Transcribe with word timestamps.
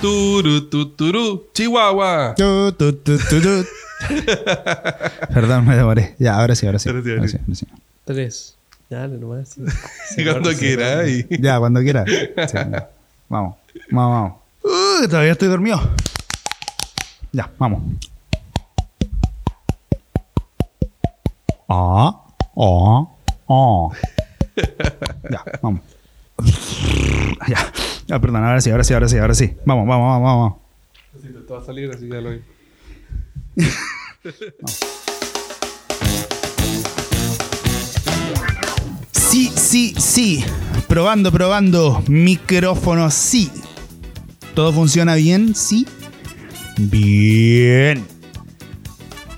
Turu, 0.00 0.62
tu, 0.70 0.86
turu, 0.96 1.44
Chihuahua. 1.52 2.34
Tu, 2.36 2.72
tu, 2.72 2.92
tu, 3.04 3.18
tu, 3.18 3.36
tu. 3.40 3.64
Perdón, 5.34 5.66
me 5.66 5.76
demoré. 5.76 6.14
Ya, 6.18 6.36
ahora 6.36 6.54
sí, 6.54 6.64
ahora 6.66 6.78
sí. 6.78 6.88
Ahora 6.88 7.02
sí, 7.02 7.10
ahora 7.10 7.20
Ahora 7.20 7.28
sí. 7.28 7.36
ahora 7.38 7.54
sí. 7.54 7.66
Tres. 8.06 8.56
Dale 8.88 9.18
nomás. 9.18 9.50
sí. 9.50 10.24
Cuando 10.24 10.52
quiera. 10.54 11.04
sí. 11.04 11.26
y- 11.28 11.42
Ya, 11.42 11.58
cuando 11.58 11.80
quiera. 11.80 12.04
Sí. 12.06 12.12
Vamos, 13.28 13.56
vamos, 13.90 14.12
vamos. 14.14 14.32
Uh, 14.64 15.06
todavía 15.08 15.32
estoy 15.32 15.48
dormido. 15.48 15.78
Ya, 17.32 17.50
vamos. 17.58 17.82
Ah, 21.68 22.24
ah, 22.56 23.04
ah. 23.48 23.88
Ya, 25.30 25.44
vamos. 25.62 25.80
Ya, 27.48 27.72
ya, 28.10 28.20
perdón, 28.20 28.44
ahora 28.44 28.60
sí, 28.60 28.70
ahora 28.72 28.82
sí, 28.82 28.92
ahora 28.92 29.08
sí, 29.08 29.18
ahora 29.18 29.34
sí. 29.34 29.56
Vamos, 29.64 29.86
vamos, 29.86 30.08
vamos, 30.08 30.22
vamos. 30.22 30.54
Así 31.16 31.28
te 31.28 31.52
va 31.52 31.60
a 31.60 31.64
salir, 31.64 31.90
así 31.92 32.08
ya 32.08 32.20
lo 32.20 32.30
vi. 32.30 32.40
Sí, 39.12 39.52
sí, 39.54 39.94
sí. 39.96 40.44
Probando, 40.88 41.30
probando. 41.30 42.02
Micrófono, 42.08 43.12
sí. 43.12 43.48
¿Todo 44.54 44.72
funciona 44.72 45.14
bien? 45.14 45.54
Sí. 45.54 45.86
Bien. 46.76 48.09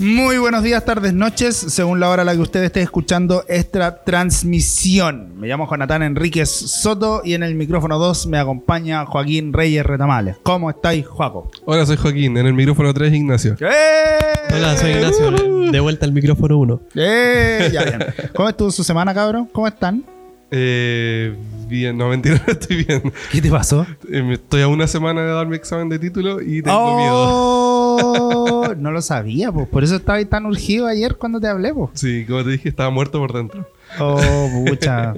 Muy 0.02 0.36
buenos 0.38 0.64
días, 0.64 0.84
tardes, 0.84 1.14
noches, 1.14 1.54
según 1.54 2.00
la 2.00 2.10
hora 2.10 2.22
a 2.22 2.24
la 2.24 2.34
que 2.34 2.40
usted 2.40 2.64
esté 2.64 2.82
escuchando 2.82 3.44
esta 3.46 4.02
transmisión. 4.02 5.38
Me 5.38 5.46
llamo 5.46 5.70
Jonathan 5.70 6.02
Enríquez 6.02 6.50
Soto 6.50 7.22
y 7.24 7.34
en 7.34 7.44
el 7.44 7.54
micrófono 7.54 8.00
2 8.00 8.26
me 8.26 8.38
acompaña 8.38 9.06
Joaquín 9.06 9.52
Reyes 9.52 9.86
Retamales. 9.86 10.38
¿Cómo 10.42 10.70
estáis, 10.70 11.06
Joaco? 11.06 11.52
Hola, 11.66 11.86
soy 11.86 11.98
Joaquín. 11.98 12.36
En 12.36 12.48
el 12.48 12.52
micrófono 12.52 12.92
3, 12.92 13.14
Ignacio. 13.14 13.54
¡Eh! 13.60 14.52
Hola, 14.52 14.76
soy 14.76 14.90
Ignacio. 14.90 15.30
De 15.70 15.78
vuelta 15.78 16.04
al 16.04 16.12
micrófono 16.12 16.58
1. 16.58 16.80
¡Eh! 16.96 17.70
Ya, 17.72 17.84
bien. 17.84 18.04
¿Cómo 18.34 18.48
estuvo 18.48 18.72
su 18.72 18.82
semana, 18.82 19.14
cabrón? 19.14 19.48
¿Cómo 19.52 19.68
están? 19.68 20.02
Eh, 20.50 21.32
bien, 21.68 21.96
no 21.96 22.08
mentira, 22.08 22.42
estoy 22.48 22.84
bien. 22.84 23.12
¿Qué 23.30 23.40
te 23.40 23.50
pasó? 23.50 23.86
Eh, 24.10 24.30
estoy 24.32 24.62
a 24.62 24.68
una 24.68 24.88
semana 24.88 25.22
de 25.22 25.32
dar 25.32 25.46
mi 25.46 25.54
examen 25.54 25.88
de 25.88 26.00
título 26.00 26.42
y 26.42 26.60
tengo 26.60 26.98
miedo. 26.98 27.71
Oh, 28.00 28.74
no 28.76 28.90
lo 28.90 29.02
sabía, 29.02 29.50
pues. 29.52 29.68
Por 29.68 29.84
eso 29.84 29.96
estaba 29.96 30.18
ahí 30.18 30.24
tan 30.24 30.46
urgido 30.46 30.86
ayer 30.86 31.16
cuando 31.16 31.40
te 31.40 31.48
hablé, 31.48 31.72
pues. 31.74 31.90
Sí, 31.94 32.24
como 32.26 32.42
te 32.44 32.50
dije, 32.50 32.68
estaba 32.68 32.90
muerto 32.90 33.18
por 33.18 33.32
dentro. 33.32 33.66
Oh, 34.00 34.64
pucha. 34.66 35.14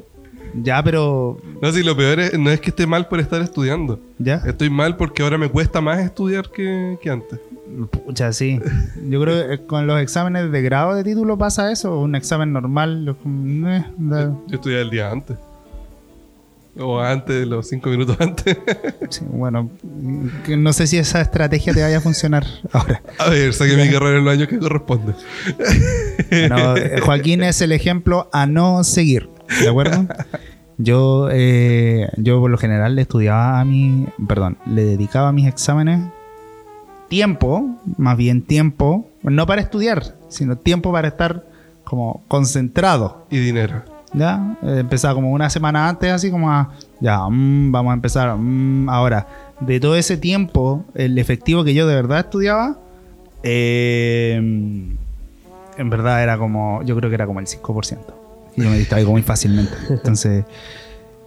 Ya, 0.63 0.83
pero. 0.85 1.39
No, 1.61 1.73
sí, 1.73 1.83
lo 1.83 1.97
peor 1.97 2.21
es, 2.21 2.39
no 2.39 2.49
es 2.51 2.61
que 2.61 2.71
esté 2.71 2.87
mal 2.87 3.09
por 3.09 3.19
estar 3.21 3.41
estudiando. 3.43 3.99
Ya. 4.19 4.37
Estoy 4.47 4.71
mal 4.71 4.97
porque 4.97 5.23
ahora 5.23 5.37
me 5.37 5.49
cuesta 5.49 5.81
más 5.81 5.99
estudiar 5.99 6.49
que, 6.51 6.97
que 7.03 7.11
antes. 7.11 7.41
Pucha, 7.91 8.33
sí. 8.33 8.61
Yo 9.09 9.21
creo 9.21 9.49
que 9.49 9.67
con 9.67 9.87
los 9.89 10.01
exámenes 10.01 10.53
de 10.53 10.63
grado 10.63 10.95
de 10.95 11.03
título 11.03 11.37
pasa 11.37 11.73
eso. 11.73 11.99
Un 11.99 12.15
examen 12.15 12.53
normal. 12.53 13.05
lo- 13.05 13.17
eh, 13.69 13.85
Yo 14.47 14.55
estudié 14.55 14.81
el 14.81 14.91
día 14.91 15.11
antes. 15.11 15.37
O 16.79 17.01
antes, 17.01 17.47
los 17.47 17.69
cinco 17.69 17.91
minutos 17.91 18.17
antes. 18.19 18.57
sí, 19.09 19.25
bueno, 19.29 19.71
no 20.49 20.73
sé 20.73 20.87
si 20.87 20.99
esa 20.99 21.21
estrategia 21.21 21.73
te 21.73 21.83
vaya 21.83 21.99
a 21.99 22.01
funcionar 22.01 22.45
ahora. 22.73 23.03
A 23.19 23.31
ver, 23.31 23.53
saqué 23.53 23.77
mi 23.77 23.89
carrera 23.89 24.19
en 24.19 24.25
los 24.25 24.35
años 24.35 24.49
que 24.49 24.59
corresponde. 24.59 25.15
Bueno, 26.31 26.75
Joaquín 27.05 27.43
es 27.43 27.61
el 27.61 27.73
ejemplo 27.73 28.29
a 28.33 28.47
no 28.47 28.83
seguir, 28.83 29.29
¿de 29.61 29.69
acuerdo? 29.69 30.07
Yo, 30.77 31.29
eh, 31.31 32.09
yo 32.17 32.41
por 32.41 32.51
lo 32.51 32.59
general 32.59 32.97
le 32.97 33.03
estudiaba 33.03 33.61
a 33.61 33.65
mi, 33.65 34.07
perdón, 34.27 34.59
le 34.67 34.85
dedicaba 34.85 35.29
a 35.29 35.33
mis 35.33 35.47
exámenes 35.47 36.01
tiempo, 37.09 37.79
más 37.97 38.17
bien 38.17 38.43
tiempo, 38.43 39.09
no 39.23 39.47
para 39.47 39.61
estudiar, 39.61 40.17
sino 40.29 40.57
tiempo 40.57 40.91
para 40.91 41.09
estar 41.09 41.45
como 41.85 42.25
concentrado, 42.27 43.27
Y 43.31 43.39
dinero. 43.39 43.85
¿Ya? 44.15 44.57
Eh, 44.63 44.79
empezaba 44.81 45.15
como 45.15 45.33
una 45.33 45.51
semana 45.51 45.89
antes, 45.89 46.11
así 46.11 46.31
como 46.31 46.51
a, 46.51 46.73
ya, 47.01 47.21
mm, 47.29 47.73
vamos 47.73 47.91
a 47.91 47.95
empezar, 47.95 48.37
mm, 48.37 48.89
ahora, 48.89 49.27
de 49.61 49.81
todo 49.81 49.97
ese 49.97 50.17
tiempo, 50.17 50.85
el 50.95 51.19
efectivo 51.19 51.65
que 51.65 51.75
yo 51.75 51.87
de 51.87 51.95
verdad 51.95 52.21
estudiaba, 52.21 52.79
eh, 53.43 54.37
en 54.37 55.91
verdad 55.91 56.23
era 56.23 56.39
como, 56.39 56.83
yo 56.85 56.97
creo 56.97 57.11
que 57.11 57.15
era 57.15 57.27
como 57.27 57.41
el 57.41 57.47
5%. 57.47 58.15
Y 58.57 58.63
yo 58.63 58.71
me 58.71 58.79
distraigo 58.79 59.11
muy 59.11 59.23
fácilmente. 59.23 59.73
Entonces, 59.91 60.45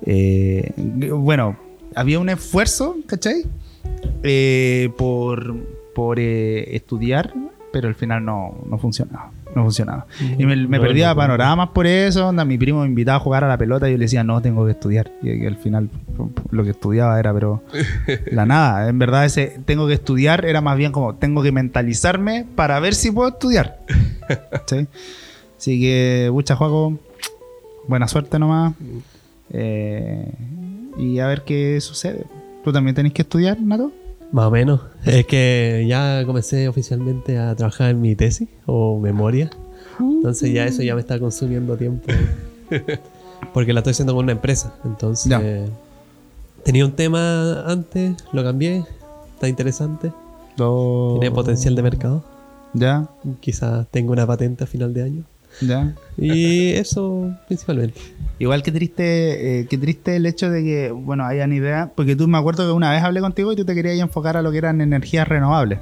eh, 0.05 0.71
bueno, 0.77 1.57
había 1.95 2.19
un 2.19 2.29
esfuerzo, 2.29 2.95
¿cachai? 3.07 3.43
Eh, 4.23 4.89
por 4.97 5.55
por 5.97 6.19
eh, 6.19 6.75
estudiar, 6.75 7.33
pero 7.73 7.87
al 7.87 7.95
final 7.95 8.23
no, 8.23 8.55
no 8.69 8.77
funcionaba. 8.77 9.31
No 9.57 9.63
funcionaba. 9.63 10.05
Y 10.37 10.45
me, 10.45 10.55
me 10.55 10.77
No, 10.77 10.83
perdía 10.83 11.07
no, 11.07 11.13
no. 11.15 11.19
panoramas 11.21 11.69
por 11.69 11.87
eso. 11.87 12.27
Onda, 12.27 12.45
mi 12.45 12.57
primo 12.57 12.81
me 12.81 12.87
invitaba 12.87 13.17
a 13.17 13.19
jugar 13.19 13.43
a 13.43 13.47
la 13.47 13.57
pelota 13.57 13.87
y 13.89 13.93
yo 13.93 13.97
le 13.97 14.05
decía, 14.05 14.23
no, 14.23 14.41
tengo 14.41 14.65
que 14.65 14.71
estudiar. 14.71 15.11
Y, 15.23 15.31
y 15.31 15.45
al 15.47 15.57
final 15.57 15.89
lo 16.51 16.63
que 16.63 16.69
estudiaba 16.71 17.19
era, 17.19 17.33
pero 17.33 17.63
la 18.31 18.45
nada. 18.45 18.87
En 18.87 18.99
verdad, 18.99 19.25
ese 19.25 19.59
tengo 19.65 19.87
que 19.87 19.93
estudiar 19.93 20.45
era 20.45 20.61
más 20.61 20.77
bien 20.77 20.91
como 20.91 21.15
tengo 21.15 21.41
que 21.41 21.51
mentalizarme 21.51 22.45
para 22.55 22.79
ver 22.79 22.93
si 22.93 23.11
puedo 23.11 23.29
estudiar. 23.29 23.79
¿Sí? 24.67 24.87
Así 25.57 25.81
que, 25.81 26.29
mucha 26.31 26.55
juego. 26.55 26.99
Buena 27.87 28.07
suerte 28.07 28.37
nomás. 28.37 28.73
Eh, 29.51 30.31
y 30.97 31.19
a 31.19 31.27
ver 31.27 31.43
qué 31.43 31.79
sucede. 31.81 32.25
¿Tú 32.63 32.71
también 32.73 32.95
tenés 32.95 33.13
que 33.13 33.21
estudiar, 33.23 33.59
Nato? 33.61 33.91
Más 34.31 34.45
o 34.47 34.51
menos. 34.51 34.81
Es 35.05 35.25
que 35.25 35.85
ya 35.87 36.23
comencé 36.25 36.67
oficialmente 36.67 37.37
a 37.37 37.55
trabajar 37.55 37.91
en 37.91 38.01
mi 38.01 38.15
tesis 38.15 38.49
o 38.65 38.99
memoria. 38.99 39.49
Entonces 39.99 40.51
ya 40.53 40.65
eso 40.65 40.83
ya 40.83 40.93
me 40.95 41.01
está 41.01 41.19
consumiendo 41.19 41.75
tiempo. 41.77 42.07
Porque 43.53 43.73
la 43.73 43.79
estoy 43.79 43.91
haciendo 43.91 44.13
con 44.13 44.23
una 44.25 44.33
empresa. 44.33 44.73
Entonces 44.83 45.29
Ya. 45.29 45.41
tenía 46.63 46.85
un 46.85 46.91
tema 46.91 47.63
antes, 47.65 48.15
lo 48.33 48.43
cambié. 48.43 48.83
Está 49.33 49.47
interesante. 49.47 50.11
Tiene 50.55 51.31
potencial 51.31 51.75
de 51.75 51.83
mercado. 51.83 52.23
Ya, 52.73 53.07
Quizás 53.39 53.87
tenga 53.91 54.11
una 54.11 54.27
patente 54.27 54.63
a 54.63 54.67
final 54.67 54.93
de 54.93 55.03
año. 55.03 55.23
Ya. 55.61 55.93
Y 56.17 56.71
eso 56.71 57.31
principalmente. 57.47 57.99
Igual 58.39 58.63
que 58.63 58.71
triste, 58.71 59.61
eh, 59.61 59.67
qué 59.67 59.77
triste 59.77 60.15
el 60.15 60.25
hecho 60.25 60.49
de 60.49 60.63
que, 60.63 60.91
bueno, 60.91 61.25
hayan 61.25 61.53
ideas, 61.53 61.89
porque 61.95 62.15
tú 62.15 62.27
me 62.27 62.37
acuerdo 62.37 62.67
que 62.67 62.71
una 62.71 62.91
vez 62.91 63.03
hablé 63.03 63.21
contigo 63.21 63.51
y 63.51 63.55
tú 63.55 63.65
te 63.65 63.73
querías 63.73 63.97
enfocar 63.99 64.37
a 64.37 64.41
lo 64.41 64.51
que 64.51 64.59
eran 64.59 64.81
energías 64.81 65.27
renovables. 65.27 65.79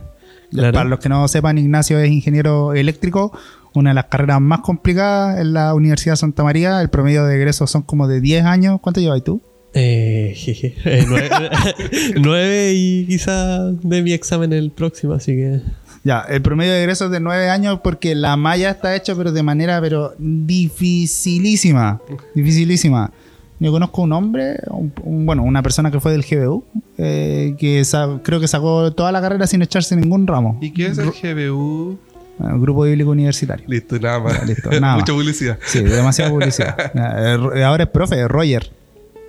Claro. 0.51 0.73
Para 0.73 0.89
los 0.89 0.99
que 0.99 1.09
no 1.09 1.27
sepan, 1.27 1.57
Ignacio 1.57 1.99
es 1.99 2.09
ingeniero 2.09 2.73
eléctrico, 2.73 3.37
una 3.73 3.89
de 3.89 3.95
las 3.95 4.05
carreras 4.05 4.39
más 4.39 4.61
complicadas 4.61 5.39
en 5.39 5.53
la 5.53 5.73
Universidad 5.73 6.13
de 6.13 6.17
Santa 6.17 6.43
María. 6.43 6.81
El 6.81 6.89
promedio 6.89 7.25
de 7.25 7.35
egresos 7.35 7.69
son 7.69 7.81
como 7.81 8.07
de 8.07 8.21
10 8.21 8.45
años. 8.45 8.79
¿Cuánto 8.81 9.01
llevas 9.01 9.23
tú? 9.23 9.41
Eh, 9.77 10.31
jeje, 10.37 10.73
eh, 10.85 11.03
nueve, 11.05 11.29
nueve 12.15 12.71
y 12.73 13.05
quizás 13.07 13.77
de 13.81 14.01
mi 14.03 14.13
examen 14.13 14.53
el 14.53 14.71
próximo, 14.71 15.11
así 15.11 15.33
que 15.33 15.59
Ya, 16.05 16.19
el 16.29 16.41
promedio 16.41 16.71
de 16.71 16.79
egresos 16.83 17.07
es 17.07 17.11
de 17.11 17.19
9 17.19 17.49
años 17.49 17.79
porque 17.83 18.13
la 18.15 18.37
malla 18.37 18.69
está 18.69 18.95
hecha 18.95 19.13
pero 19.15 19.31
de 19.33 19.41
manera 19.43 19.81
pero 19.81 20.13
dificilísima. 20.19 21.99
Dificilísima. 22.33 23.11
Yo 23.59 23.71
conozco 23.71 24.01
un 24.03 24.11
hombre, 24.13 24.57
un- 24.69 24.93
un- 25.03 25.25
bueno, 25.25 25.43
una 25.43 25.63
persona 25.63 25.89
que 25.89 25.99
fue 25.99 26.11
del 26.11 26.23
GBU, 26.23 26.63
eh, 26.97 27.55
que 27.57 27.83
creo 28.23 28.39
que 28.39 28.47
sacó 28.47 28.91
toda 28.93 29.11
la 29.11 29.21
carrera 29.21 29.47
sin 29.47 29.61
echarse 29.61 29.95
ningún 29.95 30.27
ramo. 30.27 30.57
¿Y 30.61 30.71
qué 30.71 30.87
es 30.87 30.97
el 30.97 31.09
GBU? 31.11 31.97
Eh, 32.39 32.43
Grupo 32.59 32.83
Bíblico 32.83 33.11
Universitario. 33.11 33.65
Listo, 33.67 33.97
nada 33.97 34.19
más. 34.19 34.39
Ya, 34.41 34.45
listo, 34.45 34.69
nada 34.79 34.93
Mucha 34.97 35.11
más. 35.13 35.21
publicidad. 35.21 35.57
Sí, 35.65 35.81
demasiada 35.83 36.29
publicidad. 36.31 36.75
Eh, 36.95 37.37
Ro- 37.37 37.65
ahora 37.65 37.85
es 37.85 37.89
profe, 37.89 38.27
Roger. 38.27 38.71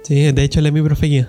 sí, 0.02 0.30
de 0.32 0.42
hecho 0.42 0.58
él 0.60 0.66
es 0.66 0.72
mi 0.72 0.82
profe 0.82 1.06
guía. 1.06 1.28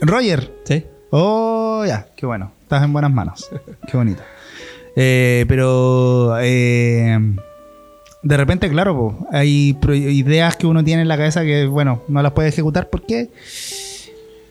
Roger. 0.00 0.50
Sí. 0.64 0.84
Oh, 1.10 1.84
ya, 1.86 2.06
qué 2.16 2.24
bueno. 2.26 2.52
Estás 2.62 2.82
en 2.82 2.92
buenas 2.92 3.12
manos. 3.12 3.50
Qué 3.86 3.96
bonito. 3.96 4.22
Eh, 4.96 5.44
pero 5.48 6.36
eh, 6.40 7.18
de 8.22 8.36
repente, 8.36 8.68
claro, 8.70 8.96
po, 8.96 9.28
hay 9.32 9.76
ideas 9.92 10.56
que 10.56 10.66
uno 10.66 10.82
tiene 10.84 11.02
en 11.02 11.08
la 11.08 11.16
cabeza 11.16 11.42
que, 11.42 11.66
bueno, 11.66 12.02
no 12.08 12.22
las 12.22 12.32
puede 12.32 12.48
ejecutar 12.48 12.90
porque 12.90 13.30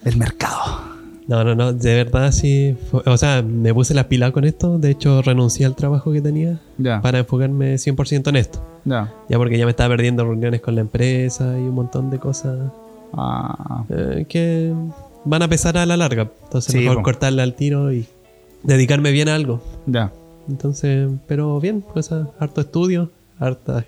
el 0.06 0.18
mercado. 0.18 0.90
No, 1.28 1.44
no, 1.44 1.54
no, 1.54 1.74
de 1.74 1.94
verdad 1.94 2.32
sí. 2.32 2.76
o 2.92 3.18
sea, 3.18 3.44
me 3.44 3.72
puse 3.72 3.94
la 3.94 4.08
pila 4.10 4.32
con 4.32 4.46
esto. 4.46 4.80
De 4.80 4.90
hecho, 4.90 5.22
renuncié 5.22 5.68
al 5.68 5.76
trabajo 5.76 6.12
que 6.12 6.22
tenía 6.22 6.60
Ya, 6.80 7.02
para 7.02 7.20
enfocarme 7.20 7.76
100% 7.76 8.30
en 8.30 8.36
esto. 8.36 8.66
ya. 8.84 9.14
Ya 9.30 9.38
porque 9.38 9.56
ya 9.58 9.66
me 9.66 9.72
estaba 9.72 9.90
perdiendo 9.96 10.24
reuniones 10.24 10.60
con 10.62 10.74
la 10.74 10.82
empresa 10.82 11.54
y 11.56 11.62
un 11.62 11.76
montón 11.76 12.10
de 12.10 12.18
cosas 12.18 12.58
Ah, 13.14 13.84
eh, 13.90 14.26
que 14.30 14.72
van 15.26 15.42
a 15.44 15.48
pesar 15.48 15.78
a 15.78 15.86
la 15.86 15.98
larga. 15.98 16.30
Entonces, 16.46 16.72
Sí, 16.72 16.80
mejor 16.80 16.98
po. 16.98 17.04
cortarle 17.04 17.42
al 17.44 17.54
tiro 17.56 17.92
y 17.94 18.08
dedicarme 18.64 19.12
bien 19.12 19.30
a 19.30 19.36
algo. 19.36 19.62
ya. 19.86 20.12
Entonces, 20.50 21.10
pero 21.28 21.60
bien, 21.60 21.82
pues 21.94 22.12
ah, 22.12 22.28
harto 22.40 22.62
estudio, 22.62 23.10
harta 23.40 23.86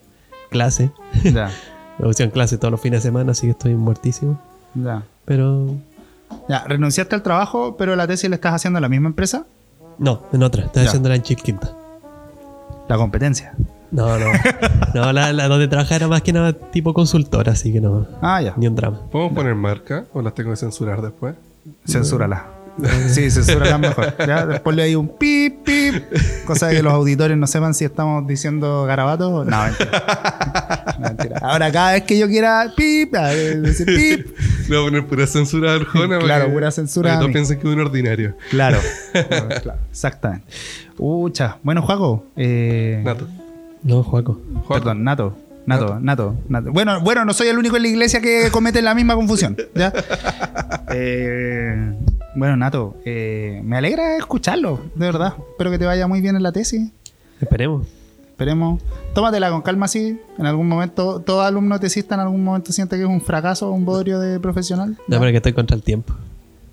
clase. 0.50 0.92
Ya, 1.24 1.50
Me 2.00 2.06
pusieron 2.08 2.32
clase 2.32 2.58
todos 2.58 2.72
los 2.72 2.80
fines 2.82 3.04
de 3.04 3.10
semana, 3.10 3.32
así 3.32 3.48
que 3.48 3.52
estoy 3.52 3.76
muertísimo. 3.76 4.40
ya. 4.76 5.04
Pero 5.26 5.76
Ya, 6.48 6.64
renunciaste 6.66 7.16
al 7.16 7.24
trabajo, 7.24 7.76
pero 7.78 7.96
la 7.96 8.08
tesis 8.08 8.30
la 8.30 8.36
estás 8.36 8.54
haciendo 8.54 8.78
en 8.80 8.82
la 8.84 8.90
misma 8.90 9.10
empresa. 9.10 9.46
No, 9.98 10.24
en 10.34 10.44
otra. 10.44 10.66
Estoy 10.66 10.84
Ya. 10.84 10.90
haciéndola 10.90 11.16
en 11.16 11.22
Chilquinta. 11.24 11.72
La 12.88 12.98
competencia. 12.98 13.54
No, 13.92 14.18
no. 14.18 14.26
No, 14.94 15.14
la, 15.14 15.32
la 15.32 15.48
donde 15.48 15.70
trabajaba 15.70 15.96
era 15.96 16.08
más 16.10 16.22
que 16.22 16.34
nada 16.34 16.52
tipo 16.52 16.94
consultora, 16.94 17.54
así 17.54 17.72
que 17.72 17.80
no. 17.80 18.06
Ah, 18.22 18.42
ya. 18.42 18.54
Ni 18.58 18.68
un 18.68 18.76
drama. 18.76 19.00
¿Podemos 19.10 19.34
poner 19.34 19.56
marca 19.56 20.06
o 20.14 20.22
las 20.22 20.34
tengo 20.36 20.50
que 20.50 20.58
censurar 20.58 21.02
después? 21.02 21.36
Censúrala. 21.86 22.46
Sí, 23.10 23.30
censúrala 23.30 23.78
mejor. 23.80 24.16
¿ya? 24.26 24.46
Después 24.46 24.76
le 24.76 24.84
hay 24.84 24.96
un 24.96 25.08
pip, 25.08 25.64
pip. 25.64 26.04
Cosa 26.46 26.68
de 26.68 26.76
que 26.78 26.84
los 26.84 26.94
auditores 26.94 27.38
no 27.38 27.48
sepan 27.48 27.74
si 27.74 27.86
estamos 27.86 28.26
diciendo 28.28 28.86
garabatos 28.86 29.28
o. 29.32 29.46
No, 29.46 29.64
mentira. 29.64 30.96
No, 31.00 31.08
mentira. 31.08 31.40
Ahora, 31.42 31.72
cada 31.72 31.94
vez 31.94 32.04
que 32.04 32.18
yo 32.18 32.28
quiera 32.28 32.72
pip, 32.76 33.14
decir 33.14 33.86
pip. 33.86 34.38
Le 34.70 34.78
voy 34.78 34.86
a 34.86 34.90
poner 34.90 35.06
pura 35.08 35.28
censura 35.28 35.72
a 35.74 35.76
Arjona. 35.76 36.20
Claro, 36.20 36.52
pura 36.52 36.72
censura 36.72 37.16
todos 37.16 37.28
mí. 37.28 37.34
piensen 37.34 37.60
que 37.60 37.68
es 37.68 37.74
un 37.74 37.80
ordinario. 37.82 38.36
Claro. 38.50 38.80
Claro, 39.62 39.80
Exactamente. 39.90 40.46
Ucha. 40.98 41.58
Bueno, 41.64 41.82
Juaco. 41.82 42.26
Eh, 42.36 43.02
Nato. 43.04 43.28
No, 43.84 44.04
Juaco. 44.04 44.40
Perdón, 44.68 45.04
Nato. 45.04 45.36
Nato, 45.66 46.00
Nato, 46.00 46.36
Nato. 46.50 46.72
Bueno, 46.72 47.02
bueno, 47.02 47.24
no 47.26 47.34
soy 47.34 47.48
el 47.50 47.58
único 47.58 47.78
en 47.78 47.84
la 47.84 47.90
iglesia 47.90 48.20
que 48.20 48.50
comete 48.52 48.82
la 48.82 48.96
misma 48.96 49.16
confusión. 49.16 49.58
¿ya? 49.76 49.92
Eh, 50.94 51.94
bueno, 52.36 52.56
Nato, 52.58 52.96
eh, 53.06 53.62
me 53.64 53.78
alegra 53.78 54.18
escucharlo, 54.18 54.80
de 54.96 55.06
verdad. 55.06 55.34
Espero 55.52 55.72
que 55.72 55.78
te 55.80 55.86
vaya 55.86 56.08
muy 56.08 56.22
bien 56.22 56.36
en 56.36 56.44
la 56.44 56.52
tesis. 56.52 56.90
Esperemos. 57.40 57.88
Esperemos. 58.30 58.82
Tómatela 59.14 59.52
con 59.52 59.62
calma, 59.62 59.88
sí. 59.88 60.20
En 60.40 60.46
algún 60.46 60.68
momento, 60.68 61.20
todo 61.20 61.42
alumno 61.42 61.80
tesista 61.80 62.16
en 62.16 62.22
algún 62.22 62.44
momento 62.44 62.72
siente 62.72 62.96
que 62.96 63.04
es 63.04 63.08
un 63.10 63.22
fracaso 63.22 63.70
o 63.70 63.72
un 63.74 63.86
bodrio 63.86 64.20
de 64.20 64.40
profesional. 64.40 64.98
No, 65.08 65.20
pero 65.20 65.32
que 65.32 65.38
estoy 65.38 65.54
contra 65.54 65.76
el 65.76 65.84
tiempo. 65.84 66.14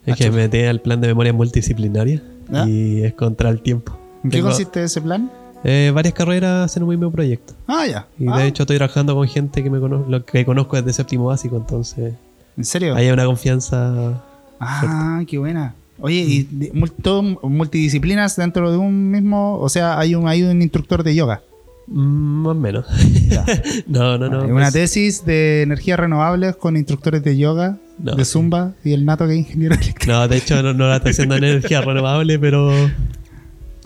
Es 0.07 0.15
Ah, 0.15 0.17
que 0.17 0.31
me 0.31 0.37
metí 0.39 0.63
al 0.63 0.81
plan 0.81 1.01
de 1.01 1.09
memoria 1.09 1.33
multidisciplinaria 1.33 2.23
y 2.67 3.03
es 3.03 3.13
contra 3.15 3.51
el 3.51 3.61
tiempo. 3.61 3.99
¿En 4.25 4.31
qué 4.31 4.41
consiste 4.41 4.83
ese 4.83 5.01
plan? 5.03 5.31
eh, 5.65 5.91
varias 5.93 6.15
carreras 6.15 6.75
en 6.77 6.85
un 6.85 6.89
mismo 6.91 7.11
proyecto. 7.11 7.53
Ah, 7.67 7.85
ya. 7.87 8.07
Y 8.19 8.29
Ah, 8.29 8.39
de 8.39 8.47
hecho 8.47 8.63
estoy 8.63 8.77
trabajando 8.77 9.15
con 9.17 9.27
gente 9.27 9.63
que 9.63 9.69
me 9.69 9.81
cono- 9.81 10.07
lo 10.09 10.25
que 10.25 10.45
conozco 10.47 10.77
desde 10.77 10.93
séptimo 10.93 11.27
básico, 11.27 11.57
entonces 11.57 12.15
¿En 12.57 12.65
serio? 12.65 12.95
hay 12.95 13.11
una 13.11 13.27
confianza. 13.27 14.23
Ah, 14.61 15.23
qué 15.27 15.39
buena. 15.39 15.75
Oye, 16.01 16.17
y 16.21 16.43
de- 16.45 16.73
todo 17.03 17.23
multidisciplinas 17.23 18.37
dentro 18.37 18.71
de 18.71 18.77
un 18.79 19.11
mismo, 19.11 19.59
o 19.59 19.69
sea, 19.69 19.99
hay 19.99 20.15
un, 20.15 20.29
hay 20.29 20.43
un 20.43 20.63
instructor 20.63 21.03
de 21.03 21.15
yoga. 21.15 21.43
mm, 21.89 22.43
más 22.43 22.53
o 22.53 22.55
menos. 22.55 22.85
No, 23.87 24.17
no, 24.19 24.29
no. 24.29 24.45
Una 24.45 24.71
pues, 24.71 24.73
tesis 24.75 25.25
de 25.25 25.63
energías 25.63 25.99
renovables 25.99 26.55
con 26.57 26.77
instructores 26.77 27.23
de 27.25 27.37
yoga, 27.37 27.79
No, 27.99 28.15
de 28.15 28.25
zumba 28.25 28.73
y 28.85 28.93
el 28.93 29.05
nato 29.05 29.27
que 29.27 29.33
es 29.35 29.39
ingeniero 29.41 29.75
eléctrico. 29.75 30.13
no, 30.13 30.29
de 30.29 30.37
hecho 30.37 30.63
no, 30.63 30.73
no 30.75 30.87
la 30.89 30.97
estoy 30.97 31.11
haciendo 31.13 31.37
en 31.37 31.45
energía 31.45 31.81
renovable, 31.81 32.39
pero 32.39 32.71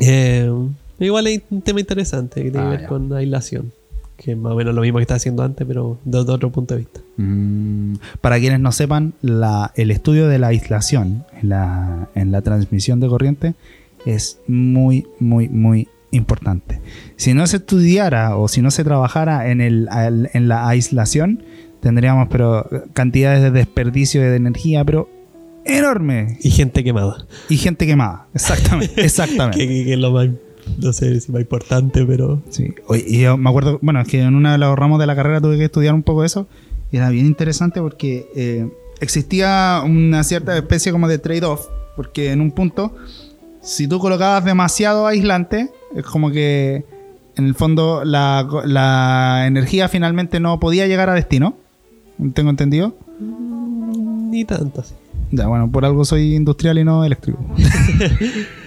eh, 0.00 0.50
igual 0.98 1.26
es 1.28 1.42
un 1.50 1.62
tema 1.62 1.80
interesante 1.80 2.42
que 2.42 2.50
tiene 2.50 2.66
Ah, 2.66 2.70
que 2.70 2.76
ver 2.76 2.80
ya. 2.82 2.88
con 2.88 3.12
aislación. 3.12 3.72
Que 4.16 4.32
es 4.32 4.36
más 4.38 4.52
o 4.52 4.56
menos 4.56 4.74
lo 4.74 4.82
mismo 4.82 4.98
que 4.98 5.02
estaba 5.02 5.16
haciendo 5.16 5.42
antes, 5.42 5.66
pero 5.66 5.98
desde 6.04 6.30
otro 6.30 6.50
punto 6.50 6.74
de 6.74 6.80
vista. 6.80 7.00
Mm, 7.16 7.94
Para 8.20 8.38
quienes 8.38 8.60
no 8.60 8.70
sepan, 8.72 9.14
la- 9.22 9.72
el 9.74 9.90
estudio 9.90 10.28
de 10.28 10.38
la 10.38 10.48
aislación 10.48 11.24
en 11.40 11.48
la, 11.48 12.08
en 12.14 12.30
la 12.30 12.40
transmisión 12.42 13.00
de 13.00 13.08
corriente 13.08 13.54
es 14.06 14.38
muy, 14.46 15.06
muy, 15.18 15.48
muy 15.48 15.88
importante. 16.12 16.80
Si 17.16 17.34
no 17.34 17.46
se 17.46 17.56
estudiara 17.56 18.36
o 18.36 18.46
si 18.48 18.62
no 18.62 18.70
se 18.70 18.84
trabajara 18.84 19.50
en, 19.50 19.60
el, 19.60 19.88
en 20.32 20.48
la 20.48 20.68
aislación, 20.68 21.42
tendríamos 21.80 22.28
pero 22.30 22.68
cantidades 22.92 23.42
de 23.42 23.50
desperdicio 23.50 24.20
de 24.20 24.36
energía, 24.36 24.84
pero 24.84 25.08
enorme. 25.64 26.38
Y 26.42 26.50
gente 26.50 26.84
quemada. 26.84 27.24
Y 27.48 27.56
gente 27.56 27.86
quemada. 27.86 28.26
Exactamente. 28.34 28.94
Exactamente. 29.04 29.58
que- 29.66 29.84
que 29.84 29.96
lo 29.96 30.10
más, 30.12 30.28
no 30.78 30.92
sé 30.92 31.20
si 31.20 31.32
más 31.32 31.40
importante, 31.40 32.04
pero 32.04 32.42
Sí. 32.50 32.74
Y 33.06 33.20
yo 33.20 33.36
me 33.36 33.50
acuerdo, 33.50 33.78
bueno, 33.82 34.00
es 34.00 34.08
que 34.08 34.20
en 34.20 34.34
uno 34.34 34.52
de 34.52 34.58
los 34.58 34.78
ramos 34.78 34.98
de 34.98 35.06
la 35.06 35.16
carrera 35.16 35.40
tuve 35.40 35.58
que 35.58 35.64
estudiar 35.64 35.94
un 35.94 36.02
poco 36.02 36.24
eso. 36.24 36.46
Y 36.90 36.98
era 36.98 37.10
bien 37.10 37.26
interesante 37.26 37.80
porque 37.80 38.26
eh, 38.36 38.68
existía 39.00 39.82
una 39.84 40.24
cierta 40.24 40.56
especie 40.56 40.92
como 40.92 41.08
de 41.08 41.18
trade-off. 41.18 41.66
Porque 41.96 42.32
en 42.32 42.40
un 42.40 42.52
punto, 42.52 42.94
si 43.62 43.86
tú 43.86 43.98
colocabas 43.98 44.44
demasiado 44.44 45.06
aislante, 45.06 45.70
es 45.94 46.04
como 46.04 46.30
que 46.30 46.84
en 47.36 47.46
el 47.46 47.54
fondo 47.54 48.04
la, 48.04 48.46
la 48.64 49.44
energía 49.46 49.88
finalmente 49.88 50.40
no 50.40 50.60
podía 50.60 50.86
llegar 50.86 51.10
a 51.10 51.14
destino. 51.14 51.56
¿Tengo 52.34 52.50
entendido? 52.50 52.94
ni 54.32 54.44
tanto 54.44 54.80
así. 54.80 54.94
Ya, 55.30 55.46
bueno, 55.46 55.70
por 55.70 55.84
algo 55.84 56.04
soy 56.04 56.34
industrial 56.34 56.78
y 56.78 56.84
no 56.84 57.04
eléctrico. 57.04 57.38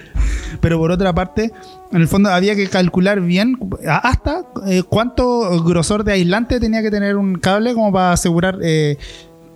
Pero 0.65 0.79
por 0.79 0.89
otra 0.89 1.13
parte, 1.13 1.51
en 1.91 2.01
el 2.01 2.07
fondo 2.07 2.29
había 2.31 2.55
que 2.55 2.65
calcular 2.67 3.21
bien 3.21 3.55
hasta 3.87 4.47
eh, 4.65 4.81
cuánto 4.81 5.63
grosor 5.63 6.03
de 6.03 6.13
aislante 6.13 6.59
tenía 6.59 6.81
que 6.81 6.89
tener 6.89 7.17
un 7.17 7.35
cable 7.35 7.75
como 7.75 7.91
para 7.93 8.13
asegurar 8.13 8.57
eh, 8.63 8.97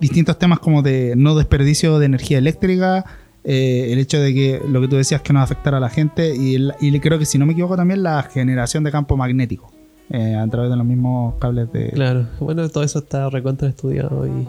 distintos 0.00 0.38
temas 0.38 0.60
como 0.60 0.82
de 0.82 1.14
no 1.16 1.34
desperdicio 1.34 1.98
de 1.98 2.06
energía 2.06 2.38
eléctrica, 2.38 3.04
eh, 3.42 3.88
el 3.92 3.98
hecho 3.98 4.20
de 4.20 4.32
que 4.32 4.62
lo 4.68 4.80
que 4.80 4.86
tú 4.86 4.94
decías 4.94 5.20
que 5.20 5.32
no 5.32 5.40
afectara 5.42 5.78
a 5.78 5.80
la 5.80 5.88
gente 5.90 6.36
y, 6.36 6.54
el- 6.54 6.74
y 6.80 6.96
creo 7.00 7.18
que 7.18 7.26
si 7.26 7.38
no 7.38 7.44
me 7.46 7.54
equivoco 7.54 7.74
también 7.76 8.04
la 8.04 8.22
generación 8.22 8.84
de 8.84 8.92
campo 8.92 9.16
magnético 9.16 9.72
a 10.12 10.46
través 10.48 10.70
de 10.70 10.76
los 10.76 10.86
mismos 10.86 11.34
cables 11.40 11.72
de... 11.72 11.90
Claro, 11.90 12.28
bueno, 12.38 12.68
todo 12.68 12.84
eso 12.84 13.00
está 13.00 13.28
recontra 13.30 13.68
estudiado, 13.68 14.28
y, 14.28 14.46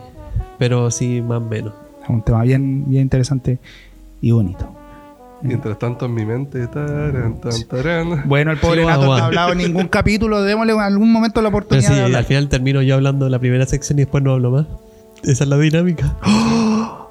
pero 0.59 0.91
sí, 0.91 1.23
más 1.23 1.39
o 1.41 1.45
menos. 1.45 1.73
Es 2.03 2.09
un 2.09 2.21
tema 2.21 2.43
bien, 2.43 2.87
bien 2.87 3.01
interesante 3.01 3.57
y 4.21 4.29
bonito. 4.29 4.75
Mientras 5.43 5.79
tanto 5.79 6.05
en 6.05 6.13
mi 6.13 6.25
mente. 6.25 6.67
Taran, 6.67 7.39
tan. 7.41 8.27
Bueno, 8.27 8.51
el 8.51 8.57
pobre 8.59 8.81
Sí, 8.81 8.87
Nato 8.87 9.05
no 9.05 9.13
ha 9.13 9.25
hablado 9.25 9.51
en 9.53 9.57
ningún 9.59 9.87
capítulo. 9.87 10.41
Démosle 10.43 10.73
en 10.73 10.79
algún 10.79 11.11
momento 11.11 11.41
la 11.41 11.49
Pero 11.49 11.57
oportunidad 11.57 11.89
sí, 11.89 11.95
de 11.95 12.03
hablar. 12.03 12.19
al 12.19 12.25
final 12.25 12.49
termino 12.49 12.81
yo 12.81 12.95
hablando 12.95 13.27
la 13.29 13.39
primera 13.39 13.65
sección 13.65 13.99
y 13.99 14.03
después 14.03 14.23
no 14.23 14.33
hablo 14.33 14.51
más. 14.51 14.67
Esa 15.23 15.43
es 15.43 15.49
la 15.49 15.57
dinámica. 15.57 16.15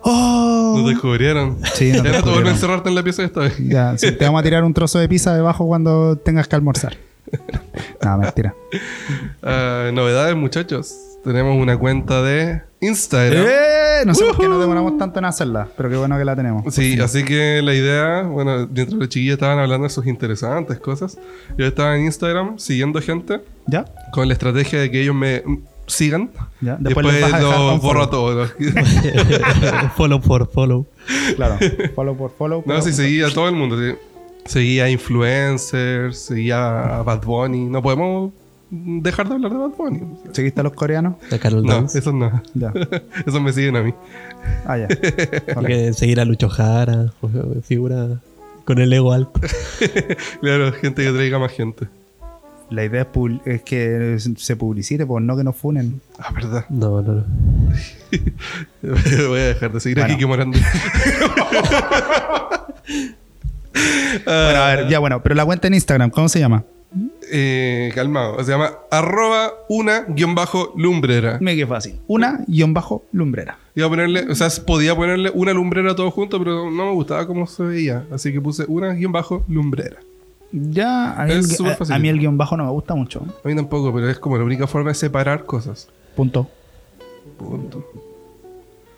¡Oh! 0.02 0.74
Nos 0.78 0.88
descubrieron. 0.90 1.58
Sí, 1.74 1.92
nos 1.92 1.96
Ya 1.96 1.98
no 1.98 2.02
te 2.02 2.08
a 2.08 2.12
descubrieron. 2.12 2.48
encerrarte 2.52 2.88
en 2.88 2.94
la 2.94 3.02
pieza 3.02 3.22
esta 3.24 3.40
vez. 3.40 3.58
Ya, 3.58 3.98
sí, 3.98 4.12
te 4.12 4.24
vamos 4.24 4.40
a 4.40 4.42
tirar 4.42 4.64
un 4.64 4.72
trozo 4.74 4.98
de 4.98 5.08
pizza 5.08 5.34
debajo 5.34 5.66
cuando 5.66 6.16
tengas 6.16 6.48
que 6.48 6.56
almorzar. 6.56 6.96
No, 8.02 8.16
mentira. 8.16 8.54
Ah, 9.42 9.90
novedades, 9.92 10.34
muchachos. 10.34 10.94
Tenemos 11.24 11.56
una 11.56 11.76
cuenta 11.76 12.22
de 12.22 12.62
Instagram. 12.80 13.44
¡Eh! 13.46 14.02
No 14.06 14.14
sé 14.14 14.24
por 14.24 14.38
qué 14.38 14.48
nos 14.48 14.58
demoramos 14.60 14.96
tanto 14.96 15.18
en 15.18 15.26
hacerla, 15.26 15.68
pero 15.76 15.90
qué 15.90 15.96
bueno 15.96 16.16
que 16.16 16.24
la 16.24 16.34
tenemos. 16.34 16.74
Sí, 16.74 16.98
así 17.00 17.24
que 17.24 17.60
la 17.62 17.74
idea, 17.74 18.22
bueno, 18.22 18.66
mientras 18.72 18.92
los 18.98 19.08
chiquillos 19.10 19.34
estaban 19.34 19.58
hablando 19.58 19.84
de 19.84 19.90
sus 19.90 20.06
interesantes 20.06 20.78
cosas, 20.80 21.18
yo 21.58 21.66
estaba 21.66 21.94
en 21.96 22.06
Instagram 22.06 22.58
siguiendo 22.58 23.00
gente 23.02 23.42
¿Ya? 23.66 23.84
con 24.12 24.28
la 24.28 24.32
estrategia 24.34 24.80
de 24.80 24.90
que 24.90 25.02
ellos 25.02 25.14
me 25.14 25.42
sigan. 25.86 26.30
Ya, 26.62 26.76
Después, 26.80 27.06
después 27.06 27.42
lo 27.42 27.78
borro 27.78 28.04
a 28.04 28.08
follow. 28.08 28.10
todos. 28.10 28.54
follow 29.96 30.20
por 30.22 30.50
follow. 30.50 30.86
Claro, 31.36 31.58
follow 31.94 32.16
por 32.16 32.30
follow. 32.36 32.62
no, 32.64 32.80
sí, 32.80 32.92
seguía 32.94 33.26
a 33.26 33.30
todo 33.30 33.48
el 33.48 33.54
mundo. 33.54 33.76
sí. 33.78 33.94
Seguía 34.46 34.84
a 34.84 34.90
influencers, 34.90 36.18
seguía 36.18 36.96
a 36.98 37.02
Bad 37.02 37.22
Bunny. 37.22 37.66
No 37.66 37.82
podemos 37.82 38.32
dejar 38.70 39.28
de 39.28 39.34
hablar 39.34 39.52
de 39.52 39.58
Bad 39.58 39.70
Bunny. 39.76 40.00
¿Seguiste 40.32 40.60
a 40.60 40.64
los 40.64 40.72
coreanos? 40.72 41.14
A 41.32 41.38
Carol 41.38 41.64
No, 41.64 41.72
Dance. 41.74 41.98
esos 41.98 42.14
no. 42.14 42.42
Ya. 42.54 42.72
Esos 43.26 43.40
me 43.42 43.52
siguen 43.52 43.76
a 43.76 43.82
mí. 43.82 43.94
Ah, 44.64 44.78
ya. 44.78 44.86
Hay 45.56 45.66
que 45.66 45.92
seguir 45.92 46.20
a 46.20 46.24
Lucho 46.24 46.48
Jara, 46.48 47.12
figura 47.62 48.20
con 48.64 48.78
el 48.78 48.92
ego 48.92 49.12
alto. 49.12 49.40
Claro, 50.40 50.72
gente 50.72 51.02
que 51.04 51.10
traiga 51.12 51.38
más 51.38 51.52
gente. 51.52 51.86
La 52.70 52.84
idea 52.84 53.08
es, 53.46 53.62
que 53.62 54.16
se 54.36 54.56
publicite, 54.56 55.04
pues 55.04 55.24
no 55.24 55.36
que 55.36 55.42
nos 55.42 55.56
funen. 55.56 56.00
Ah, 56.20 56.32
verdad. 56.32 56.64
No, 56.68 57.02
no, 57.02 57.14
no. 57.14 57.24
Voy 58.82 59.40
a 59.40 59.46
dejar 59.46 59.72
de 59.72 59.80
seguir 59.80 59.98
Bueno. 59.98 60.12
aquí 60.14 60.20
que 60.20 60.26
morando. 60.26 60.56
Bueno, 64.24 64.58
a 64.62 64.76
ver, 64.76 64.88
ya 64.88 64.98
bueno, 65.00 65.20
pero 65.22 65.34
la 65.34 65.44
cuenta 65.44 65.66
en 65.66 65.74
Instagram, 65.74 66.10
¿cómo 66.10 66.28
se 66.28 66.38
llama? 66.38 66.64
Eh, 67.32 67.92
calmado. 67.94 68.42
Se 68.44 68.50
llama 68.50 68.72
arroba 68.90 69.52
una 69.68 70.00
guion 70.08 70.34
bajo 70.34 70.72
lumbrera. 70.76 71.38
Me 71.40 71.54
quedé 71.54 71.66
fácil. 71.66 72.00
Una 72.08 72.44
guion 72.48 72.74
bajo 72.74 73.04
lumbrera. 73.12 73.58
Iba 73.76 73.86
a 73.86 73.90
ponerle, 73.90 74.26
o 74.28 74.34
sea, 74.34 74.48
podía 74.66 74.96
ponerle 74.96 75.30
una 75.32 75.52
lumbrera 75.52 75.94
todo 75.94 76.10
junto, 76.10 76.38
pero 76.38 76.70
no 76.70 76.86
me 76.86 76.92
gustaba 76.92 77.26
cómo 77.26 77.46
se 77.46 77.62
veía. 77.62 78.04
Así 78.10 78.32
que 78.32 78.40
puse 78.40 78.64
una 78.66 78.92
guion 78.94 79.12
bajo 79.12 79.44
lumbrera. 79.48 79.98
Ya, 80.52 81.12
a 81.12 81.26
mí, 81.26 81.32
Es 81.34 81.60
el, 81.60 81.66
a- 81.66 81.94
a 81.94 81.98
mí 82.00 82.08
el 82.08 82.18
guion 82.18 82.36
bajo 82.36 82.56
no 82.56 82.64
me 82.64 82.70
gusta 82.72 82.96
mucho. 82.96 83.22
A 83.44 83.46
mí 83.48 83.54
tampoco, 83.54 83.94
pero 83.94 84.08
es 84.10 84.18
como 84.18 84.36
la 84.36 84.42
única 84.42 84.66
forma 84.66 84.88
de 84.90 84.94
separar 84.96 85.44
cosas. 85.44 85.88
Punto. 86.16 86.48
Punto. 87.38 87.84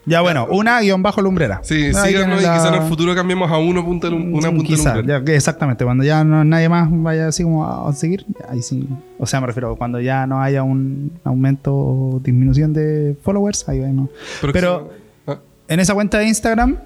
Ya 0.04 0.20
bueno, 0.20 0.46
una 0.50 0.80
guion 0.80 1.00
bajo 1.02 1.22
lumbrera. 1.22 1.60
Sí, 1.62 1.74
Ahí 1.74 1.92
síganos 1.92 2.10
y 2.12 2.14
tienen 2.14 2.38
quizá 2.58 2.68
en 2.68 2.74
la- 2.76 2.82
el 2.82 2.88
futuro 2.88 3.14
cambiemos 3.14 3.50
a 3.50 3.58
uno 3.58 3.84
punta 3.84 4.08
lum- 4.08 4.34
una 4.34 4.50
Mm, 4.50 4.56
punta 4.56 4.66
quizá, 4.68 4.94
lumbrera. 4.96 5.18
ya 5.20 5.24
que 5.24 5.36
exactamente, 5.36 5.84
cuando 5.84 6.02
ya 6.02 6.24
no 6.24 6.42
nadie 6.44 6.68
más 6.68 6.88
vaya 6.90 7.28
así 7.28 7.44
como 7.44 7.64
a, 7.64 7.88
a 7.88 7.92
seguir, 7.92 8.24
ya, 8.28 8.50
ahí 8.50 8.62
sí. 8.62 8.88
O 9.18 9.26
sea, 9.26 9.40
me 9.40 9.46
refiero, 9.46 9.76
cuando 9.76 10.00
ya 10.00 10.26
no 10.26 10.42
haya 10.42 10.64
un 10.64 11.12
aumento 11.22 11.72
o 11.74 12.20
disminución 12.22 12.72
de 12.72 13.16
followers, 13.22 13.68
ahí 13.68 13.78
vemos. 13.78 14.08
Pero 14.52 14.90
Ah, 15.26 15.38
en 15.68 15.78
esa 15.78 15.94
cuenta 15.94 16.18
de 16.18 16.26
Instagram 16.26 16.76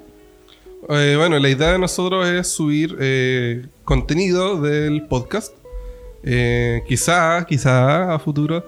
Eh, 0.89 1.15
bueno, 1.17 1.39
la 1.41 1.49
idea 1.49 1.73
de 1.73 1.79
nosotros 1.81 2.29
es 2.29 2.47
subir 2.49 2.97
eh, 3.01 3.67
contenido 3.83 4.61
del 4.61 5.03
podcast. 5.09 5.53
Eh, 6.23 6.83
quizá, 6.87 7.45
quizá 7.47 8.15
a 8.15 8.19
futuro, 8.21 8.65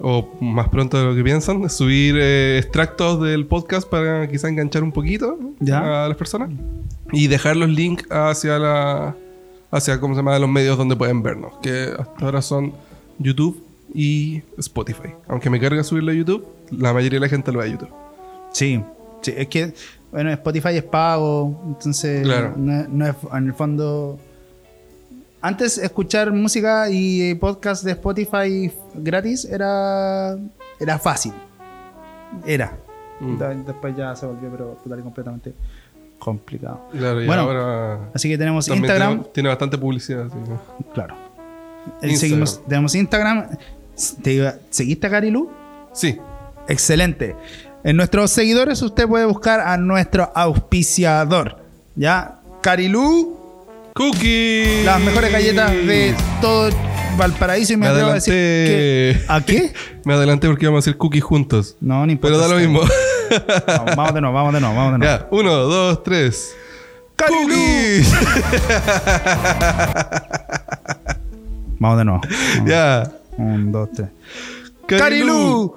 o 0.00 0.28
más 0.40 0.68
pronto 0.68 0.98
de 0.98 1.04
lo 1.04 1.14
que 1.14 1.22
piensan, 1.22 1.68
subir 1.68 2.16
eh, 2.18 2.58
extractos 2.58 3.20
del 3.22 3.46
podcast 3.46 3.88
para 3.88 4.26
quizá 4.28 4.48
enganchar 4.48 4.82
un 4.82 4.92
poquito. 4.92 5.38
Ya. 5.60 6.04
a 6.04 6.08
las 6.08 6.16
personas. 6.16 6.50
Y 7.12 7.26
dejar 7.26 7.56
los 7.56 7.68
links 7.68 8.06
hacia 8.10 8.58
la. 8.58 9.14
hacia, 9.70 10.00
¿cómo 10.00 10.14
se 10.14 10.20
llama? 10.20 10.38
los 10.38 10.48
medios 10.48 10.78
donde 10.78 10.96
pueden 10.96 11.22
vernos. 11.22 11.52
Que 11.62 11.90
hasta 11.98 12.24
ahora 12.24 12.40
son 12.42 12.72
YouTube 13.18 13.62
y 13.94 14.42
Spotify. 14.58 15.10
Aunque 15.28 15.50
me 15.50 15.60
carga 15.60 15.82
subirlo 15.84 16.12
a 16.12 16.14
YouTube, 16.14 16.46
la 16.70 16.92
mayoría 16.92 17.18
de 17.18 17.26
la 17.26 17.28
gente 17.28 17.52
lo 17.52 17.58
ve 17.58 17.66
a 17.66 17.68
YouTube. 17.68 17.90
Sí, 18.52 18.82
sí, 19.20 19.34
es 19.36 19.48
que, 19.48 19.74
bueno, 20.10 20.30
Spotify 20.30 20.76
es 20.76 20.82
pago, 20.84 21.60
entonces 21.66 22.22
Claro. 22.22 22.54
no, 22.56 22.86
no 22.88 23.06
es, 23.06 23.14
en 23.32 23.46
el 23.46 23.54
fondo... 23.54 24.18
Antes 25.42 25.78
escuchar 25.78 26.32
música 26.32 26.88
y 26.90 27.34
podcast 27.36 27.82
de 27.84 27.92
Spotify 27.92 28.70
gratis 28.94 29.44
era, 29.46 30.36
era 30.78 30.98
fácil. 30.98 31.32
Era. 32.44 32.76
Mm. 33.20 33.38
Después 33.66 33.96
ya 33.96 34.14
se 34.16 34.26
volvió, 34.26 34.50
pero 34.50 34.66
total 34.82 35.00
y 35.00 35.02
completamente 35.02 35.54
complicado. 36.18 36.88
Claro, 36.92 37.22
y 37.22 37.26
Bueno, 37.26 37.42
ahora. 37.42 38.10
Así 38.14 38.28
que 38.28 38.36
tenemos 38.36 38.68
Instagram. 38.68 39.14
Tiene, 39.18 39.28
tiene 39.32 39.48
bastante 39.48 39.78
publicidad. 39.78 40.26
así 40.26 40.36
que- 40.36 40.84
Claro. 40.92 41.14
Eh, 42.02 42.08
Instagram. 42.08 42.16
Seguimos, 42.18 42.64
tenemos 42.66 42.94
Instagram. 42.94 43.48
Te 44.22 44.52
¿Seguiste 44.70 45.06
a 45.06 45.10
Carilu? 45.10 45.50
Sí. 45.92 46.18
Excelente. 46.68 47.34
En 47.82 47.96
nuestros 47.96 48.30
seguidores 48.30 48.82
usted 48.82 49.08
puede 49.08 49.24
buscar 49.24 49.60
a 49.60 49.76
nuestro 49.78 50.30
auspiciador. 50.34 51.56
¿Ya? 51.96 52.40
Carilú, 52.60 53.39
Cookie. 54.00 54.82
las 54.82 54.98
mejores 54.98 55.30
galletas 55.30 55.72
de 55.72 56.14
todo 56.40 56.70
Valparaíso 57.18 57.74
y 57.74 57.76
me, 57.76 57.84
Me 57.84 57.92
atrevo 57.92 58.08
a 58.08 58.14
decir 58.14 58.32
que... 58.32 59.20
¿A 59.28 59.42
qué? 59.42 59.74
Me 60.06 60.14
adelanté 60.14 60.46
porque 60.46 60.64
íbamos 60.64 60.78
a 60.78 60.82
hacer 60.84 60.96
cookies 60.96 61.22
juntos. 61.22 61.76
No, 61.82 62.06
no 62.06 62.10
importa. 62.10 62.38
Pero 62.38 62.48
da 62.48 62.54
lo 62.54 62.58
mismo. 62.58 62.80
Vamos, 63.66 63.96
vamos 63.96 64.14
de 64.14 64.20
nuevo, 64.22 64.34
vamos 64.34 64.54
de 64.54 64.60
nuevo, 64.60 64.74
vamos 64.74 64.92
de 64.92 64.98
nuevo. 65.00 65.18
ya, 65.18 65.28
uno, 65.30 65.52
dos, 65.54 66.02
tres. 66.02 66.56
¡Cookies! 67.28 68.10
Vamos 71.78 71.98
de 71.98 72.04
nuevo. 72.06 72.20
ya. 72.66 73.12
Un, 73.36 73.70
dos, 73.70 73.90
tres. 73.94 74.08
Carilú 74.86 75.76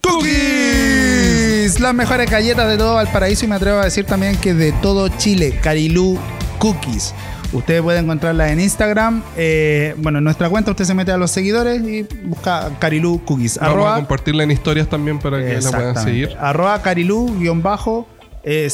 Cookies. 0.00 1.80
Las 1.80 1.92
mejores 1.92 2.30
galletas 2.30 2.66
de 2.66 2.78
todo 2.78 2.94
Valparaíso 2.94 3.44
y 3.44 3.48
me 3.48 3.56
atrevo 3.56 3.80
a 3.80 3.84
decir 3.84 4.06
también 4.06 4.36
que 4.36 4.54
de 4.54 4.72
todo 4.72 5.08
Chile. 5.08 5.58
Carilú 5.62 6.18
Cookies. 6.58 7.14
Usted 7.52 7.82
puede 7.82 7.98
encontrarla 8.00 8.52
en 8.52 8.60
Instagram. 8.60 9.22
eh, 9.36 9.94
bueno, 9.98 10.18
en 10.18 10.24
nuestra 10.24 10.50
cuenta 10.50 10.70
usted 10.70 10.84
se 10.84 10.92
mete 10.94 11.12
a 11.12 11.16
los 11.16 11.30
seguidores 11.30 11.80
y 11.82 12.02
busca 12.24 12.70
Carilú 12.78 13.22
Cookies. 13.24 13.56
Vamos 13.58 13.68
a 13.68 13.72
Arroba, 13.74 13.94
compartirla 13.96 14.42
en 14.44 14.50
historias 14.50 14.88
también 14.88 15.18
para 15.18 15.38
que 15.38 15.60
la 15.60 15.70
puedan 15.70 15.96
seguir. 16.02 16.36
Arroba 16.38 16.82
Carilú-bajo 16.82 18.06
eh, 18.44 18.68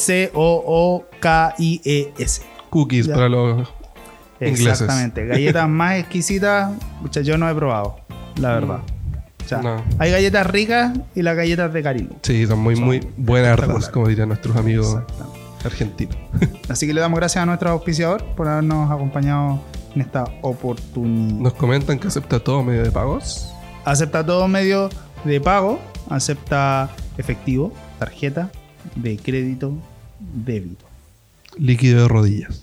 C-O-O-K-I-E-S. 1.17 2.43
Ya. 3.07 3.15
para 3.15 3.29
los 3.29 3.69
ingleses. 4.41 4.67
Exactamente. 4.81 5.27
Galletas 5.27 5.69
más 5.69 5.97
exquisitas, 5.99 6.73
yo 7.23 7.39
no 7.39 7.49
he 7.49 7.55
probado, 7.55 8.01
la 8.41 8.55
verdad. 8.55 8.79
O 9.45 9.49
sea, 9.49 9.59
No. 9.63 9.85
hay 9.99 10.11
galletas 10.11 10.47
ricas 10.47 10.93
y 11.15 11.23
las 11.23 11.37
galletas 11.37 11.73
de 11.73 11.83
Carilú. 11.83 12.17
Sí, 12.23 12.47
son 12.47 12.59
muy, 12.59 12.75
muy 12.77 13.07
buenas, 13.17 13.61
como 13.91 14.09
dirían 14.09 14.29
nuestros 14.29 14.57
amigos 14.57 14.89
Exactamente. 14.89 15.44
Argentinos. 15.65 16.17
Así 16.69 16.87
que 16.87 16.95
le 16.95 17.01
damos 17.01 17.19
gracias 17.19 17.43
a 17.43 17.47
nuestro 17.47 17.71
auspiciador 17.71 18.25
por 18.37 18.49
habernos 18.49 18.91
acompañado 18.91 19.63
en 19.95 20.03
esta 20.03 20.25
oportunidad. 20.43 21.41
Nos 21.41 21.55
comentan 21.55 21.99
que 21.99 22.09
acepta 22.09 22.41
todo 22.41 22.63
medio 22.63 22.83
de 22.83 22.91
pagos. 22.91 23.51
Acepta 23.85 24.25
todo 24.25 24.49
medio 24.49 24.91
de 25.25 25.41
pago, 25.41 25.81
acepta 26.09 26.91
efectivo, 27.19 27.73
tarjeta 27.99 28.51
de 28.95 29.17
crédito, 29.17 29.75
débito. 30.21 30.85
Líquido 31.59 32.03
de 32.03 32.09
rodillas. 32.09 32.63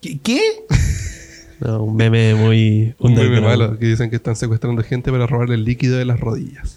¿Qué? 0.00 0.18
qué? 0.18 0.40
No, 1.58 1.84
un 1.84 1.96
meme 1.96 2.34
muy 2.34 2.94
Un 2.98 3.14
meme 3.14 3.40
malo 3.40 3.78
que 3.78 3.86
dicen 3.86 4.10
que 4.10 4.16
están 4.16 4.36
secuestrando 4.36 4.82
gente 4.82 5.10
para 5.10 5.26
robarle 5.26 5.54
el 5.54 5.64
líquido 5.64 5.96
de 5.96 6.04
las 6.04 6.20
rodillas. 6.20 6.76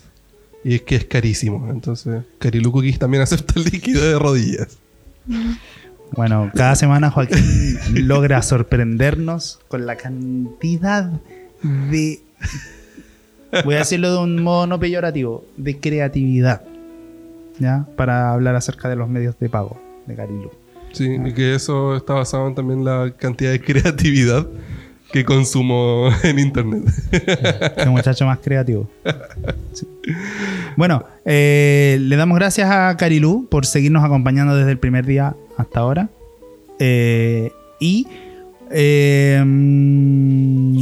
Y 0.63 0.75
es 0.75 0.84
que 0.84 0.96
es 0.96 1.03
carísimo. 1.03 1.69
Entonces, 1.69 2.24
Cookies 2.39 2.98
también 2.98 3.24
acepta 3.24 3.55
el 3.58 3.65
líquido 3.65 4.01
de 4.01 4.17
rodillas. 4.17 4.77
Bueno, 6.12 6.51
cada 6.55 6.75
semana 6.75 7.12
Joaquín 7.12 7.38
logra 8.07 8.41
sorprendernos 8.41 9.59
con 9.67 9.86
la 9.86 9.95
cantidad 9.95 11.12
de. 11.63 12.19
Voy 13.63 13.75
a 13.75 13.79
decirlo 13.79 14.12
de 14.12 14.17
un 14.19 14.43
modo 14.43 14.67
no 14.67 14.79
peyorativo, 14.79 15.45
de 15.57 15.79
creatividad. 15.79 16.63
¿Ya? 17.59 17.86
Para 17.95 18.31
hablar 18.31 18.55
acerca 18.55 18.89
de 18.89 18.95
los 18.95 19.09
medios 19.09 19.38
de 19.39 19.50
pago 19.50 19.79
de 20.05 20.15
Carilu. 20.15 20.51
Sí, 20.93 21.17
y 21.24 21.33
que 21.33 21.55
eso 21.55 21.95
está 21.95 22.13
basado 22.13 22.48
en 22.48 22.55
también 22.55 22.83
la 22.83 23.12
cantidad 23.15 23.51
de 23.51 23.62
creatividad 23.62 24.48
que 25.11 25.25
consumo 25.25 26.09
en 26.23 26.39
internet. 26.39 26.83
Qué 27.77 27.89
muchacho 27.89 28.25
más 28.25 28.39
creativo. 28.39 28.87
Sí. 29.73 29.87
Bueno, 30.75 31.03
eh, 31.25 31.97
le 32.01 32.15
damos 32.15 32.37
gracias 32.37 32.69
a 32.69 32.95
Carilú 32.97 33.47
por 33.49 33.65
seguirnos 33.65 34.03
acompañando 34.03 34.55
desde 34.55 34.71
el 34.71 34.79
primer 34.79 35.05
día 35.05 35.35
hasta 35.57 35.79
ahora. 35.81 36.09
Eh, 36.79 37.51
y. 37.79 38.07
eh, 38.71 39.41
mm, 39.45 40.77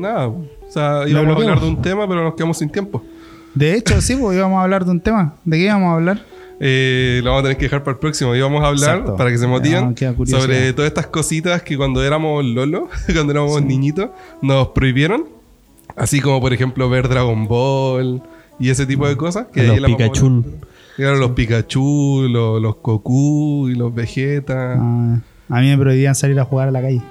Nada, 0.00 0.28
o 0.28 0.44
sea, 0.68 1.06
íbamos 1.08 1.36
a 1.36 1.40
hablar 1.40 1.60
de 1.60 1.68
un 1.68 1.82
tema, 1.82 2.08
pero 2.08 2.24
nos 2.24 2.34
quedamos 2.34 2.58
sin 2.58 2.68
tiempo. 2.70 3.02
de 3.54 3.74
hecho, 3.74 4.00
sí, 4.00 4.16
pues 4.16 4.36
íbamos 4.36 4.58
a 4.58 4.62
hablar 4.62 4.84
de 4.84 4.90
un 4.90 5.00
tema. 5.00 5.36
¿De 5.44 5.56
qué 5.58 5.64
íbamos 5.64 5.90
a 5.90 5.94
hablar? 5.94 6.22
Eh, 6.64 7.20
lo 7.24 7.30
vamos 7.30 7.40
a 7.40 7.42
tener 7.42 7.56
que 7.58 7.64
dejar 7.64 7.82
para 7.82 7.94
el 7.94 7.98
próximo. 7.98 8.36
Y 8.36 8.40
vamos 8.40 8.62
a 8.62 8.68
hablar, 8.68 8.98
Exacto. 8.98 9.16
para 9.16 9.30
que 9.32 9.38
se 9.38 9.48
motiven, 9.48 9.94
curiosidad. 9.94 10.40
sobre 10.40 10.72
todas 10.72 10.88
estas 10.90 11.08
cositas 11.08 11.60
que 11.62 11.76
cuando 11.76 12.04
éramos 12.04 12.44
lolo, 12.44 12.88
cuando 13.12 13.32
éramos 13.32 13.60
niñitos, 13.64 14.10
nos 14.40 14.68
prohibieron. 14.68 15.24
Así 15.96 16.20
como, 16.20 16.40
por 16.40 16.52
ejemplo, 16.52 16.88
ver 16.88 17.08
Dragon 17.08 17.48
Ball 17.48 18.22
y 18.60 18.70
ese 18.70 18.86
tipo 18.86 19.08
de 19.08 19.16
cosas. 19.16 19.48
Que 19.52 19.64
Los 19.64 19.90
Pikachu. 19.90 20.44
Claro, 20.96 21.16
los 21.16 21.32
Pikachu, 21.32 22.28
los, 22.30 22.62
los 22.62 22.76
Goku 22.80 23.68
y 23.68 23.74
los 23.74 23.92
Vegeta. 23.92 24.76
Ah, 24.78 25.18
a 25.48 25.60
mí 25.60 25.68
me 25.68 25.76
prohibían 25.78 26.14
salir 26.14 26.38
a 26.38 26.44
jugar 26.44 26.68
a 26.68 26.70
la 26.70 26.80
calle. 26.80 27.02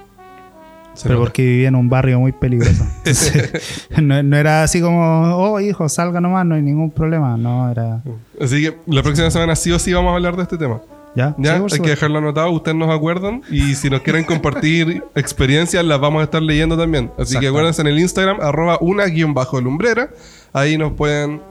Se 0.94 1.04
pero 1.04 1.16
nota. 1.16 1.26
porque 1.26 1.42
vivía 1.44 1.70
en 1.70 1.76
un 1.76 1.90
barrio 1.90 2.20
muy 2.20 2.32
peligroso. 2.32 2.86
Entonces, 2.98 3.88
no, 4.02 4.22
no 4.24 4.38
era 4.38 4.64
así 4.64 4.82
como, 4.82 5.36
oh 5.38 5.60
hijo, 5.60 5.88
salga 5.90 6.20
nomás, 6.20 6.46
no 6.46 6.56
hay 6.56 6.62
ningún 6.62 6.92
problema. 6.92 7.38
No, 7.38 7.72
era. 7.72 8.02
Así 8.40 8.62
que 8.62 8.78
la 8.88 9.02
próxima 9.02 9.32
semana 9.32 9.56
sí 9.56 9.72
o 9.72 9.80
sí 9.80 9.94
vamos 9.94 10.12
a 10.12 10.16
hablar 10.16 10.36
de 10.36 10.44
este 10.44 10.58
tema. 10.58 10.82
¿Ya? 11.14 11.36
Ya, 11.38 11.58
Sí, 11.68 11.76
hay 11.76 11.80
que 11.82 11.90
dejarlo 11.90 12.20
anotado, 12.20 12.50
ustedes 12.52 12.78
nos 12.78 12.90
acuerdan 12.90 13.42
y 13.50 13.76
si 13.76 13.90
nos 13.90 14.00
quieren 14.02 14.24
compartir 14.24 15.04
experiencias 15.16 15.84
las 15.84 16.00
vamos 16.00 16.22
a 16.22 16.24
estar 16.24 16.42
leyendo 16.42 16.78
también. 16.78 17.12
Así 17.18 17.38
que 17.38 17.48
acuérdense 17.50 17.82
en 17.82 17.88
el 17.88 18.00
Instagram, 18.00 18.40
arroba 18.40 18.78
una 18.80 19.06
guion 19.08 19.34
bajo 19.34 19.60
lumbrera, 19.60 20.10
ahí 20.54 20.78
nos 20.78 20.94
pueden 20.94 21.42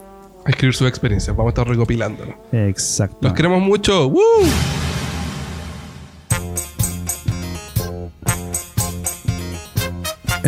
escribir 0.47 0.73
sus 0.73 0.87
experiencias, 0.87 1.35
vamos 1.37 1.51
a 1.51 1.53
estar 1.53 1.67
recopilándolo. 1.67 2.33
Exacto. 2.51 3.17
Los 3.21 3.33
queremos 3.33 3.61
mucho, 3.61 4.07
¡Woo! 4.07 4.21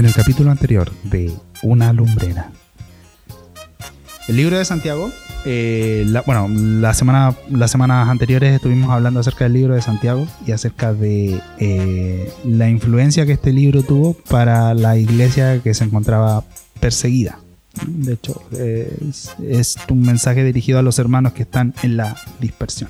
En 0.03 0.07
el 0.09 0.15
capítulo 0.15 0.51
anterior 0.51 0.91
de 1.03 1.31
Una 1.61 1.93
lumbrera. 1.93 2.51
El 4.27 4.35
libro 4.35 4.57
de 4.57 4.65
Santiago. 4.65 5.09
eh, 5.45 6.03
la- 6.07 6.23
bueno, 6.23 6.49
la 6.49 6.93
semana, 6.93 7.33
las 7.49 7.71
semanas 7.71 8.09
anteriores 8.09 8.53
estuvimos 8.53 8.89
hablando 8.91 9.21
acerca 9.21 9.45
del 9.45 9.53
libro 9.53 9.75
de 9.75 9.81
Santiago 9.81 10.27
y 10.45 10.51
acerca 10.51 10.93
de 10.93 11.39
eh, 11.57 12.33
la 12.43 12.69
influencia 12.69 13.25
que 13.25 13.31
este 13.31 13.53
libro 13.53 13.81
tuvo 13.83 14.13
para 14.29 14.73
la 14.73 14.97
iglesia 14.97 15.61
que 15.61 15.73
se 15.73 15.85
encontraba 15.85 16.43
perseguida. 16.81 17.39
De 17.87 18.13
hecho, 18.15 18.41
eh, 18.51 18.93
es, 19.09 19.33
es 19.47 19.77
un 19.89 20.01
mensaje 20.01 20.43
dirigido 20.43 20.79
a 20.79 20.81
los 20.81 20.99
hermanos 20.99 21.31
que 21.31 21.43
están 21.43 21.73
en 21.81 21.95
la 21.95 22.17
dispersión. 22.41 22.89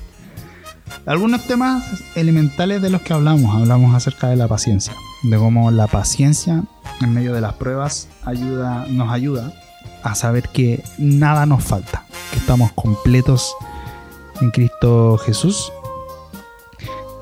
Algunos 1.06 1.46
temas 1.46 1.84
elementales 2.16 2.82
de 2.82 2.90
los 2.90 3.02
que 3.02 3.12
hablamos, 3.12 3.54
hablamos 3.54 3.94
acerca 3.94 4.26
de 4.28 4.34
la 4.36 4.48
paciencia, 4.48 4.94
de 5.24 5.36
cómo 5.38 5.70
la 5.70 5.86
paciencia 5.86 6.62
en 7.00 7.12
medio 7.12 7.34
de 7.34 7.40
las 7.40 7.54
pruebas 7.54 8.08
ayuda, 8.24 8.86
nos 8.88 9.10
ayuda 9.10 9.52
a 10.02 10.14
saber 10.14 10.48
que 10.50 10.82
nada 10.98 11.46
nos 11.46 11.64
falta, 11.64 12.04
que 12.30 12.38
estamos 12.38 12.72
completos 12.72 13.54
en 14.40 14.50
Cristo 14.50 15.18
Jesús. 15.18 15.72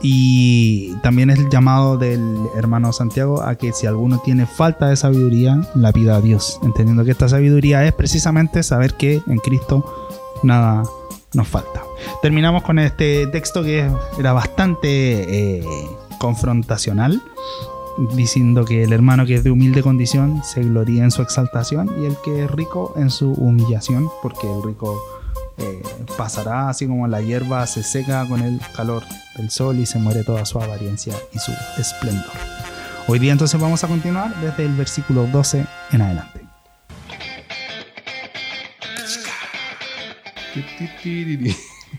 Y 0.04 0.96
también 0.96 1.30
es 1.30 1.38
el 1.38 1.48
llamado 1.48 1.96
del 1.96 2.36
hermano 2.56 2.92
Santiago 2.92 3.40
a 3.40 3.54
que 3.54 3.72
si 3.72 3.86
alguno 3.86 4.18
tiene 4.18 4.46
falta 4.46 4.88
de 4.88 4.96
sabiduría, 4.96 5.60
la 5.76 5.92
pida 5.92 6.16
a 6.16 6.20
Dios, 6.20 6.58
entendiendo 6.64 7.04
que 7.04 7.12
esta 7.12 7.28
sabiduría 7.28 7.84
es 7.86 7.92
precisamente 7.92 8.64
saber 8.64 8.94
que 8.94 9.22
en 9.28 9.38
Cristo 9.38 9.84
nada 10.42 10.82
nos 11.34 11.46
falta. 11.46 11.82
Terminamos 12.20 12.64
con 12.64 12.80
este 12.80 13.28
texto 13.28 13.62
que 13.62 13.88
era 14.18 14.32
bastante 14.32 15.58
eh, 15.58 15.64
confrontacional, 16.18 17.22
diciendo 18.14 18.64
que 18.64 18.82
el 18.82 18.92
hermano 18.92 19.26
que 19.26 19.34
es 19.34 19.44
de 19.44 19.50
humilde 19.50 19.82
condición 19.82 20.42
se 20.44 20.62
gloría 20.62 21.04
en 21.04 21.10
su 21.10 21.22
exaltación 21.22 21.90
y 22.00 22.06
el 22.06 22.16
que 22.24 22.44
es 22.44 22.50
rico 22.50 22.94
en 22.96 23.10
su 23.10 23.32
humillación, 23.32 24.08
porque 24.22 24.50
el 24.50 24.62
rico 24.62 25.00
eh, 25.58 25.82
pasará 26.16 26.68
así 26.68 26.86
como 26.86 27.06
la 27.06 27.20
hierba 27.20 27.66
se 27.66 27.82
seca 27.82 28.26
con 28.26 28.40
el 28.40 28.60
calor 28.74 29.02
del 29.36 29.50
sol 29.50 29.78
y 29.78 29.86
se 29.86 29.98
muere 29.98 30.24
toda 30.24 30.44
su 30.44 30.58
apariencia 30.58 31.14
y 31.32 31.38
su 31.38 31.52
esplendor. 31.78 32.32
Hoy 33.08 33.18
día 33.18 33.32
entonces 33.32 33.60
vamos 33.60 33.82
a 33.84 33.88
continuar 33.88 34.34
desde 34.40 34.64
el 34.64 34.74
versículo 34.74 35.26
12 35.26 35.66
en 35.92 36.02
adelante. 36.02 36.40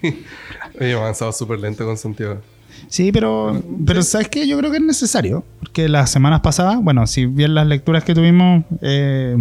Oye, 0.79 0.93
avanzado 0.93 1.31
súper 1.31 1.59
lento 1.59 1.85
con 1.85 1.97
Santiago. 1.97 2.41
Sí, 2.87 3.11
pero, 3.11 3.61
pero 3.85 4.01
¿sabes 4.03 4.27
qué? 4.29 4.47
Yo 4.47 4.57
creo 4.57 4.69
que 4.71 4.77
es 4.77 4.83
necesario. 4.83 5.43
Porque 5.59 5.89
las 5.89 6.09
semanas 6.11 6.41
pasadas, 6.41 6.77
bueno, 6.81 7.07
si 7.07 7.25
bien 7.25 7.53
las 7.55 7.67
lecturas 7.67 8.03
que 8.03 8.13
tuvimos, 8.13 8.63
eh, 8.81 9.37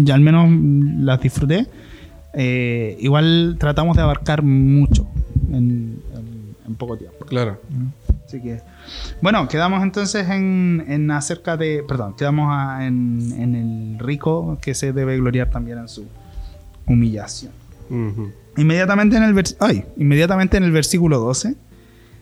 ya 0.00 0.14
al 0.14 0.20
menos 0.20 0.48
las 1.04 1.20
disfruté, 1.20 1.66
eh, 2.34 2.96
igual 3.00 3.56
tratamos 3.58 3.96
de 3.96 4.02
abarcar 4.02 4.42
mucho 4.42 5.06
en, 5.50 5.98
en- 6.14 6.54
en 6.68 6.74
poco 6.76 6.96
tiempo. 6.96 7.24
Claro. 7.26 7.60
Así 8.26 8.40
que, 8.40 8.60
bueno, 9.20 9.46
quedamos 9.48 9.82
entonces 9.82 10.28
en, 10.30 10.84
en 10.88 11.10
acerca 11.10 11.56
de, 11.56 11.84
perdón, 11.86 12.14
quedamos 12.16 12.48
a- 12.50 12.86
en, 12.86 13.32
en 13.38 13.54
el 13.54 13.98
rico 13.98 14.58
que 14.62 14.74
se 14.74 14.92
debe 14.92 15.16
gloriar 15.18 15.50
también 15.50 15.78
en 15.78 15.88
su 15.88 16.06
humillación. 16.86 17.52
Ujú. 17.90 18.30
Inmediatamente 18.56 19.16
en 19.16 19.22
el 19.24 19.44
ay, 19.60 19.84
inmediatamente 19.96 20.56
en 20.56 20.64
el 20.64 20.72
versículo 20.72 21.18
12 21.18 21.54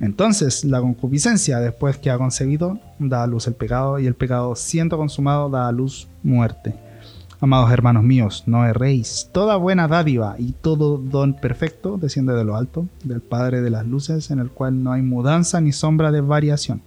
Entonces, 0.00 0.64
la 0.64 0.80
concupiscencia, 0.80 1.58
después 1.58 1.96
que 1.96 2.10
ha 2.10 2.18
concebido, 2.18 2.78
da 2.98 3.22
a 3.22 3.26
luz 3.26 3.46
el 3.46 3.54
pecado, 3.54 3.98
y 3.98 4.06
el 4.06 4.14
pecado, 4.14 4.54
siendo 4.54 4.98
consumado, 4.98 5.48
da 5.48 5.68
a 5.68 5.72
luz 5.72 6.08
muerte. 6.22 6.74
Amados 7.40 7.70
hermanos 7.70 8.02
míos, 8.02 8.44
no 8.46 8.64
erréis. 8.64 9.28
Toda 9.32 9.56
buena 9.56 9.88
dádiva 9.88 10.36
y 10.38 10.52
todo 10.52 10.96
don 10.96 11.34
perfecto 11.34 11.98
desciende 11.98 12.32
de 12.32 12.44
lo 12.44 12.56
alto, 12.56 12.86
del 13.04 13.20
Padre 13.20 13.60
de 13.60 13.70
las 13.70 13.86
luces, 13.86 14.30
en 14.30 14.38
el 14.38 14.50
cual 14.50 14.82
no 14.82 14.92
hay 14.92 15.02
mudanza 15.02 15.60
ni 15.60 15.72
sombra 15.72 16.10
de 16.10 16.22
variación. 16.22 16.80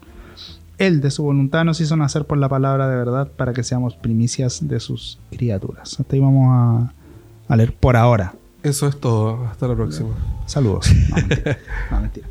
Él 0.79 1.01
de 1.01 1.11
su 1.11 1.23
voluntad 1.23 1.65
nos 1.65 1.81
hizo 1.81 1.95
nacer 1.97 2.25
por 2.25 2.37
la 2.37 2.49
palabra 2.49 2.87
de 2.87 2.95
verdad 2.95 3.29
para 3.35 3.53
que 3.53 3.63
seamos 3.63 3.95
primicias 3.95 4.67
de 4.67 4.79
sus 4.79 5.19
criaturas. 5.29 5.99
Hasta 5.99 6.15
ahí 6.15 6.21
vamos 6.21 6.47
a, 6.49 6.93
a 7.47 7.55
leer 7.55 7.73
por 7.73 7.95
ahora. 7.95 8.33
Eso 8.63 8.87
es 8.87 8.99
todo. 8.99 9.45
Hasta 9.45 9.67
la 9.67 9.75
próxima. 9.75 10.09
Saludos. 10.45 10.89
No, 11.09 11.15
mentira. 11.15 11.57
No, 11.91 12.01
mentira. 12.01 12.27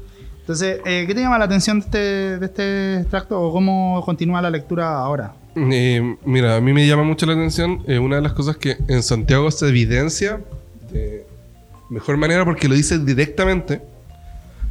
Entonces, 0.49 0.81
eh, 0.87 1.05
¿qué 1.07 1.15
te 1.15 1.21
llama 1.21 1.37
la 1.37 1.45
atención 1.45 1.79
de 1.79 1.85
este, 1.85 1.99
de 2.39 2.47
este 2.47 3.01
extracto 3.01 3.39
o 3.39 3.53
cómo 3.53 4.01
continúa 4.03 4.41
la 4.41 4.49
lectura 4.49 4.99
ahora? 4.99 5.35
Eh, 5.55 6.17
mira, 6.25 6.57
a 6.57 6.61
mí 6.63 6.73
me 6.73 6.87
llama 6.87 7.03
mucho 7.03 7.27
la 7.27 7.35
atención 7.35 7.83
eh, 7.87 7.99
una 7.99 8.17
de 8.17 8.23
las 8.23 8.33
cosas 8.33 8.57
que 8.57 8.79
en 8.89 9.03
Santiago 9.03 9.51
se 9.51 9.69
evidencia 9.69 10.41
de 10.91 11.27
mejor 11.91 12.17
manera 12.17 12.47
porque 12.47 12.67
lo 12.67 12.75
dice 12.75 12.99
directamente, 12.99 13.83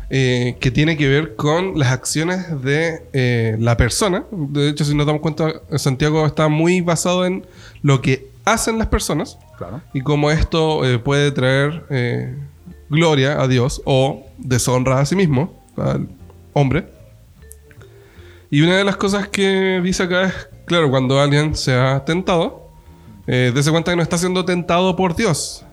eh, 0.09 0.57
que 0.59 0.71
tiene 0.71 0.97
que 0.97 1.07
ver 1.07 1.35
con 1.35 1.77
las 1.77 1.91
acciones 1.91 2.59
de 2.63 3.03
eh, 3.13 3.55
la 3.59 3.77
persona. 3.77 4.23
De 4.31 4.69
hecho, 4.69 4.83
si 4.83 4.95
nos 4.95 5.05
damos 5.05 5.21
cuenta, 5.21 5.61
Santiago 5.75 6.25
está 6.25 6.47
muy 6.47 6.81
basado 6.81 7.23
en 7.23 7.45
lo 7.83 8.01
que 8.01 8.31
hacen 8.45 8.79
las 8.79 8.87
personas 8.87 9.37
Claro. 9.59 9.81
y 9.93 10.01
cómo 10.01 10.31
esto 10.31 10.83
eh, 10.85 10.97
puede 10.97 11.31
traer 11.31 11.83
eh, 11.91 12.35
gloria 12.89 13.39
a 13.39 13.47
Dios 13.47 13.83
o 13.85 14.25
deshonra 14.39 14.99
a 15.01 15.05
sí 15.05 15.15
mismo, 15.15 15.56
al 15.77 16.07
hombre. 16.53 16.87
Y 18.49 18.61
una 18.61 18.77
de 18.77 18.83
las 18.83 18.95
cosas 18.95 19.27
que 19.27 19.81
dice 19.83 20.03
acá 20.03 20.23
es, 20.25 20.33
claro, 20.65 20.89
cuando 20.89 21.19
alguien 21.19 21.55
se 21.55 21.73
ha 21.73 22.03
tentado, 22.05 22.71
eh, 23.27 23.51
dése 23.53 23.71
cuenta 23.71 23.91
que 23.91 23.97
no 23.97 24.03
está 24.03 24.17
siendo 24.17 24.45
tentado 24.45 24.95
por 24.95 25.15
Dios. 25.15 25.65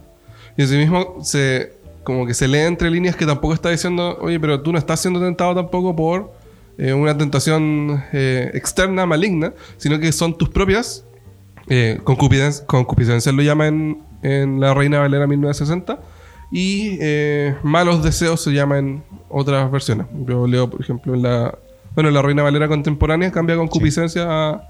Y 0.57 0.63
así 0.63 0.77
mismo 0.77 1.19
se, 1.23 1.75
como 2.03 2.27
que 2.27 2.35
se 2.35 2.49
lee 2.49 2.59
entre 2.59 2.91
líneas 2.91 3.17
que 3.17 3.27
tampoco 3.27 3.55
está 3.55 3.71
diciendo, 3.71 4.19
oye, 4.21 4.39
pero 4.41 4.61
tú 4.61 4.73
no 4.73 4.79
estás 4.79 5.01
siendo 5.01 5.21
tentado 5.21 5.55
tampoco 5.55 5.95
por 5.95 6.33
eh, 6.79 6.93
una 6.93 7.17
tentación 7.17 8.03
eh, 8.13 8.51
externa, 8.55 9.07
maligna, 9.07 9.53
sino 9.77 9.99
que 9.99 10.11
son 10.13 10.37
tus 10.37 10.49
propias 10.49 11.05
eh, 11.69 12.01
concupiscencia, 12.05 12.67
concupiscencia 12.67 13.33
lo 13.33 13.43
llama 13.43 13.69
en, 13.69 14.03
en 14.23 14.61
la 14.61 14.75
Reina 14.75 14.99
Valera 14.99 15.27
1960 15.27 15.99
y 16.55 16.99
eh, 17.01 17.57
malos 17.65 18.05
deseos 18.05 18.41
se 18.41 18.53
llama 18.53 18.79
en 18.79 19.03
otras 19.29 19.69
versiones. 19.73 20.07
Yo 20.25 20.47
leo, 20.47 20.71
por 20.71 20.81
ejemplo, 20.81 21.13
en 21.13 21.23
la, 21.23 21.59
bueno, 21.97 22.11
en 22.11 22.15
la 22.15 22.23
Reina 22.23 22.45
Valera 22.45 22.69
contemporánea 22.69 23.33
cambia 23.33 23.57
concupiscencia 23.57 24.25
a 24.29 24.69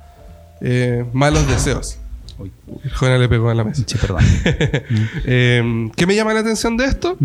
eh, 0.62 1.04
malos 1.12 1.46
deseos. 1.46 1.98
Uy. 2.38 2.50
El 2.82 2.90
joven 2.90 3.20
le 3.20 3.28
pegó 3.28 3.50
en 3.50 3.58
la 3.58 3.64
mesa. 3.64 3.82
Sí, 3.86 3.98
perdón. 3.98 4.24
Eh, 5.26 5.90
¿Qué 5.94 6.06
me 6.06 6.14
llama 6.14 6.32
la 6.32 6.40
atención 6.40 6.78
de 6.78 6.86
esto? 6.86 7.18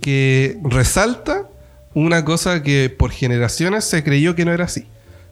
Que 0.00 0.58
resalta 0.62 1.46
una 1.92 2.24
cosa 2.24 2.62
que 2.62 2.88
por 2.88 3.10
generaciones 3.10 3.84
se 3.84 4.02
creyó 4.02 4.34
que 4.34 4.46
no 4.46 4.52
era 4.52 4.64
así, 4.64 4.86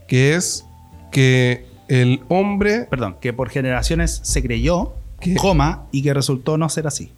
que 0.09 0.35
es 0.35 0.67
que 1.11 1.65
el 1.89 2.21
hombre 2.29 2.87
Perdón, 2.91 3.17
que 3.19 3.33
por 3.33 3.49
generaciones 3.49 4.21
se 4.23 4.43
creyó, 4.43 4.93
coma, 5.39 5.87
y 5.91 6.03
que 6.03 6.13
resultó 6.13 6.59
no 6.59 6.69
ser 6.69 6.87
así. 6.87 7.13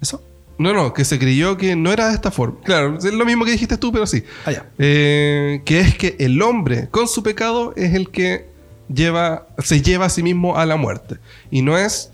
¿Eso? 0.00 0.22
No, 0.58 0.72
no, 0.72 0.94
que 0.94 1.04
se 1.04 1.18
creyó 1.18 1.56
que 1.56 1.76
no 1.76 1.92
era 1.92 2.08
de 2.08 2.14
esta 2.14 2.30
forma. 2.30 2.56
Claro, 2.64 2.96
es 2.98 3.12
lo 3.12 3.24
mismo 3.24 3.44
que 3.44 3.52
dijiste 3.52 3.76
tú, 3.76 3.92
pero 3.92 4.06
sí. 4.06 4.24
Allá. 4.44 4.66
Eh, 4.78 5.62
que 5.64 5.80
es 5.80 5.96
que 5.96 6.16
el 6.18 6.40
hombre 6.40 6.88
con 6.90 7.08
su 7.08 7.22
pecado 7.22 7.74
es 7.76 7.94
el 7.94 8.10
que 8.10 8.46
lleva, 8.92 9.46
se 9.58 9.82
lleva 9.82 10.06
a 10.06 10.08
sí 10.08 10.22
mismo 10.22 10.56
a 10.56 10.64
la 10.64 10.76
muerte. 10.76 11.18
Y 11.50 11.62
no 11.62 11.76
es 11.76 12.10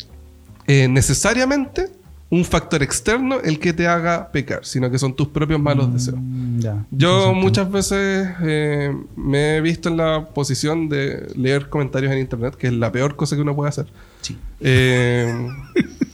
eh, 0.66 0.88
necesariamente 0.88 1.90
un 2.31 2.44
factor 2.44 2.83
externo 2.83 3.40
el 3.44 3.59
que 3.61 3.74
te 3.74 3.87
haga 3.87 4.33
pecar, 4.33 4.64
sino 4.64 4.90
que 4.90 4.98
son 4.98 5.14
tus 5.14 5.28
propios 5.28 5.61
malos 5.61 5.92
deseos. 5.92 6.16
Mm, 6.18 6.61
ya. 6.61 6.85
Yo 6.90 7.35
muchas 7.35 7.70
veces 7.70 8.26
eh, 8.42 8.96
me 9.16 9.57
he 9.57 9.61
visto 9.61 9.90
en 9.90 9.98
la 9.98 10.31
posición 10.31 10.88
de 10.88 11.31
leer 11.37 11.68
comentarios 11.68 12.11
en 12.11 12.18
internet, 12.18 12.57
que 12.57 12.68
es 12.68 12.72
la 12.72 12.90
peor 12.90 13.16
cosa 13.16 13.37
que 13.37 13.42
uno 13.42 13.55
puede 13.55 13.68
hacer. 13.68 13.87
Sí. 14.22 14.37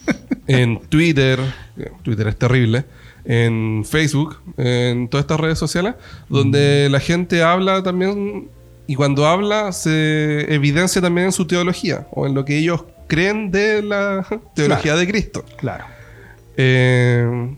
En 0.48 0.80
Twitter, 0.80 1.38
Twitter 2.02 2.26
es 2.28 2.36
terrible, 2.36 2.84
en 3.24 3.84
Facebook, 3.84 4.38
en 4.56 5.08
todas 5.08 5.24
estas 5.24 5.38
redes 5.38 5.58
sociales, 5.58 5.94
donde 6.28 6.88
la 6.90 7.00
gente 7.00 7.42
habla 7.42 7.82
también, 7.82 8.48
y 8.86 8.94
cuando 8.94 9.26
habla 9.26 9.72
se 9.72 10.52
evidencia 10.52 11.02
también 11.02 11.26
en 11.26 11.32
su 11.32 11.46
teología, 11.46 12.06
o 12.12 12.26
en 12.26 12.34
lo 12.34 12.46
que 12.46 12.56
ellos 12.56 12.84
creen 13.06 13.50
de 13.50 13.82
la 13.82 14.26
teología 14.54 14.96
de 14.96 15.06
Cristo. 15.06 15.44
Claro. 15.58 15.84
Eh, 16.56 17.54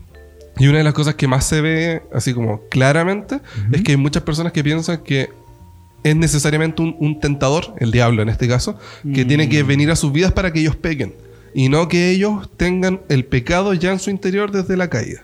y 0.59 0.67
una 0.67 0.79
de 0.79 0.85
las 0.85 0.93
cosas 0.93 1.15
que 1.15 1.29
más 1.29 1.47
se 1.47 1.61
ve, 1.61 2.03
así 2.13 2.35
como 2.35 2.63
claramente, 2.69 3.41
es 3.73 3.83
que 3.83 3.93
hay 3.93 3.97
muchas 3.97 4.25
personas 4.25 4.53
que 4.53 4.65
piensan 4.65 4.99
que 4.99 5.31
es 6.03 6.17
necesariamente 6.17 6.83
un, 6.83 6.97
un 6.99 7.21
tentador, 7.21 7.75
el 7.79 7.93
diablo 7.93 8.23
en 8.23 8.29
este 8.29 8.49
caso, 8.49 8.79
que 9.15 9.25
tiene 9.25 9.49
que 9.49 9.63
venir 9.63 9.91
a 9.93 9.97
sus 9.97 10.13
vidas 10.13 10.33
para 10.33 10.53
que 10.53 10.61
ellos 10.61 10.75
pequen. 10.75 11.15
Y 11.55 11.69
no 11.69 11.89
que 11.89 12.11
ellos 12.11 12.49
tengan 12.57 13.01
el 13.09 13.25
pecado 13.25 13.75
ya 13.75 13.93
en 13.93 13.99
su 13.99 14.11
interior 14.11 14.51
desde 14.53 14.77
la 14.77 14.89
caída. 14.89 15.23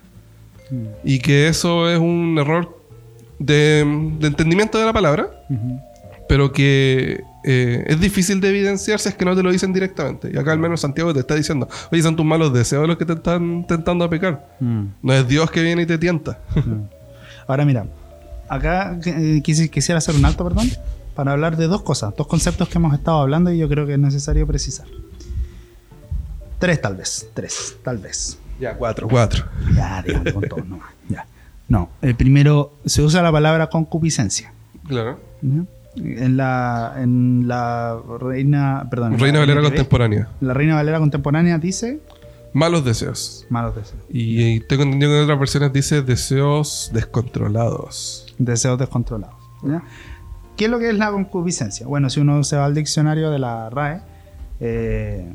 Y 1.05 1.21
que 1.21 1.47
eso 1.49 1.89
es 1.89 1.99
un 2.01 2.37
error 2.41 2.77
de, 3.39 3.85
de 4.19 4.27
entendimiento 4.27 4.79
de 4.79 4.85
la 4.85 4.93
palabra, 4.93 5.31
pero 6.29 6.51
que 6.53 7.23
eh, 7.45 7.85
es 7.87 8.01
difícil 8.01 8.41
de 8.41 8.49
evidenciar 8.49 8.99
si 8.99 9.09
es 9.11 9.15
que 9.15 9.25
no 9.25 9.37
te 9.37 9.45
lo 9.45 9.53
dicen 9.53 9.73
directamente. 9.73 10.29
Y 10.35 10.37
acá 10.37 10.51
al 10.51 10.59
menos 10.59 10.81
Santiago 10.81 11.15
te 11.15 11.21
está 11.21 11.37
diciendo, 11.37 11.69
oye, 11.93 12.03
son 12.03 12.17
tus 12.17 12.27
malos 12.27 12.53
deseos 12.53 12.89
los 12.89 12.97
que 12.97 13.05
te 13.05 13.13
están 13.13 13.65
tentando 13.69 14.05
a 14.05 14.11
pecar. 14.11 14.49
Mm. 14.59 14.85
No 15.03 15.13
es 15.13 15.29
Dios 15.29 15.49
que 15.53 15.63
viene 15.63 15.83
y 15.83 15.87
te 15.87 15.99
tienta. 15.99 16.41
Ahora 17.47 17.65
mira, 17.65 17.87
acá 18.49 18.99
eh, 19.05 19.41
quisi- 19.45 19.71
quisiera 19.71 19.99
hacer 19.99 20.17
un 20.17 20.25
alto, 20.25 20.43
perdón, 20.43 20.69
para 21.15 21.31
hablar 21.31 21.57
de 21.57 21.69
dos 21.69 21.83
cosas, 21.83 22.13
dos 22.17 22.27
conceptos 22.27 22.69
que 22.69 22.79
hemos 22.79 22.93
estado 22.93 23.21
hablando 23.21 23.53
y 23.53 23.59
yo 23.59 23.69
creo 23.69 23.87
que 23.87 23.93
es 23.93 23.99
necesario 24.01 24.45
precisar. 24.49 24.87
Tres 26.59 26.81
tal 26.81 26.97
vez, 26.97 27.29
tres, 27.35 27.77
tal 27.83 27.99
vez. 27.99 28.39
ya, 28.59 28.75
cuatro. 28.75 29.09
Cuatro. 29.09 29.45
Ya, 29.75 30.03
digamos 30.03 30.33
con 30.33 30.43
todo, 30.49 30.65
no, 30.65 30.81
ya. 31.09 31.27
No, 31.69 31.91
el 32.01 32.15
primero, 32.15 32.73
se 32.85 33.03
usa 33.03 33.23
la 33.23 33.33
palabra 33.33 33.69
concupiscencia. 33.69 34.53
Claro. 34.87 35.19
¿ya? 35.43 35.65
En 35.97 36.37
la, 36.37 36.95
en 36.99 37.49
la 37.49 37.99
Reina. 38.21 38.87
Perdón. 38.91 39.19
Reina 39.19 39.41
la 39.41 39.47
Valera 39.47 39.63
contemporánea. 39.63 40.29
La 40.41 40.55
Reina 40.55 40.75
Valera 40.75 40.99
contemporánea 40.99 41.59
dice. 41.59 42.01
Malos 42.53 42.85
deseos. 42.85 43.47
Malos 43.51 43.75
deseos. 43.75 44.03
Y, 44.09 44.43
y 44.43 44.61
tengo 44.61 44.83
entendido 44.85 45.11
que 45.13 45.19
en 45.19 45.25
otras 45.25 45.39
versiones 45.39 45.73
dice 45.73 46.03
deseos 46.03 46.91
descontrolados. 46.93 48.35
Deseos 48.39 48.79
descontrolados. 48.79 49.37
¿ya? 49.63 49.83
¿Qué 50.57 50.67
es 50.67 50.71
lo 50.71 50.79
que 50.79 50.89
es 50.89 50.95
la 50.97 51.11
concupiscencia? 51.11 51.87
Bueno, 51.87 52.09
si 52.11 52.21
uno 52.21 52.45
se 52.45 52.57
va 52.57 52.65
al 52.67 52.75
diccionario 52.75 53.31
de 53.31 53.39
la 53.39 53.69
RAE, 53.71 54.01
eh, 54.61 55.33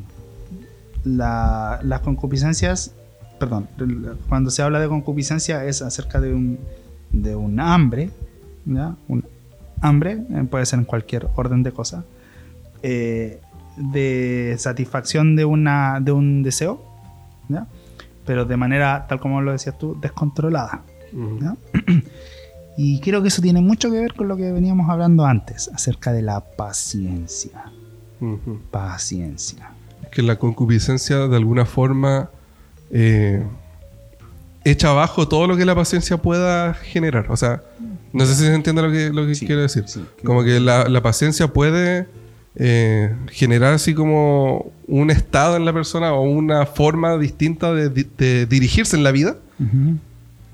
la- 1.04 1.80
las 1.84 2.00
concupiscencias, 2.02 2.94
perdón, 3.40 3.68
cuando 4.30 4.50
se 4.52 4.62
habla 4.62 4.80
de 4.80 4.88
concupiscencia 4.88 5.66
es 5.66 5.82
acerca 5.82 6.20
de 6.22 6.34
un, 6.34 6.60
de 7.12 7.36
un 7.36 7.60
hambre, 7.60 8.10
¿ya? 8.66 8.96
Un 9.08 9.24
hambre, 9.82 10.24
eh, 10.30 10.44
puede 10.50 10.66
ser 10.66 10.80
en 10.80 10.86
cualquier 10.86 11.28
orden 11.36 11.64
de 11.64 11.72
cosas, 11.72 12.04
eh, 12.84 13.42
de 13.78 14.56
satisfacción 14.60 15.36
de, 15.36 15.46
una, 15.46 16.00
de 16.02 16.12
un 16.12 16.44
deseo, 16.44 16.84
¿ya? 17.50 17.68
pero 18.26 18.46
de 18.46 18.56
manera, 18.58 19.08
tal 19.10 19.20
como 19.20 19.42
lo 19.42 19.52
decías 19.54 19.78
tú, 19.78 19.98
descontrolada. 20.00 20.84
¿ya? 21.42 21.56
Y 22.78 23.00
creo 23.02 23.22
que 23.22 23.28
eso 23.30 23.42
tiene 23.42 23.60
mucho 23.62 23.92
que 23.92 24.00
ver 24.00 24.14
con 24.14 24.28
lo 24.28 24.38
que 24.38 24.52
veníamos 24.52 24.90
hablando 24.90 25.26
antes, 25.26 25.70
acerca 25.74 26.14
de 26.14 26.22
la 26.22 26.40
paciencia. 26.42 27.66
Paciencia. 28.70 29.72
Que 30.12 30.22
la 30.22 30.38
concupiscencia 30.38 31.28
de 31.28 31.36
alguna 31.38 31.66
forma 31.66 32.30
eh, 32.92 33.44
echa 34.66 34.90
abajo 34.90 35.28
todo 35.28 35.48
lo 35.48 35.56
que 35.58 35.66
la 35.66 35.74
paciencia 35.76 36.18
pueda 36.18 36.74
generar. 36.74 37.28
O 37.30 37.38
sea, 37.38 37.62
no 38.14 38.26
sé 38.26 38.36
si 38.36 38.42
se 38.44 38.54
entiende 38.54 38.82
lo 38.82 38.92
que, 38.92 39.10
lo 39.10 39.26
que 39.26 39.36
Sí, 39.36 39.46
quiero 39.46 39.62
decir. 39.62 39.84
sí. 39.88 40.04
Como 40.26 40.44
que 40.44 40.60
la, 40.60 40.84
la 40.90 41.02
paciencia 41.02 41.48
puede 41.48 42.08
eh, 42.56 43.16
generar 43.32 43.74
así 43.74 43.94
como 43.94 44.72
un 44.88 45.10
estado 45.10 45.56
en 45.56 45.64
la 45.64 45.72
persona 45.72 46.12
o 46.14 46.22
una 46.24 46.66
forma 46.66 47.18
distinta 47.18 47.74
de, 47.74 47.90
de 47.90 48.46
dirigirse 48.46 48.98
en 48.98 49.04
la 49.06 49.12
vida 49.12 49.38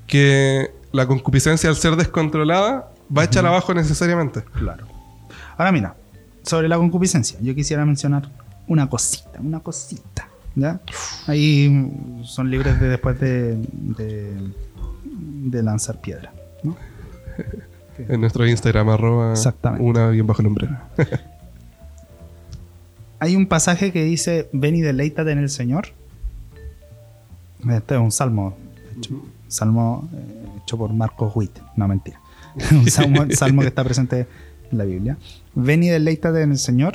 que 0.06 0.70
la 0.92 1.06
concupiscencia 1.08 1.70
al 1.70 1.76
ser 1.76 1.96
descontrolada 1.96 2.92
va 3.16 3.22
a 3.24 3.26
echar 3.26 3.46
abajo 3.46 3.74
necesariamente. 3.74 4.42
Claro. 4.58 4.86
Ahora 5.58 5.72
mira, 5.72 5.96
sobre 6.44 6.68
la 6.68 6.78
concupiscencia, 6.78 7.38
yo 7.42 7.56
quisiera 7.56 7.84
mencionar 7.86 8.30
una 8.68 8.90
cosita, 8.90 9.40
una 9.40 9.60
cosita. 9.60 10.28
¿Ya? 10.56 10.80
Ahí 11.28 11.92
son 12.24 12.50
libres 12.50 12.80
de 12.80 12.90
después 12.90 13.20
de, 13.20 13.58
de, 13.72 14.36
de 15.04 15.64
lanzar 15.64 16.02
piedra. 16.02 16.34
¿no? 16.64 16.76
En 17.98 18.22
nuestro 18.22 18.46
Instagram, 18.46 18.90
arroba 18.90 19.34
una 19.80 20.10
bien 20.10 20.28
bajo 20.28 20.42
el 20.42 20.48
hombrero. 20.48 20.78
Hay 23.20 23.36
un 23.36 23.48
pasaje 23.48 23.92
que 23.92 24.04
dice, 24.04 24.50
ven 24.54 24.76
y 24.76 24.82
deleítate 24.82 25.32
en 25.32 25.40
el 25.40 25.50
Señor. 25.50 25.88
Este 27.68 27.96
es 27.96 28.00
un 28.00 28.12
salmo, 28.12 28.56
hecho, 28.96 29.26
salmo 29.48 30.08
eh, 30.14 30.62
hecho 30.62 30.78
por 30.78 30.94
Marcos 30.94 31.36
Witt, 31.36 31.58
no 31.76 31.88
mentira. 31.88 32.22
un 32.72 32.88
salmo, 32.88 33.26
salmo 33.32 33.62
que 33.62 33.70
está 33.70 33.84
presente 33.84 34.28
en 34.72 34.78
la 34.78 34.84
Biblia. 34.84 35.18
Ven 35.56 35.82
y 35.82 35.90
deleítate 35.90 36.44
en 36.44 36.52
el 36.52 36.60
Señor 36.60 36.94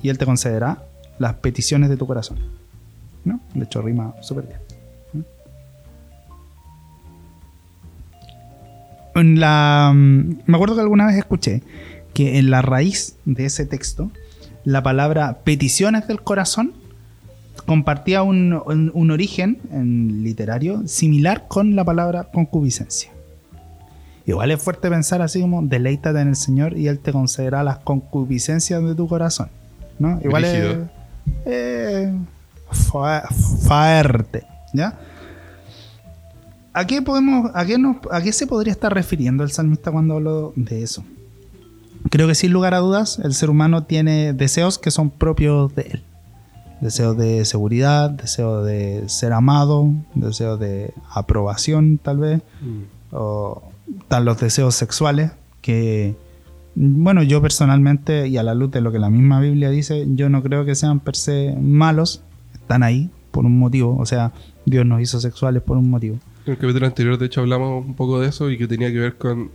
y 0.00 0.10
Él 0.10 0.18
te 0.18 0.26
concederá 0.26 0.84
las 1.18 1.34
peticiones 1.34 1.88
de 1.90 1.96
tu 1.96 2.06
corazón. 2.06 2.38
¿No? 3.24 3.40
De 3.54 3.64
hecho, 3.64 3.82
rima 3.82 4.14
súper 4.20 4.46
bien. 4.46 4.60
En 9.14 9.40
la, 9.40 9.92
mm, 9.94 10.38
me 10.46 10.54
acuerdo 10.56 10.74
que 10.74 10.82
alguna 10.82 11.06
vez 11.06 11.16
escuché 11.16 11.62
que 12.12 12.38
en 12.38 12.50
la 12.50 12.62
raíz 12.62 13.16
de 13.24 13.46
ese 13.46 13.64
texto, 13.66 14.10
la 14.64 14.82
palabra 14.82 15.38
peticiones 15.44 16.06
del 16.06 16.22
corazón 16.22 16.74
compartía 17.64 18.22
un, 18.22 18.52
un- 18.94 19.10
origen 19.10 19.58
en 19.72 20.22
literario 20.22 20.86
similar 20.86 21.46
con 21.48 21.74
la 21.76 21.84
palabra 21.84 22.24
concupiscencia. 22.32 23.10
Igual 24.26 24.50
es 24.50 24.60
fuerte 24.62 24.90
pensar 24.90 25.22
así 25.22 25.40
como 25.40 25.62
deleítate 25.62 26.20
en 26.20 26.28
el 26.28 26.36
Señor 26.36 26.76
y 26.76 26.88
Él 26.88 26.98
te 26.98 27.12
concederá 27.12 27.62
las 27.62 27.78
concupiscencias 27.78 28.82
de 28.84 28.94
tu 28.94 29.08
corazón. 29.08 29.48
¿no? 29.98 30.20
Igual 30.22 30.44
es 30.44 30.52
Brígido. 30.52 30.88
Eh, 31.44 32.12
fuerte. 33.66 34.44
¿Ya? 34.72 34.98
¿A 36.72 36.86
qué, 36.86 37.00
podemos, 37.00 37.50
a, 37.54 37.64
qué 37.64 37.78
nos- 37.78 37.96
¿A 38.10 38.20
qué 38.20 38.32
se 38.32 38.46
podría 38.46 38.72
estar 38.72 38.92
refiriendo 38.92 39.42
el 39.44 39.50
salmista 39.50 39.90
cuando 39.90 40.14
habló 40.14 40.52
de 40.56 40.82
eso? 40.82 41.04
Creo 42.10 42.28
que 42.28 42.34
sin 42.34 42.52
lugar 42.52 42.74
a 42.74 42.78
dudas, 42.78 43.18
el 43.22 43.32
ser 43.34 43.48
humano 43.50 43.84
tiene 43.84 44.32
deseos 44.34 44.78
que 44.78 44.90
son 44.90 45.10
propios 45.10 45.74
de 45.74 45.82
él. 45.82 46.02
Deseos 46.82 47.16
de 47.16 47.44
seguridad, 47.46 48.10
deseos 48.10 48.66
de 48.66 49.08
ser 49.08 49.32
amado, 49.32 49.88
deseos 50.14 50.60
de 50.60 50.92
aprobación 51.10 51.98
tal 52.02 52.18
vez, 52.18 52.42
o 53.10 53.62
están 54.02 54.26
los 54.26 54.38
deseos 54.38 54.74
sexuales 54.74 55.30
que, 55.62 56.14
bueno, 56.76 57.22
yo 57.22 57.40
personalmente 57.42 58.28
y 58.28 58.36
a 58.36 58.42
la 58.42 58.54
luz 58.54 58.70
de 58.70 58.80
lo 58.80 58.92
que 58.92 58.98
la 58.98 59.10
misma 59.10 59.40
Biblia 59.40 59.70
dice, 59.70 60.06
yo 60.14 60.28
no 60.28 60.42
creo 60.42 60.64
que 60.64 60.74
sean 60.74 61.00
per 61.00 61.16
se 61.16 61.56
malos, 61.60 62.22
están 62.54 62.82
ahí 62.82 63.10
por 63.30 63.44
un 63.46 63.58
motivo, 63.58 63.96
o 63.98 64.06
sea, 64.06 64.32
Dios 64.66 64.84
nos 64.86 65.00
hizo 65.00 65.18
sexuales 65.20 65.62
por 65.62 65.78
un 65.78 65.88
motivo. 65.90 66.18
En 66.44 66.52
el 66.52 66.58
capítulo 66.58 66.86
anterior, 66.86 67.18
de 67.18 67.26
hecho, 67.26 67.40
hablamos 67.40 67.84
un 67.84 67.94
poco 67.94 68.20
de 68.20 68.28
eso 68.28 68.50
y 68.50 68.58
que 68.58 68.68
tenía 68.68 68.92
que 68.92 68.98
ver 68.98 69.16
con 69.16 69.50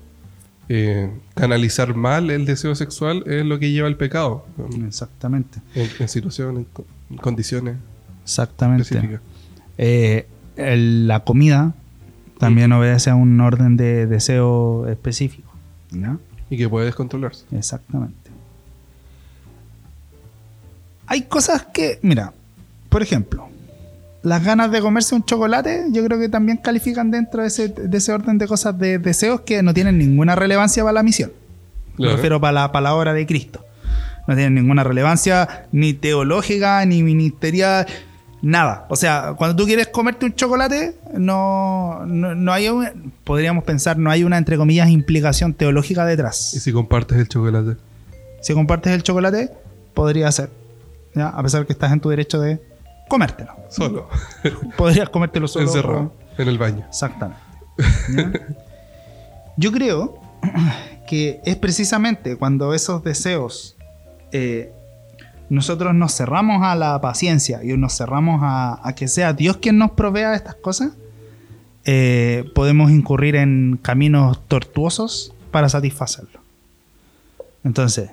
eh, 0.69 1.09
canalizar 1.35 1.95
mal 1.95 2.31
el 2.31 2.45
deseo 2.45 2.75
sexual 2.75 3.23
es 3.27 3.45
lo 3.45 3.59
que 3.59 3.71
lleva 3.71 3.87
al 3.87 3.97
pecado. 3.97 4.45
Exactamente, 4.87 5.59
En, 5.75 5.87
en 5.99 6.07
situaciones, 6.07 6.57
en 6.59 6.65
co- 6.73 6.85
en 7.09 7.17
condiciones 7.17 7.75
exactamente. 8.23 8.83
específicas. 8.83 9.21
Eh, 9.77 10.27
el- 10.55 11.07
la 11.07 11.23
comida 11.23 11.73
también 12.39 12.71
obedece 12.71 13.09
a 13.09 13.15
un 13.15 13.39
orden 13.41 13.77
de 13.77 14.07
deseo 14.07 14.87
específico. 14.87 15.51
¿ya? 15.91 16.17
Y 16.51 16.57
que 16.57 16.69
puede 16.69 16.85
descontrolarse. 16.85 17.45
Exactamente. 17.51 18.29
Hay 21.07 21.23
cosas 21.23 21.65
que, 21.73 21.97
mira, 22.03 22.33
por 22.89 23.01
ejemplo, 23.01 23.47
las 24.23 24.43
ganas 24.43 24.71
de 24.71 24.81
comerse 24.81 25.15
un 25.15 25.23
chocolate, 25.25 25.85
yo 25.91 26.03
creo 26.05 26.19
que 26.19 26.29
también 26.29 26.57
califican 26.57 27.09
dentro 27.09 27.41
de 27.41 27.47
ese, 27.47 27.69
de 27.69 27.97
ese 27.97 28.11
orden 28.13 28.37
de 28.37 28.47
cosas 28.47 28.77
de 28.77 28.99
deseos 28.99 29.41
que 29.41 29.63
no 29.63 29.73
tienen 29.73 29.97
ninguna 29.97 30.35
relevancia 30.35 30.83
para 30.83 30.93
la 30.93 31.03
misión. 31.03 31.31
Me 31.91 31.95
Claro. 31.97 32.15
refiero 32.15 32.39
para 32.39 32.51
la, 32.53 32.71
para 32.71 32.83
la 32.83 32.95
obra 32.95 33.13
de 33.13 33.25
Cristo. 33.25 33.65
No 34.27 34.35
tienen 34.35 34.53
ninguna 34.55 34.83
relevancia 34.83 35.65
ni 35.71 35.93
teológica, 35.93 36.85
ni 36.85 37.01
ministerial, 37.01 37.87
nada. 38.41 38.85
O 38.89 38.95
sea, 38.95 39.33
cuando 39.37 39.55
tú 39.55 39.65
quieres 39.65 39.87
comerte 39.87 40.25
un 40.25 40.33
chocolate, 40.33 40.95
no, 41.17 42.03
no, 42.05 42.35
no 42.35 42.53
hay, 42.53 42.69
un- 42.69 43.13
podríamos 43.23 43.63
pensar, 43.63 43.97
no 43.97 44.09
hay 44.09 44.23
una, 44.23 44.37
entre 44.37 44.57
comillas, 44.57 44.89
implicación 44.89 45.53
teológica 45.53 46.05
detrás. 46.05 46.53
Y 46.53 46.59
si 46.59 46.71
compartes 46.71 47.17
el 47.17 47.27
chocolate. 47.27 47.77
Si 48.41 48.53
compartes 48.53 48.93
el 48.93 49.03
chocolate, 49.03 49.51
podría 49.93 50.31
ser. 50.31 50.49
¿ya? 51.15 51.27
A 51.29 51.43
pesar 51.43 51.65
que 51.65 51.73
estás 51.73 51.91
en 51.91 51.99
tu 51.99 52.09
derecho 52.09 52.39
de 52.39 52.61
comértelo. 53.07 53.51
Solo. 53.69 54.07
Podrías 54.77 55.09
comértelo 55.09 55.47
solo. 55.47 55.65
Encerrado. 55.67 56.13
En 56.37 56.47
el 56.47 56.57
baño. 56.57 56.85
Exactamente. 56.87 57.41
¿Ya? 58.15 58.31
Yo 59.57 59.71
creo 59.71 60.17
que 61.07 61.41
es 61.45 61.55
precisamente 61.57 62.37
cuando 62.37 62.73
esos 62.73 63.03
deseos 63.03 63.75
eh, 64.31 64.73
nosotros 65.51 65.93
nos 65.93 66.15
cerramos 66.15 66.63
a 66.63 66.75
la 66.75 67.01
paciencia 67.01 67.61
y 67.61 67.75
nos 67.75 67.97
cerramos 67.97 68.39
a, 68.41 68.93
que 68.95 69.09
sea 69.09 69.33
Dios 69.33 69.57
quien 69.57 69.77
nos 69.77 69.91
provea 69.91 70.33
estas 70.33 70.55
cosas, 70.55 70.93
eh, 71.83 72.49
podemos 72.55 72.89
incurrir 72.89 73.35
en 73.35 73.77
caminos 73.81 74.39
tortuosos 74.47 75.33
para 75.51 75.67
satisfacerlo. 75.67 76.39
Entonces, 77.65 78.11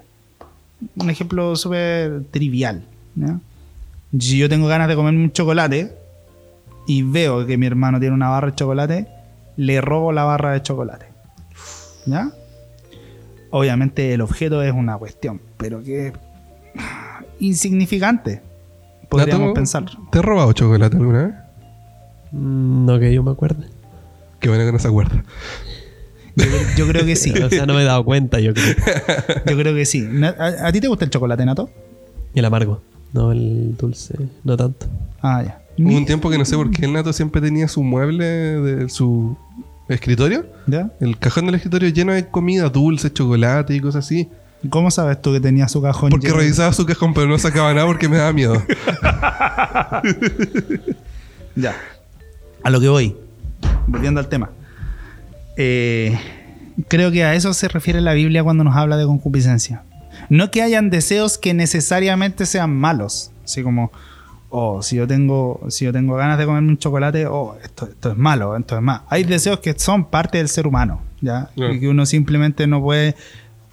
un 0.96 1.10
ejemplo 1.10 1.54
súper 1.54 2.24
trivial. 2.32 2.84
Si 4.18 4.36
yo 4.36 4.48
tengo 4.48 4.66
ganas 4.66 4.88
de 4.88 4.96
comerme 4.96 5.22
un 5.22 5.32
chocolate 5.32 5.96
y 6.88 7.02
veo 7.02 7.46
que 7.46 7.56
mi 7.56 7.66
hermano 7.66 8.00
tiene 8.00 8.16
una 8.16 8.30
barra 8.30 8.48
de 8.48 8.56
chocolate, 8.56 9.06
le 9.56 9.80
robo 9.80 10.10
la 10.10 10.24
barra 10.24 10.54
de 10.54 10.62
chocolate. 10.62 11.06
¿Ya? 12.04 12.32
Obviamente 13.50 14.12
el 14.12 14.22
objeto 14.22 14.60
es 14.60 14.72
una 14.72 14.98
cuestión, 14.98 15.40
pero 15.56 15.84
que 15.84 16.12
insignificante. 17.40 18.42
Podríamos 19.08 19.40
Nato, 19.48 19.54
pensar. 19.54 19.84
¿Te 20.12 20.18
has 20.18 20.24
robado 20.24 20.52
chocolate 20.52 20.96
alguna 20.96 21.22
vez? 21.26 21.34
Mm, 22.32 22.84
No 22.86 22.98
que 22.98 23.12
yo 23.14 23.22
me 23.22 23.30
acuerde. 23.30 23.66
Qué 24.40 24.48
bueno 24.48 24.64
que 24.64 24.72
no 24.72 24.78
se 24.78 24.88
acuerda. 24.88 25.24
Yo, 26.36 26.44
yo 26.76 26.86
creo 26.86 27.04
que 27.04 27.16
sí. 27.16 27.32
O 27.42 27.48
sea, 27.48 27.66
no 27.66 27.74
me 27.74 27.82
he 27.82 27.84
dado 27.84 28.04
cuenta, 28.04 28.38
yo 28.40 28.52
creo. 28.54 28.74
Yo 29.46 29.56
creo 29.56 29.74
que 29.74 29.84
sí. 29.86 30.06
¿A, 30.22 30.68
a 30.68 30.72
ti 30.72 30.80
te 30.80 30.88
gusta 30.88 31.04
el 31.04 31.10
chocolate, 31.10 31.44
Nato? 31.44 31.70
Y 32.34 32.38
el 32.38 32.44
amargo. 32.44 32.80
No 33.12 33.32
el 33.32 33.76
dulce, 33.76 34.14
no 34.44 34.56
tanto. 34.56 34.86
Ah, 35.22 35.42
ya. 35.42 35.62
Hubo 35.78 35.96
un 35.96 36.04
tiempo 36.06 36.28
que 36.28 36.36
no 36.38 36.44
sé 36.44 36.56
por 36.56 36.70
qué 36.70 36.84
el 36.84 36.92
Nato 36.92 37.12
siempre 37.12 37.40
tenía 37.40 37.66
su 37.68 37.82
mueble 37.82 38.24
de 38.26 38.88
su 38.88 39.36
escritorio. 39.88 40.44
¿Ya? 40.66 40.90
El 41.00 41.18
cajón 41.18 41.46
del 41.46 41.54
escritorio 41.54 41.88
lleno 41.88 42.12
de 42.12 42.28
comida, 42.28 42.68
dulce, 42.68 43.10
chocolate 43.12 43.74
y 43.74 43.80
cosas 43.80 44.04
así. 44.04 44.28
¿Cómo 44.70 44.90
sabes 44.90 45.22
tú 45.22 45.32
que 45.32 45.40
tenía 45.40 45.68
su 45.68 45.80
cajón 45.80 46.10
Porque 46.10 46.26
lleno? 46.28 46.40
revisaba 46.40 46.72
su 46.72 46.84
cajón, 46.84 47.14
pero 47.14 47.26
no 47.28 47.38
sacaba 47.38 47.72
nada 47.74 47.86
porque 47.86 48.08
me 48.08 48.16
daba 48.16 48.32
miedo. 48.32 48.62
Ya. 51.56 51.74
A 52.62 52.70
lo 52.70 52.80
que 52.80 52.88
voy. 52.88 53.16
Volviendo 53.88 54.20
al 54.20 54.28
tema. 54.28 54.50
Eh, 55.56 56.16
creo 56.86 57.10
que 57.10 57.24
a 57.24 57.34
eso 57.34 57.52
se 57.52 57.66
refiere 57.66 58.00
la 58.00 58.12
Biblia 58.12 58.44
cuando 58.44 58.62
nos 58.62 58.76
habla 58.76 58.96
de 58.96 59.04
concupiscencia. 59.06 59.82
No 60.28 60.50
que 60.52 60.62
hayan 60.62 60.88
deseos 60.90 61.36
que 61.36 61.54
necesariamente 61.54 62.46
sean 62.46 62.76
malos. 62.76 63.32
Así 63.44 63.62
como, 63.64 63.90
oh, 64.50 64.82
si 64.82 64.96
yo 64.96 65.08
tengo, 65.08 65.60
si 65.68 65.84
yo 65.84 65.92
tengo 65.92 66.14
ganas 66.14 66.38
de 66.38 66.46
comerme 66.46 66.68
un 66.68 66.78
chocolate, 66.78 67.26
oh, 67.26 67.56
esto, 67.64 67.86
esto 67.88 68.12
es 68.12 68.16
malo, 68.16 68.56
esto 68.56 68.76
es 68.76 68.82
más. 68.82 69.02
Hay 69.08 69.24
deseos 69.24 69.58
que 69.58 69.76
son 69.76 70.04
parte 70.04 70.38
del 70.38 70.48
ser 70.48 70.66
humano, 70.66 71.00
¿ya? 71.20 71.50
Y 71.56 71.80
que 71.80 71.88
uno 71.88 72.06
simplemente 72.06 72.66
no 72.68 72.80
puede, 72.80 73.16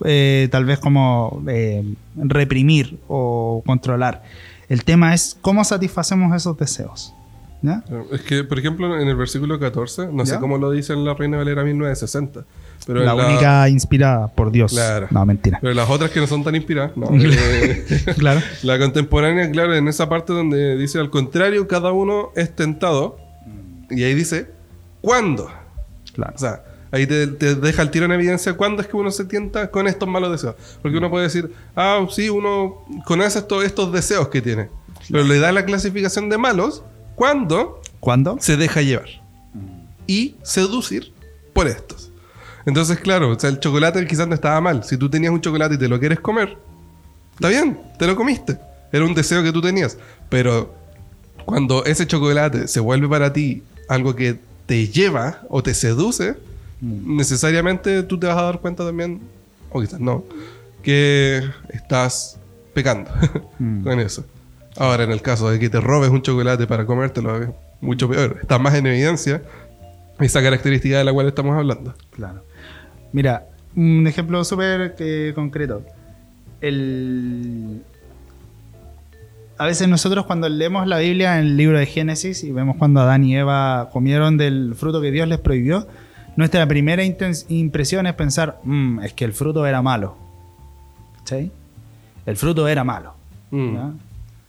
eh, 0.03 0.47
tal 0.51 0.65
vez 0.65 0.79
como 0.79 1.43
eh, 1.47 1.83
reprimir 2.15 2.99
o 3.07 3.63
controlar. 3.65 4.23
El 4.67 4.83
tema 4.83 5.13
es 5.13 5.37
cómo 5.41 5.63
satisfacemos 5.63 6.35
esos 6.35 6.57
deseos. 6.57 7.13
¿ya? 7.61 7.83
Es 8.11 8.21
que, 8.21 8.43
por 8.43 8.59
ejemplo, 8.59 8.99
en 8.99 9.07
el 9.07 9.15
versículo 9.15 9.59
14, 9.59 10.09
no 10.11 10.25
sé 10.25 10.39
cómo 10.39 10.57
lo 10.57 10.71
dice 10.71 10.93
en 10.93 11.05
la 11.05 11.13
Reina 11.13 11.37
Valera 11.37 11.63
1960, 11.63 12.43
pero 12.85 13.03
la 13.03 13.15
única 13.15 13.69
inspirada 13.69 14.27
por 14.27 14.51
Dios. 14.51 14.73
Claro. 14.73 15.07
No, 15.11 15.25
mentira. 15.25 15.59
Pero 15.61 15.73
las 15.73 15.89
otras 15.89 16.11
que 16.11 16.19
no 16.19 16.27
son 16.27 16.43
tan 16.43 16.55
inspiradas, 16.55 16.95
no. 16.95 17.07
eh, 17.13 17.85
claro. 18.17 18.41
la 18.63 18.79
contemporánea, 18.79 19.49
claro, 19.51 19.75
en 19.75 19.87
esa 19.87 20.09
parte 20.09 20.33
donde 20.33 20.77
dice 20.77 20.99
al 20.99 21.09
contrario, 21.09 21.67
cada 21.67 21.91
uno 21.91 22.31
es 22.35 22.55
tentado, 22.55 23.17
y 23.89 24.03
ahí 24.03 24.13
dice, 24.13 24.51
¿cuándo? 25.01 25.49
Claro. 26.13 26.33
O 26.35 26.39
sea, 26.39 26.63
ahí 26.95 27.05
te, 27.05 27.27
te 27.27 27.55
deja 27.55 27.81
el 27.81 27.91
tiro 27.91 28.05
en 28.05 28.13
evidencia 28.13 28.53
cuándo 28.53 28.81
es 28.81 28.87
que 28.87 28.95
uno 28.95 29.11
se 29.11 29.25
tienta 29.25 29.69
con 29.69 29.85
estos 29.85 30.07
malos 30.07 30.31
deseos. 30.31 30.55
Porque 30.81 30.97
uno 30.97 31.09
puede 31.09 31.25
decir, 31.25 31.51
ah, 31.75 32.05
sí, 32.09 32.29
uno 32.29 32.85
conoce 33.05 33.39
estos, 33.39 33.63
estos 33.65 33.91
deseos 33.91 34.29
que 34.29 34.41
tiene. 34.41 34.69
Pero 35.09 35.23
le 35.23 35.39
da 35.39 35.51
la 35.51 35.65
clasificación 35.65 36.29
de 36.29 36.37
malos 36.37 36.83
cuando 37.15 37.81
¿Cuándo? 37.99 38.37
se 38.39 38.55
deja 38.55 38.81
llevar 38.81 39.09
y 40.07 40.35
seducir 40.43 41.11
por 41.53 41.67
estos. 41.67 42.11
Entonces, 42.65 42.99
claro, 42.99 43.31
o 43.31 43.39
sea, 43.39 43.49
el 43.49 43.59
chocolate 43.59 44.05
quizás 44.07 44.27
no 44.27 44.33
estaba 44.33 44.59
mal. 44.61 44.83
Si 44.83 44.97
tú 44.97 45.09
tenías 45.09 45.33
un 45.33 45.41
chocolate 45.41 45.75
y 45.75 45.77
te 45.77 45.87
lo 45.87 45.99
quieres 45.99 46.19
comer, 46.19 46.57
está 47.33 47.49
bien, 47.49 47.77
te 47.99 48.07
lo 48.07 48.15
comiste. 48.15 48.57
Era 48.91 49.05
un 49.05 49.13
deseo 49.13 49.43
que 49.43 49.51
tú 49.51 49.61
tenías. 49.61 49.97
Pero 50.29 50.73
cuando 51.45 51.83
ese 51.83 52.07
chocolate 52.07 52.67
se 52.67 52.79
vuelve 52.79 53.07
para 53.07 53.33
ti 53.33 53.63
algo 53.89 54.15
que 54.15 54.39
te 54.65 54.87
lleva 54.87 55.41
o 55.49 55.61
te 55.61 55.73
seduce, 55.73 56.35
necesariamente 56.81 58.03
tú 58.03 58.19
te 58.19 58.27
vas 58.27 58.37
a 58.37 58.43
dar 58.43 58.59
cuenta 58.59 58.85
también, 58.85 59.21
o 59.71 59.81
quizás 59.81 59.99
no, 59.99 60.23
que 60.83 61.43
estás 61.69 62.39
pecando 62.73 63.11
con 63.83 63.99
eso. 63.99 64.25
Ahora, 64.77 65.03
en 65.03 65.11
el 65.11 65.21
caso 65.21 65.49
de 65.49 65.57
que 65.57 65.69
te 65.69 65.79
robes 65.79 66.09
un 66.09 66.21
chocolate 66.21 66.67
para 66.67 66.85
comértelo, 66.85 67.41
es 67.41 67.49
mucho 67.81 68.09
peor. 68.09 68.39
Está 68.41 68.59
más 68.59 68.75
en 68.75 68.87
evidencia 68.87 69.41
esa 70.19 70.41
característica 70.41 70.97
de 70.97 71.03
la 71.03 71.13
cual 71.13 71.27
estamos 71.27 71.55
hablando. 71.55 71.93
Claro. 72.11 72.43
Mira, 73.13 73.47
un 73.75 74.05
ejemplo 74.07 74.43
súper 74.43 74.95
eh, 74.99 75.31
concreto. 75.35 75.83
El... 76.61 77.81
A 79.57 79.65
veces 79.65 79.87
nosotros 79.87 80.25
cuando 80.25 80.49
leemos 80.49 80.85
la 80.87 80.99
Biblia 80.99 81.39
en 81.39 81.45
el 81.45 81.57
libro 81.57 81.79
de 81.79 81.85
Génesis 81.85 82.43
y 82.43 82.51
vemos 82.51 82.75
cuando 82.77 82.99
Adán 82.99 83.23
y 83.23 83.37
Eva 83.37 83.89
comieron 83.93 84.37
del 84.37 84.75
fruto 84.75 84.99
que 84.99 85.11
Dios 85.11 85.29
les 85.29 85.39
prohibió, 85.39 85.87
nuestra 86.35 86.67
primera 86.67 87.03
impresión 87.03 88.07
es 88.07 88.13
pensar, 88.13 88.59
"Mm, 88.63 88.99
es 89.01 89.13
que 89.13 89.25
el 89.25 89.33
fruto 89.33 89.65
era 89.65 89.81
malo. 89.81 90.15
¿Cachai? 91.19 91.51
El 92.25 92.37
fruto 92.37 92.67
era 92.67 92.83
malo. 92.83 93.13
Mm. 93.51 93.75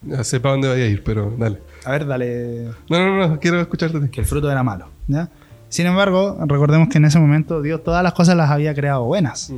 ¿ya? 0.09 0.25
Sé 0.25 0.41
para 0.41 0.53
dónde 0.53 0.69
voy 0.69 0.81
a 0.81 0.87
ir, 0.87 1.03
pero 1.05 1.33
dale. 1.39 1.59
A 1.85 1.91
ver, 1.93 2.07
dale. 2.07 2.65
No, 2.89 2.99
no, 2.99 3.29
no, 3.29 3.41
quiero 3.41 3.61
escucharte. 3.61 4.11
que 4.11 4.21
el 4.21 4.27
fruto 4.27 4.51
era 4.51 4.63
malo. 4.63 4.89
¿ya? 5.09 5.29
Sin 5.69 5.87
embargo, 5.87 6.39
recordemos 6.47 6.89
que 6.89 6.99
en 6.99 7.05
ese 7.07 7.19
momento 7.19 7.61
Dios 7.61 7.83
todas 7.83 8.03
las 8.03 8.13
cosas 8.13 8.37
las 8.37 8.51
había 8.51 8.75
creado 8.75 9.05
buenas. 9.05 9.53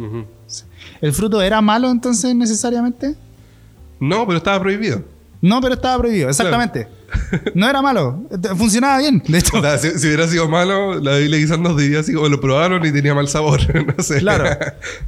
¿El 1.00 1.12
fruto 1.12 1.42
era 1.42 1.60
malo 1.60 1.90
entonces 1.90 2.34
necesariamente? 2.34 3.14
No, 4.00 4.26
pero 4.26 4.38
estaba 4.38 4.58
prohibido. 4.60 5.02
No, 5.40 5.60
pero 5.60 5.74
estaba 5.74 5.98
prohibido, 5.98 6.28
exactamente. 6.28 6.88
No 7.54 7.68
era 7.68 7.80
malo, 7.82 8.24
funcionaba 8.56 8.98
bien, 8.98 9.22
de 9.28 9.38
hecho. 9.38 9.56
O 9.58 9.62
sea, 9.62 9.78
si, 9.78 9.90
si 9.98 10.06
hubiera 10.08 10.26
sido 10.28 10.48
malo, 10.48 10.94
la 11.00 11.16
Biblia 11.16 11.38
quizás 11.38 11.58
nos 11.58 11.76
diría 11.76 12.00
así 12.00 12.12
como 12.12 12.28
lo 12.28 12.40
probaron 12.40 12.84
y 12.84 12.92
tenía 12.92 13.14
mal 13.14 13.28
sabor. 13.28 13.60
no 13.96 14.02
sé. 14.02 14.18
Claro. 14.18 14.44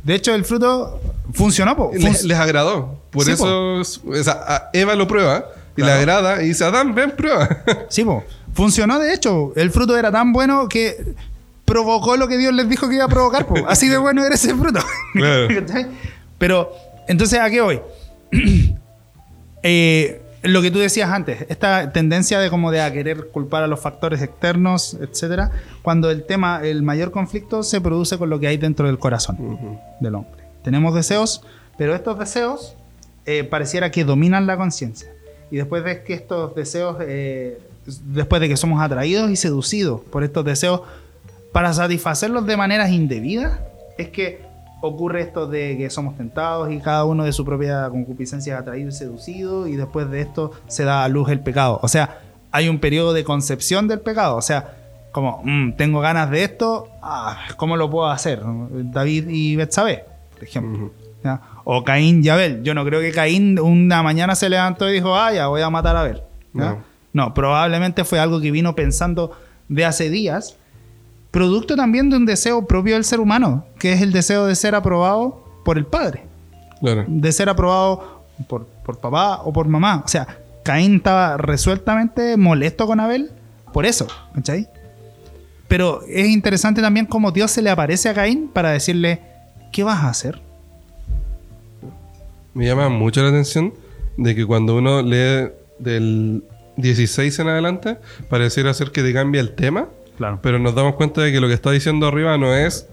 De 0.03 0.15
hecho, 0.15 0.35
el 0.35 0.45
fruto 0.45 1.01
funcionó. 1.33 1.77
po. 1.77 1.91
les, 1.93 2.03
Fun- 2.21 2.29
les 2.29 2.39
agradó. 2.39 3.01
Por 3.11 3.25
Sí, 3.25 3.33
eso, 3.33 3.77
o 3.77 3.85
sea, 3.85 4.33
a 4.47 4.71
Eva 4.73 4.95
lo 4.95 5.07
prueba 5.09 5.45
y 5.77 5.83
Claro. 5.83 5.95
le 5.95 5.99
agrada 5.99 6.43
y 6.43 6.49
dice, 6.49 6.65
Adán, 6.65 6.95
ven, 6.95 7.13
prueba. 7.17 7.49
Sí, 7.89 8.05
po. 8.05 8.25
funcionó 8.55 8.99
de 8.99 9.13
hecho. 9.15 9.53
El 9.57 9.71
fruto 9.71 9.97
era 9.97 10.11
tan 10.13 10.33
bueno 10.33 10.69
que 10.69 11.15
provocó 11.65 12.17
lo 12.17 12.27
que 12.29 12.37
Dios 12.39 12.53
les 12.55 12.69
dijo 12.69 12.89
que 12.89 12.97
iba 12.97 13.05
a 13.05 13.09
provocar. 13.09 13.47
po. 13.47 13.55
Así 13.69 13.89
de 13.89 13.97
bueno 13.99 14.25
era 14.25 14.35
ese 14.35 14.55
fruto. 14.55 14.81
Pero, 16.39 16.71
entonces, 17.09 17.39
¿a 17.39 17.51
qué 17.51 17.61
voy? 17.61 17.81
Eh, 19.63 20.23
lo 20.43 20.63
que 20.63 20.71
tú 20.71 20.79
decías 20.79 21.11
antes, 21.11 21.45
esta 21.49 21.93
tendencia 21.93 22.39
de 22.39 22.49
como 22.49 22.71
de 22.71 22.81
a 22.81 22.93
querer 22.93 23.29
culpar 23.29 23.63
a 23.63 23.67
los 23.67 23.81
factores 23.81 24.23
externos, 24.23 24.97
etcétera, 25.01 25.51
cuando 25.83 26.11
el 26.11 26.25
tema, 26.25 26.61
el 26.65 26.83
mayor 26.83 27.11
conflicto 27.11 27.63
se 27.63 27.81
produce 27.81 28.17
con 28.17 28.31
lo 28.31 28.41
que 28.41 28.47
hay 28.47 28.57
dentro 28.57 28.87
del 28.87 28.99
corazón 28.99 29.79
del 30.01 30.15
hombre. 30.15 30.45
Tenemos 30.63 30.95
deseos, 30.95 31.43
pero 31.77 31.95
estos 31.95 32.19
deseos 32.19 32.75
eh, 33.27 33.45
pareciera 33.45 33.91
que 33.91 34.05
dominan 34.05 34.47
la 34.47 34.57
conciencia. 34.57 35.13
Y 35.51 35.57
después 35.57 35.85
de 35.85 36.03
que 36.05 36.15
estos 36.15 36.55
deseos, 36.55 36.97
eh, 37.01 37.59
después 38.07 38.41
de 38.41 38.49
que 38.49 38.57
somos 38.57 38.81
atraídos 38.81 39.31
y 39.31 39.37
seducidos 39.37 40.01
por 40.01 40.25
estos 40.25 40.45
deseos, 40.45 40.83
para 41.53 41.73
satisfacerlos 41.73 42.47
de 42.47 42.57
maneras 42.57 42.91
indebidas, 42.91 43.61
es 43.99 44.09
que 44.09 44.50
ocurre 44.83 45.23
esto 45.23 45.47
de 45.47 45.77
que 45.77 45.91
somos 45.91 46.17
tentados 46.17 46.71
y 46.73 46.79
cada 46.79 47.05
uno 47.05 47.25
de 47.25 47.33
su 47.33 47.45
propia 47.45 47.89
concupiscencia 47.91 48.55
es 48.55 48.61
atraído 48.61 48.89
y 48.89 48.93
seducido 48.93 49.67
y 49.67 49.77
después 49.77 50.11
de 50.11 50.21
esto 50.23 50.53
se 50.69 50.85
da 50.85 51.05
a 51.05 51.09
luz 51.09 51.29
el 51.31 51.41
pecado. 51.41 51.79
O 51.83 51.89
sea, 51.89 52.21
hay 52.51 52.69
un 52.69 52.79
periodo 52.79 53.13
de 53.13 53.25
concepción 53.25 53.89
del 53.89 54.01
pecado. 54.01 54.37
O 54.37 54.43
sea, 54.43 54.77
como, 55.13 55.43
"Mm, 55.45 55.73
tengo 55.73 56.01
ganas 56.01 56.31
de 56.31 56.45
esto, 56.45 56.89
ah, 57.03 57.39
¿cómo 57.57 57.77
lo 57.77 57.91
puedo 57.91 58.09
hacer? 58.09 58.41
David 58.71 59.29
y 59.29 59.57
Betsabé, 59.57 60.05
por 60.35 60.45
ejemplo. 60.45 60.85
Ujú. 60.87 60.93
¿ya? 61.25 61.41
O 61.65 61.85
Caín 61.85 62.25
y 62.25 62.29
Abel. 62.31 62.63
Yo 62.63 62.75
no 62.75 62.85
creo 62.85 63.01
que 63.01 63.13
Caín 63.13 63.59
una 63.59 64.03
mañana 64.03 64.35
se 64.35 64.49
levantó 64.49 64.89
y 64.89 64.95
dijo, 64.95 65.15
ah, 65.15 65.33
ya 65.33 65.49
voy 65.49 65.61
a 65.63 65.69
matar 65.71 65.97
a 65.97 66.01
Abel. 66.01 66.23
¿ya? 66.55 66.71
No. 66.71 66.91
No, 67.13 67.35
probablemente 67.35 68.05
fue 68.05 68.21
algo 68.21 68.41
que 68.41 68.51
vino 68.53 68.75
pensando 68.77 69.33
de 69.69 69.85
hace 69.85 70.11
días, 70.11 70.57
producto 71.31 71.77
también 71.77 72.11
de 72.11 72.17
un 72.17 72.27
deseo 72.27 72.67
propio 72.67 72.95
del 72.95 73.05
ser 73.05 73.21
humano, 73.21 73.65
que 73.79 73.93
es 73.93 74.03
el 74.03 74.13
deseo 74.13 74.47
de 74.47 74.55
ser 74.55 74.75
aprobado 74.75 75.45
por 75.65 75.79
el 75.79 75.87
padre, 75.87 76.25
Claro. 76.81 77.05
de 77.07 77.33
ser 77.33 77.49
aprobado 77.49 78.23
por, 78.49 78.67
por 78.85 78.99
papá 78.99 79.43
o 79.45 79.53
por 79.53 79.69
mamá. 79.69 80.03
O 80.05 80.09
sea, 80.09 80.27
Caín 80.63 80.97
estaba 80.97 81.37
resueltamente 81.37 82.37
molesto 82.37 82.87
con 82.87 83.01
Abel 83.01 83.31
por 83.73 83.87
eso, 83.87 84.07
¿cachai? 84.35 84.69
Pero 85.69 86.03
es 86.09 86.27
interesante 86.29 86.83
también 86.83 87.07
cómo 87.07 87.31
Dios 87.31 87.51
se 87.53 87.63
le 87.63 87.71
aparece 87.71 88.09
a 88.09 88.15
Caín 88.15 88.49
para 88.53 88.71
decirle, 88.71 89.21
¿qué 89.71 89.85
vas 89.85 90.03
a 90.03 90.09
hacer? 90.09 90.41
Me 92.55 92.67
llama 92.67 92.89
mucho 92.89 93.23
la 93.23 93.29
atención 93.29 93.73
de 94.17 94.35
que 94.35 94.45
cuando 94.45 94.77
uno 94.77 95.03
lee 95.03 95.51
del 95.79 96.43
16 96.77 97.39
en 97.39 97.49
adelante, 97.49 97.99
pareciera 98.29 98.75
ser 98.75 98.91
que 98.91 99.03
te 99.03 99.13
cambia 99.13 99.41
el 99.41 99.55
tema, 99.55 99.87
Claro. 100.21 100.39
pero 100.43 100.59
nos 100.59 100.75
damos 100.75 100.97
cuenta 100.97 101.23
de 101.23 101.33
que 101.33 101.41
lo 101.41 101.49
que 101.49 101.55
está 101.55 101.71
diciendo 101.71 102.07
arriba 102.07 102.37
no 102.37 102.55
es, 102.55 102.87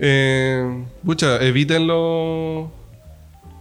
eh, 0.00 0.84
pucha, 1.06 1.40
eviten 1.40 1.86
los, 1.86 2.70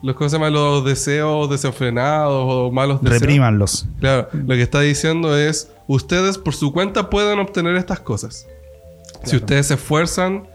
los, 0.01 0.15
¿cómo 0.15 0.27
se 0.27 0.38
llama? 0.38 0.49
los 0.49 0.84
deseos 0.84 1.47
desenfrenados 1.47 2.45
o 2.47 2.71
malos 2.71 2.99
deseos. 2.99 3.21
Reprímanlos. 3.21 3.86
Claro, 3.99 4.27
lo 4.34 4.55
que 4.55 4.63
está 4.63 4.79
diciendo 4.79 5.38
es, 5.38 5.71
ustedes 5.86 6.39
por 6.39 6.55
su 6.55 6.73
cuenta 6.73 7.12
pueden 7.12 7.38
obtener 7.38 7.75
estas 7.75 7.99
cosas. 7.99 8.47
Si 9.23 9.36
ustedes 9.36 9.67
se 9.67 9.75
esfuerzan, 9.75 10.47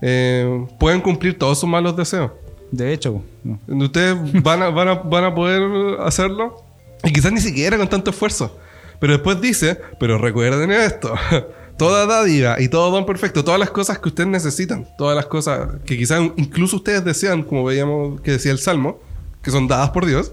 eh, 0.00 0.64
pueden 0.78 1.00
cumplir 1.00 1.36
todos 1.36 1.58
sus 1.58 1.68
malos 1.68 1.96
deseos. 1.96 2.30
De 2.70 2.92
hecho, 2.92 3.20
no. 3.42 3.58
Ustedes 3.66 4.16
van 4.44 4.62
a, 4.62 4.68
van, 4.68 4.86
a, 4.86 4.94
van 4.94 5.24
a 5.24 5.34
poder 5.34 6.00
hacerlo. 6.02 6.62
Y 7.02 7.12
quizás 7.12 7.32
ni 7.32 7.40
siquiera 7.40 7.76
con 7.76 7.88
tanto 7.88 8.12
esfuerzo. 8.12 8.56
Pero 9.00 9.14
después 9.14 9.40
dice, 9.40 9.80
pero 9.98 10.18
recuerden 10.18 10.70
esto. 10.70 11.12
Toda 11.76 12.06
dádiva 12.06 12.60
y 12.60 12.68
todo 12.68 12.90
don 12.90 13.06
perfecto, 13.06 13.44
todas 13.44 13.58
las 13.58 13.70
cosas 13.70 13.98
que 13.98 14.08
ustedes 14.08 14.28
necesitan, 14.28 14.86
todas 14.96 15.16
las 15.16 15.26
cosas 15.26 15.68
que 15.84 15.96
quizás 15.96 16.20
incluso 16.36 16.76
ustedes 16.76 17.04
desean, 17.04 17.42
como 17.42 17.64
veíamos 17.64 18.20
que 18.20 18.32
decía 18.32 18.52
el 18.52 18.58
Salmo, 18.58 19.00
que 19.42 19.50
son 19.50 19.66
dadas 19.66 19.90
por 19.90 20.06
Dios, 20.06 20.32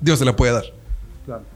Dios 0.00 0.18
se 0.18 0.24
las 0.24 0.34
puede 0.34 0.52
dar. 0.52 0.64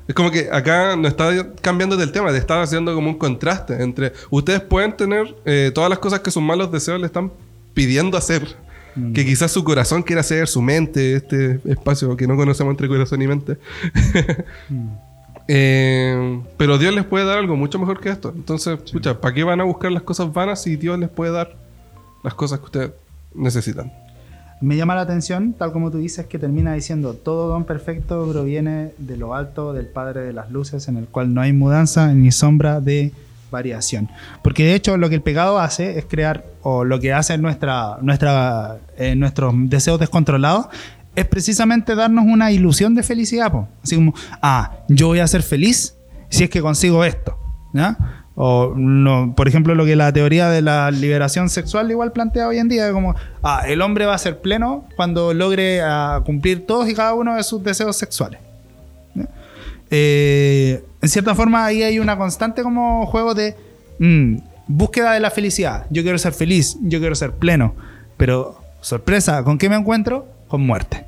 Es 0.07 0.15
como 0.15 0.31
que 0.31 0.51
acá 0.53 0.97
no 0.97 1.09
está 1.09 1.53
cambiando 1.63 1.97
del 1.97 2.13
tema, 2.13 2.31
te 2.31 2.37
está 2.37 2.61
haciendo 2.61 2.95
como 2.95 3.09
un 3.09 3.19
contraste 3.19 3.83
entre 3.83 4.13
ustedes 4.29 4.61
pueden 4.61 4.95
tener 4.95 5.35
eh, 5.47 5.71
todas 5.75 5.89
las 5.89 5.99
cosas 5.99 6.21
que 6.21 6.31
sus 6.31 6.43
malos 6.43 6.71
deseos 6.71 7.01
le 7.01 7.07
están 7.07 7.33
pidiendo 7.73 8.19
hacer, 8.19 8.55
Mm. 8.95 9.13
Que 9.13 9.25
quizás 9.25 9.51
su 9.51 9.65
corazón 9.65 10.03
quiera 10.03 10.23
ser 10.23 10.49
su 10.49 10.61
mente, 10.61 11.15
este 11.15 11.61
espacio 11.65 12.17
que 12.17 12.27
no 12.27 12.37
conocemos 12.37 12.73
entre 12.73 12.89
corazón 12.89 13.23
y 13.23 13.27
mente. 13.27 13.59
Mm. 14.69 15.12
Eh, 15.55 16.41
pero 16.57 16.79
Dios 16.79 16.95
les 16.95 17.05
puede 17.05 17.27
dar 17.27 17.37
algo 17.37 17.57
mucho 17.57 17.79
mejor 17.79 18.01
que 18.01 18.09
esto. 18.09 18.33
Entonces, 18.35 18.79
escucha, 18.83 19.21
¿para 19.21 19.35
qué 19.35 19.45
van 19.45 19.61
a 19.61 19.65
buscar 19.65 19.93
las 19.93 20.03
cosas 20.03 20.33
vanas 20.33 20.63
si 20.63 20.77
Dios 20.77 20.99
les 20.99 21.11
puede 21.11 21.31
dar 21.31 21.55
las 22.25 22.33
cosas 22.33 22.59
que 22.61 22.65
ustedes 22.65 22.91
necesitan? 23.35 23.93
Me 24.63 24.79
llama 24.79 24.95
la 24.95 25.03
atención, 25.03 25.53
tal 25.53 25.73
como 25.73 25.91
tú 25.91 25.99
dices, 25.99 26.25
que 26.25 26.39
termina 26.39 26.73
diciendo, 26.73 27.13
todo 27.13 27.49
don 27.49 27.65
perfecto 27.65 28.27
proviene 28.31 28.93
de 28.97 29.19
lo 29.19 29.35
alto 29.35 29.75
del 29.75 29.85
Padre 29.85 30.23
de 30.23 30.33
las 30.33 30.51
Luces, 30.51 30.89
en 30.89 30.97
el 30.97 31.05
cual 31.05 31.35
no 31.35 31.43
hay 31.43 31.53
mudanza 31.53 32.15
ni 32.15 32.33
sombra 32.33 32.81
de 32.81 33.13
variación. 33.51 34.09
Porque 34.43 34.65
de 34.65 34.75
hecho 34.75 34.97
lo 34.97 35.11
que 35.11 35.17
el 35.17 35.23
pecado 35.23 35.59
hace 35.59 35.99
es 35.99 36.07
crear, 36.07 36.47
o 36.63 36.85
lo 36.85 36.99
que 36.99 37.13
hace 37.13 37.37
nuestra, 37.37 37.99
nuestra, 38.01 38.79
eh, 38.97 39.17
nuestros 39.17 39.53
deseos 39.69 40.01
descontrolados, 40.01 40.69
es 41.15 41.27
precisamente 41.27 41.95
darnos 41.95 42.25
una 42.27 42.53
ilusión 42.53 42.95
de 42.95 43.03
felicidad. 43.03 43.53
Así 43.83 43.97
como, 43.97 44.15
ah, 44.41 44.73
yo 44.89 45.09
voy 45.09 45.21
a 45.21 45.27
ser 45.27 45.43
feliz 45.43 45.95
si 46.29 46.45
es 46.45 46.51
que 46.51 46.61
consigo 46.61 47.05
esto. 47.05 47.39
O, 48.35 48.73
no, 48.75 49.35
por 49.37 49.47
ejemplo, 49.47 49.75
lo 49.75 49.85
que 49.85 49.95
la 49.95 50.13
teoría 50.13 50.49
de 50.49 50.63
la 50.63 50.91
liberación 50.91 51.51
sexual 51.51 51.91
igual 51.91 52.13
plantea 52.13 52.49
hoy 52.49 52.59
en 52.59 52.69
día, 52.69 52.91
como, 52.93 53.15
ah, 53.43 53.65
el 53.67 53.83
hombre 53.83 54.07
va 54.07 54.15
a 54.15 54.19
ser 54.19 54.41
pleno 54.41 54.87
cuando 54.97 55.35
logre 55.35 55.83
ah, 55.83 56.23
cumplir 56.25 56.67
todos 56.67 56.89
y 56.89 56.95
cada 56.95 57.15
uno 57.15 57.35
de 57.37 57.43
sus 57.43 57.63
deseos 57.63 57.97
sexuales. 57.97 58.41
Eh, 59.95 60.83
en 61.03 61.09
cierta 61.11 61.35
forma 61.35 61.67
ahí 61.67 61.83
hay 61.83 61.99
una 61.99 62.17
constante 62.17 62.63
como 62.63 63.05
juego 63.05 63.35
de 63.35 63.55
mm, 63.99 64.37
búsqueda 64.67 65.13
de 65.13 65.21
la 65.21 65.31
felicidad. 65.31 65.85
Yo 65.91 66.03
quiero 66.03 66.17
ser 66.17 66.33
feliz, 66.33 66.79
yo 66.81 66.99
quiero 66.99 67.15
ser 67.15 67.33
pleno, 67.33 67.75
pero 68.17 68.59
sorpresa, 68.81 69.45
¿con 69.45 69.59
qué 69.59 69.69
me 69.69 69.77
encuentro? 69.77 70.27
Con 70.53 70.67
muerte. 70.67 71.07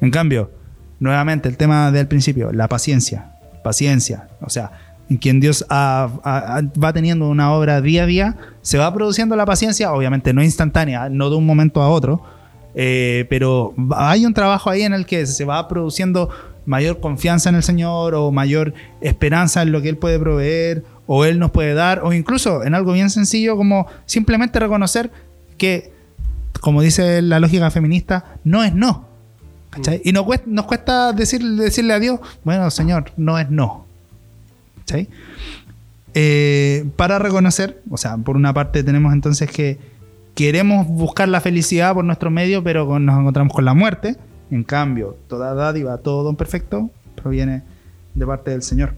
En 0.00 0.10
cambio, 0.10 0.50
nuevamente 0.98 1.46
el 1.46 1.58
tema 1.58 1.90
del 1.90 2.08
principio, 2.08 2.52
la 2.52 2.68
paciencia. 2.68 3.32
Paciencia. 3.62 4.28
O 4.40 4.48
sea, 4.48 4.72
en 5.10 5.18
quien 5.18 5.40
Dios 5.40 5.62
va 5.70 6.92
teniendo 6.94 7.28
una 7.28 7.52
obra 7.52 7.82
día 7.82 8.04
a 8.04 8.06
día, 8.06 8.36
se 8.62 8.78
va 8.78 8.94
produciendo 8.94 9.36
la 9.36 9.44
paciencia, 9.44 9.92
obviamente 9.92 10.32
no 10.32 10.42
instantánea, 10.42 11.10
no 11.10 11.28
de 11.28 11.36
un 11.36 11.44
momento 11.44 11.82
a 11.82 11.90
otro, 11.90 12.22
eh, 12.74 13.26
pero 13.28 13.74
hay 13.94 14.24
un 14.24 14.32
trabajo 14.32 14.70
ahí 14.70 14.84
en 14.84 14.94
el 14.94 15.04
que 15.04 15.26
se 15.26 15.44
va 15.44 15.68
produciendo 15.68 16.30
mayor 16.64 16.98
confianza 16.98 17.50
en 17.50 17.56
el 17.56 17.62
Señor 17.62 18.14
o 18.14 18.32
mayor 18.32 18.72
esperanza 19.02 19.60
en 19.60 19.70
lo 19.70 19.82
que 19.82 19.90
Él 19.90 19.98
puede 19.98 20.18
proveer 20.18 20.82
o 21.06 21.26
Él 21.26 21.38
nos 21.38 21.50
puede 21.50 21.74
dar, 21.74 22.00
o 22.04 22.14
incluso 22.14 22.64
en 22.64 22.74
algo 22.74 22.94
bien 22.94 23.10
sencillo 23.10 23.54
como 23.54 23.86
simplemente 24.06 24.58
reconocer 24.58 25.10
que, 25.58 25.99
como 26.60 26.82
dice 26.82 27.22
la 27.22 27.40
lógica 27.40 27.70
feminista, 27.70 28.36
no 28.44 28.64
es 28.64 28.74
no. 28.74 29.08
¿Cachai? 29.70 30.02
Y 30.04 30.12
nos 30.12 30.24
cuesta, 30.24 30.46
nos 30.48 30.66
cuesta 30.66 31.12
decir, 31.12 31.42
decirle 31.42 31.94
a 31.94 32.00
Dios, 32.00 32.20
bueno, 32.44 32.70
Señor, 32.70 33.12
no 33.16 33.38
es 33.38 33.50
no. 33.50 33.86
¿Cachai? 34.80 35.08
Eh, 36.14 36.86
para 36.96 37.18
reconocer, 37.20 37.80
o 37.88 37.96
sea, 37.96 38.16
por 38.16 38.36
una 38.36 38.52
parte 38.52 38.82
tenemos 38.82 39.12
entonces 39.12 39.48
que 39.50 39.78
queremos 40.34 40.88
buscar 40.88 41.28
la 41.28 41.40
felicidad 41.40 41.94
por 41.94 42.04
nuestro 42.04 42.30
medio, 42.30 42.64
pero 42.64 42.98
nos 42.98 43.20
encontramos 43.20 43.54
con 43.54 43.64
la 43.64 43.74
muerte. 43.74 44.16
En 44.50 44.64
cambio, 44.64 45.16
toda 45.28 45.54
dádiva, 45.54 45.98
todo 45.98 46.24
don 46.24 46.34
perfecto, 46.34 46.90
proviene 47.14 47.62
de 48.14 48.26
parte 48.26 48.50
del 48.50 48.62
Señor. 48.62 48.94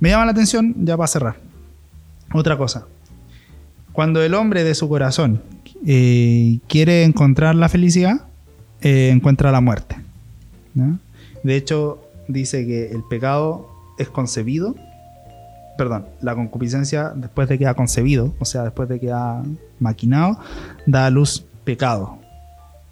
Me 0.00 0.10
llama 0.10 0.24
la 0.24 0.32
atención, 0.32 0.74
ya 0.84 0.96
para 0.96 1.06
cerrar, 1.06 1.36
otra 2.32 2.58
cosa. 2.58 2.86
Cuando 3.92 4.22
el 4.22 4.34
hombre 4.34 4.64
de 4.64 4.74
su 4.74 4.88
corazón 4.88 5.40
eh, 5.86 6.58
quiere 6.68 7.04
encontrar 7.04 7.54
la 7.54 7.68
felicidad, 7.68 8.22
eh, 8.80 9.10
encuentra 9.12 9.50
la 9.52 9.60
muerte. 9.60 9.96
¿no? 10.74 10.98
De 11.42 11.56
hecho, 11.56 12.02
dice 12.28 12.66
que 12.66 12.90
el 12.90 13.02
pecado 13.08 13.68
es 13.98 14.08
concebido, 14.08 14.74
perdón, 15.78 16.06
la 16.20 16.34
concupiscencia 16.34 17.12
después 17.14 17.48
de 17.48 17.58
que 17.58 17.66
ha 17.66 17.74
concebido, 17.74 18.32
o 18.38 18.44
sea, 18.44 18.62
después 18.64 18.88
de 18.88 18.98
que 19.00 19.12
ha 19.12 19.42
maquinado, 19.78 20.38
da 20.86 21.06
a 21.06 21.10
luz 21.10 21.44
pecado. 21.64 22.18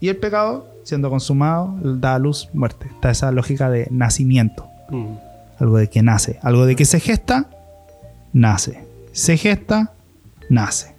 Y 0.01 0.09
el 0.09 0.17
pecado, 0.17 0.69
siendo 0.83 1.09
consumado, 1.09 1.75
da 1.83 2.15
a 2.15 2.19
luz 2.19 2.49
muerte. 2.53 2.87
Está 2.93 3.11
esa 3.11 3.31
lógica 3.33 3.71
de 3.71 3.89
nacimiento, 3.91 4.67
Ujú. 4.91 5.19
algo 5.59 5.79
de 5.79 5.89
que 5.89 6.03
nace, 6.03 6.39
algo 6.43 6.67
de 6.67 6.77
que 6.77 6.85
se 6.85 7.01
gesta, 7.01 7.49
nace. 8.33 8.85
Se 9.13 9.37
gesta, 9.37 9.93
nace. 10.51 10.95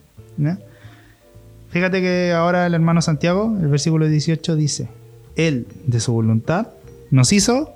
Fíjate 1.75 1.99
que 1.99 2.31
ahora 2.31 2.65
el 2.67 2.73
hermano 2.73 3.01
Santiago, 3.01 3.53
el 3.59 3.67
versículo 3.67 4.07
18 4.07 4.55
dice, 4.55 4.87
Él 5.35 5.67
de 5.85 5.99
su 5.99 6.13
voluntad 6.13 6.67
nos 7.11 7.33
hizo 7.33 7.69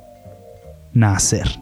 nacer. 0.93 1.59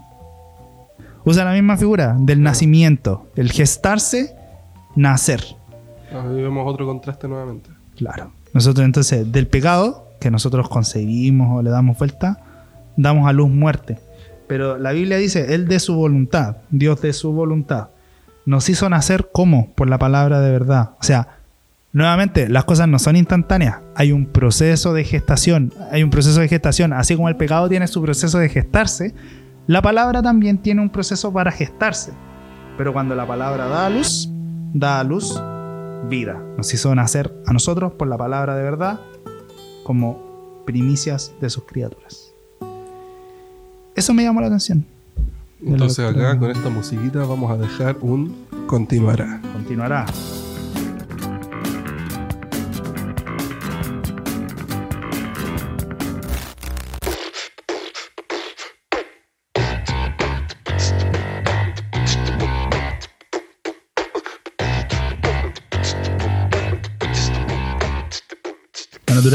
Usa 1.26 1.46
la 1.46 1.54
misma 1.54 1.78
figura 1.78 2.16
del 2.20 2.44
nacimiento, 2.44 3.26
el 3.36 3.52
gestarse, 3.52 4.36
nacer. 4.96 5.44
Ahí 6.12 6.44
vemos 6.44 6.72
otro 6.72 6.86
contraste 6.86 7.28
nuevamente. 7.28 7.72
Claro. 7.96 8.32
Nosotros 8.54 8.86
entonces, 8.86 9.32
del 9.32 9.48
pecado, 9.48 10.08
que 10.20 10.30
nosotros 10.30 10.70
concebimos 10.70 11.58
o 11.58 11.64
le 11.64 11.72
damos 11.72 11.98
vuelta, 11.98 12.44
damos 12.98 13.28
a 13.28 13.34
luz 13.34 13.50
muerte. 13.50 13.98
Pero 14.46 14.78
la 14.78 14.92
Biblia 14.92 15.18
dice, 15.18 15.56
Él 15.56 15.68
de 15.68 15.80
su 15.80 15.96
voluntad, 15.96 16.58
Dios 16.70 17.02
de 17.02 17.14
su 17.14 17.32
voluntad, 17.32 17.88
nos 18.46 18.70
hizo 18.70 18.88
nacer 18.90 19.30
como 19.34 19.74
por 19.74 19.90
la 19.90 19.98
palabra 19.98 20.40
de 20.40 20.52
verdad. 20.52 20.92
O 21.02 21.04
sea, 21.04 21.37
nuevamente, 21.98 22.48
las 22.48 22.64
cosas 22.66 22.88
no 22.88 23.00
son 23.00 23.16
instantáneas. 23.16 23.80
Hay 23.96 24.12
un 24.12 24.28
proceso 24.28 24.94
de 24.94 25.04
gestación. 25.04 25.74
Hay 25.92 26.04
un 26.04 26.10
proceso 26.10 26.40
de 26.40 26.48
gestación. 26.48 26.94
Así 26.94 27.16
como 27.16 27.28
el 27.28 27.36
pecado 27.36 27.68
tiene 27.68 27.88
su 27.88 28.02
proceso 28.02 28.38
de 28.38 28.50
gestarse, 28.50 29.14
la 29.66 29.82
palabra 29.82 30.22
también 30.22 30.60
tiene 30.60 30.82
un 30.82 30.90
proceso 30.90 31.34
para 31.34 31.52
gestarse. 31.52 32.14
Pero 32.78 32.94
cuando 32.94 33.16
la 33.16 33.26
palabra 33.26 33.68
da 33.68 33.88
a 33.88 33.90
luz, 33.90 34.30
da 34.74 35.00
a 35.00 35.04
luz 35.04 35.42
vida. 36.08 36.42
Nos 36.56 36.74
hizo 36.74 36.94
nacer 36.94 37.34
a 37.46 37.54
nosotros 37.54 37.94
por 37.94 38.08
la 38.08 38.18
palabra 38.18 38.56
de 38.56 38.64
verdad 38.64 39.00
como 39.84 40.64
primicias 40.66 41.34
de 41.42 41.50
sus 41.50 41.64
criaturas. 41.64 42.32
Eso 43.96 44.14
me 44.14 44.24
llamó 44.24 44.42
la 44.42 44.48
atención. 44.48 44.86
Entonces 45.66 46.08
acá 46.08 46.38
con 46.38 46.52
esta 46.52 46.70
musiquita 46.70 47.26
vamos 47.26 47.50
a 47.50 47.58
dejar 47.58 47.98
un 48.02 48.46
continuará. 48.68 49.42
Continuará. 49.54 50.06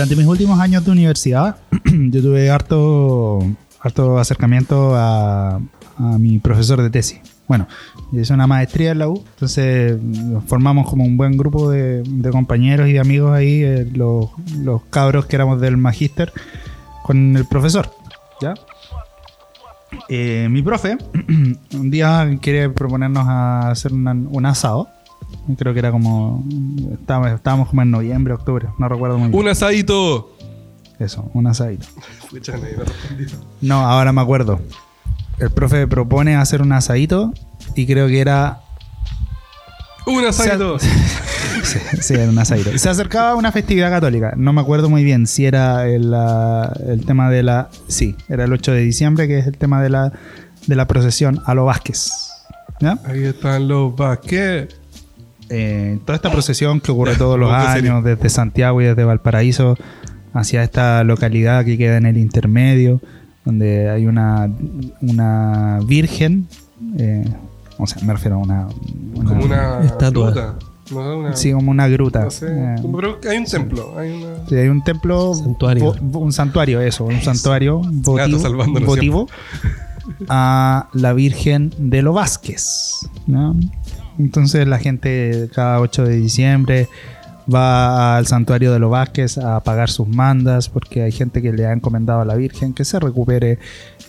Durante 0.03 0.17
mis 0.17 0.27
últimos 0.27 0.59
años 0.59 0.85
de 0.85 0.91
universidad, 0.91 1.59
yo 1.85 2.21
tuve 2.23 2.51
harto, 2.51 3.39
harto 3.81 4.19
acercamiento 4.19 4.97
a, 4.97 5.61
a 5.97 6.19
mi 6.19 6.41
profesor 6.41 6.83
de 6.83 6.91
tesis. 6.91 7.21
Bueno, 7.47 7.69
yo 8.11 8.21
hice 8.21 8.35
una 8.35 8.49
maestría 8.49 8.91
en 8.91 8.99
la 8.99 9.09
U, 9.09 9.23
entonces 9.35 10.03
nos 10.03 10.43
formamos 10.47 10.89
como 10.91 11.05
un 11.05 11.17
buen 11.17 11.37
grupo 11.37 11.71
de, 11.71 12.03
de 12.05 12.31
compañeros 12.31 12.89
y 12.89 12.95
de 12.95 12.99
amigos 12.99 13.31
ahí, 13.33 13.63
eh, 13.63 13.89
los, 13.95 14.27
los 14.59 14.83
cabros 14.91 15.27
que 15.27 15.37
éramos 15.37 15.61
del 15.61 15.77
magíster, 15.77 16.33
con 17.05 17.37
el 17.37 17.45
profesor. 17.45 17.89
¿Ya? 18.41 18.55
Eh, 20.09 20.49
mi 20.51 20.63
profe 20.63 20.97
un 21.75 21.91
día 21.93 22.29
quiere 22.41 22.71
proponernos 22.71 23.25
a 23.29 23.71
hacer 23.71 23.93
una- 23.93 24.11
un 24.13 24.47
asado. 24.47 24.89
Creo 25.59 25.73
que 25.73 25.79
era 25.79 25.91
como. 25.91 26.45
Estábamos, 26.93 27.31
estábamos 27.33 27.69
como 27.69 27.83
en 27.83 27.91
noviembre, 27.91 28.33
octubre, 28.35 28.69
no 28.79 28.89
recuerdo 28.89 29.19
muy 29.19 29.29
bien. 29.29 29.41
¡Un 29.41 29.49
asadito! 29.49 30.37
Eso, 30.99 31.29
un 31.35 31.47
asadito. 31.49 31.87
No, 33.61 33.81
ahora 33.87 34.13
me 34.13 34.21
acuerdo. 34.21 34.61
El 35.39 35.51
profe 35.51 35.87
propone 35.89 36.37
hacer 36.37 36.63
un 36.63 36.73
asadito 36.73 37.33
y 37.75 37.87
creo 37.87 38.07
que 38.07 38.21
era. 38.21 38.61
¡Un 40.07 40.25
asadito! 40.25 40.79
Sí, 41.65 41.79
sí, 42.01 42.15
era 42.15 42.29
un 42.29 42.39
asadito. 42.39 42.77
Se 42.77 42.89
acercaba 42.89 43.31
a 43.31 43.35
una 43.37 43.53
festividad 43.53 43.89
católica. 43.89 44.33
No 44.37 44.53
me 44.53 44.61
acuerdo 44.61 44.91
muy 44.91 45.05
bien 45.05 45.29
si 45.29 45.47
era 45.47 45.87
el, 45.87 46.11
la- 46.11 46.73
el 46.89 47.05
tema 47.07 47.31
de 47.31 47.45
la. 47.45 47.69
Sí, 47.87 48.17
era 48.29 48.45
el 48.45 48.53
8 48.53 48.73
de 48.73 48.81
diciembre, 48.81 49.29
que 49.29 49.39
es 49.39 49.47
el 49.47 49.57
tema 49.57 49.81
de 49.81 49.89
la, 49.89 50.13
de 50.67 50.75
la 50.75 50.89
procesión 50.89 51.41
a 51.47 51.55
los 51.55 51.65
Vázquez. 51.67 52.11
¿Ya? 52.81 52.99
Ahí 53.05 53.23
están 53.25 53.69
los 53.69 53.95
Vázquez. 53.95 54.75
Eh, 55.53 55.99
toda 56.05 56.17
esta 56.17 56.31
procesión 56.33 56.81
que 56.81 56.91
ocurre 56.93 57.15
todos 57.17 57.39
los 57.39 57.53
años, 57.53 58.03
desde 58.03 58.29
Santiago 58.29 58.81
y 58.81 58.87
desde 58.87 59.05
Valparaíso 59.05 59.77
hacia 60.35 60.63
esta 60.63 61.05
localidad 61.05 61.65
que 61.65 61.77
queda 61.77 61.99
en 61.99 62.07
el 62.07 62.17
intermedio, 62.17 63.01
donde 63.45 63.91
hay 63.91 64.07
una, 64.07 64.49
una 65.03 65.79
virgen, 65.87 66.49
eh, 66.99 67.25
o 67.79 67.87
sea, 67.87 68.03
me 68.03 68.13
refiero 68.15 68.37
a 68.37 68.39
una, 68.39 68.67
una- 69.15 69.29
Como 69.29 69.45
una 69.45 69.81
Estatua. 69.85 70.33
fruta. 70.33 70.55
¿no? 70.91 71.19
Una, 71.19 71.37
Sí, 71.37 71.53
como 71.53 71.71
una 71.71 71.89
gruta. 71.89 72.25
no 72.25 72.31
sé. 72.31 72.47
Eh, 72.49 72.77
Pero 72.97 73.19
hay 73.31 73.39
un 73.39 73.45
templo. 73.47 73.99
Hay 73.99 74.11
una... 74.13 74.47
sí, 74.49 74.55
hay 74.57 74.69
un 74.69 74.83
templo. 74.85 75.35
Santuario. 75.35 75.95
un 76.13 76.33
santuario, 76.33 76.81
eso. 76.81 77.05
Un 77.05 77.21
santuario 77.23 77.81
votivo 77.83 79.27
a 80.29 80.89
la 80.93 81.13
Virgen 81.13 81.73
de 81.79 82.03
los 82.03 82.15
Vázquez. 82.15 83.09
¿no? 83.27 83.57
Entonces 84.19 84.67
la 84.67 84.79
gente 84.79 85.49
cada 85.55 85.81
8 85.81 86.05
de 86.05 86.17
diciembre 86.17 86.89
va 87.53 88.17
al 88.17 88.27
santuario 88.27 88.73
de 88.73 88.79
los 88.79 88.91
Vázquez 88.91 89.39
a 89.39 89.61
pagar 89.61 89.91
sus 89.91 90.07
mandas 90.09 90.69
porque 90.69 91.03
hay 91.03 91.13
gente 91.13 91.43
que 91.43 91.53
le 91.53 91.67
ha 91.67 91.73
encomendado 91.73 92.21
a 92.21 92.25
la 92.25 92.37
Virgen 92.37 92.73
que 92.73 92.85
se 92.85 93.01
recupere 93.01 93.59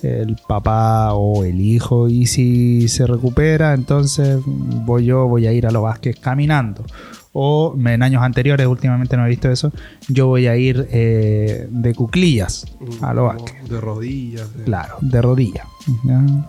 el 0.03 0.35
papá 0.47 1.13
o 1.13 1.43
el 1.43 1.61
hijo 1.61 2.09
y 2.09 2.25
si 2.27 2.87
se 2.89 3.07
recupera 3.07 3.73
entonces 3.73 4.39
voy 4.45 5.05
yo 5.05 5.27
voy 5.27 5.47
a 5.47 5.53
ir 5.53 5.65
a 5.65 5.71
los 5.71 5.81
Vázquez 5.81 6.19
caminando 6.19 6.83
o 7.33 7.75
en 7.77 8.03
años 8.03 8.21
anteriores 8.21 8.67
últimamente 8.67 9.17
no 9.17 9.25
he 9.25 9.29
visto 9.29 9.49
eso 9.49 9.71
yo 10.07 10.27
voy 10.27 10.45
a 10.47 10.55
ir 10.55 10.87
eh, 10.91 11.67
de 11.69 11.95
cuclillas 11.95 12.65
a 13.01 13.11
Vázquez 13.13 13.67
De 13.67 13.81
rodillas. 13.81 14.55
de- 14.55 14.63
Claro, 14.65 14.95
de 15.01 15.21
rodillas. 15.21 15.67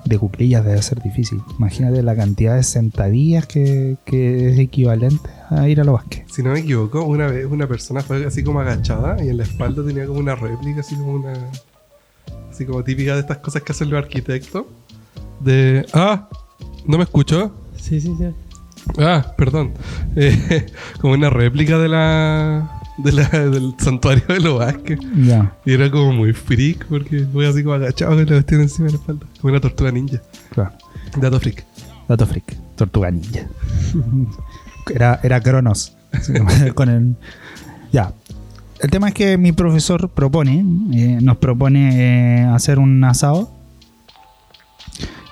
De 0.05 0.19
cuclillas 0.19 0.65
debe 0.65 0.81
ser 0.83 1.03
difícil. 1.03 1.41
Imagínate 1.59 2.03
la 2.03 2.15
cantidad 2.15 2.55
de 2.55 2.63
sentadillas 2.63 3.47
que, 3.47 3.97
que 4.05 4.51
es 4.53 4.59
equivalente 4.61 5.29
a 5.51 5.69
ir 5.69 5.81
a 5.81 5.85
los 5.85 5.95
Vázquez. 5.95 6.25
Si 6.31 6.43
no 6.43 6.53
me 6.53 6.61
equivoco, 6.61 7.03
una 7.03 7.27
vez 7.29 7.47
una 7.47 7.67
persona 7.67 8.01
fue 8.03 8.25
así 8.27 8.45
como 8.45 8.61
agachada 8.61 9.17
y 9.25 9.31
en 9.31 9.39
la 9.39 9.43
espalda 9.45 9.85
tenía 9.85 10.07
como 10.07 10.21
una 10.21 10.35
réplica, 10.37 10.81
así 10.81 10.95
como 10.97 11.15
una. 11.15 11.33
Así 12.51 12.65
como 12.67 12.85
típica 12.85 13.15
de 13.15 13.21
estas 13.21 13.39
cosas 13.39 13.63
que 13.63 13.73
hacen 13.73 13.91
los 13.91 13.99
arquitectos. 13.99 14.67
De. 15.41 15.85
¡Ah! 15.93 16.29
¿No 16.87 16.99
me 16.99 17.05
escuchó? 17.05 17.53
Sí, 17.77 18.01
sí, 18.01 18.15
sí. 18.19 18.27
Ah, 18.99 19.35
perdón. 19.37 19.73
Eh, 20.17 20.67
como 21.01 21.15
una 21.15 21.31
réplica 21.31 21.79
de 21.79 21.89
la. 21.89 22.81
De 22.99 23.11
la 23.11 23.29
del 23.29 23.75
santuario 23.79 24.25
de 24.29 24.39
los 24.41 24.59
Vázquez. 24.59 25.01
Ya, 25.17 25.53
Y 25.65 25.73
era 25.73 25.91
como 25.91 26.13
muy 26.13 26.33
freak 26.33 26.87
porque 26.87 27.27
fue 27.33 27.47
así 27.49 27.65
como 27.65 27.75
agachado 27.75 28.13
con 28.13 28.21
la 28.21 28.27
cuestión 28.27 28.61
encima 28.61 28.87
de 28.87 28.93
la 28.93 28.99
espalda. 28.99 29.27
Como 29.41 29.53
una 29.53 29.61
tortuga 29.61 29.91
ninja. 29.91 30.21
claro. 30.51 30.73
Dato 31.17 31.41
freak. 31.41 31.65
Dato 32.09 32.27
freak. 32.27 32.57
Tortuga 32.77 33.11
ninja. 33.11 33.47
Era, 34.95 35.19
era 35.23 35.41
Cronos. 35.41 35.97
Con 36.75 36.89
el... 36.91 37.17
Ya. 37.91 38.13
El 38.81 38.91
tema 38.91 39.09
es 39.09 39.15
que 39.15 39.39
mi 39.39 39.53
profesor 39.53 40.11
propone, 40.11 40.63
eh, 40.93 41.19
nos 41.23 41.39
propone 41.39 42.43
eh, 42.43 42.45
hacer 42.45 42.79
un 42.79 43.03
asado. 43.03 43.51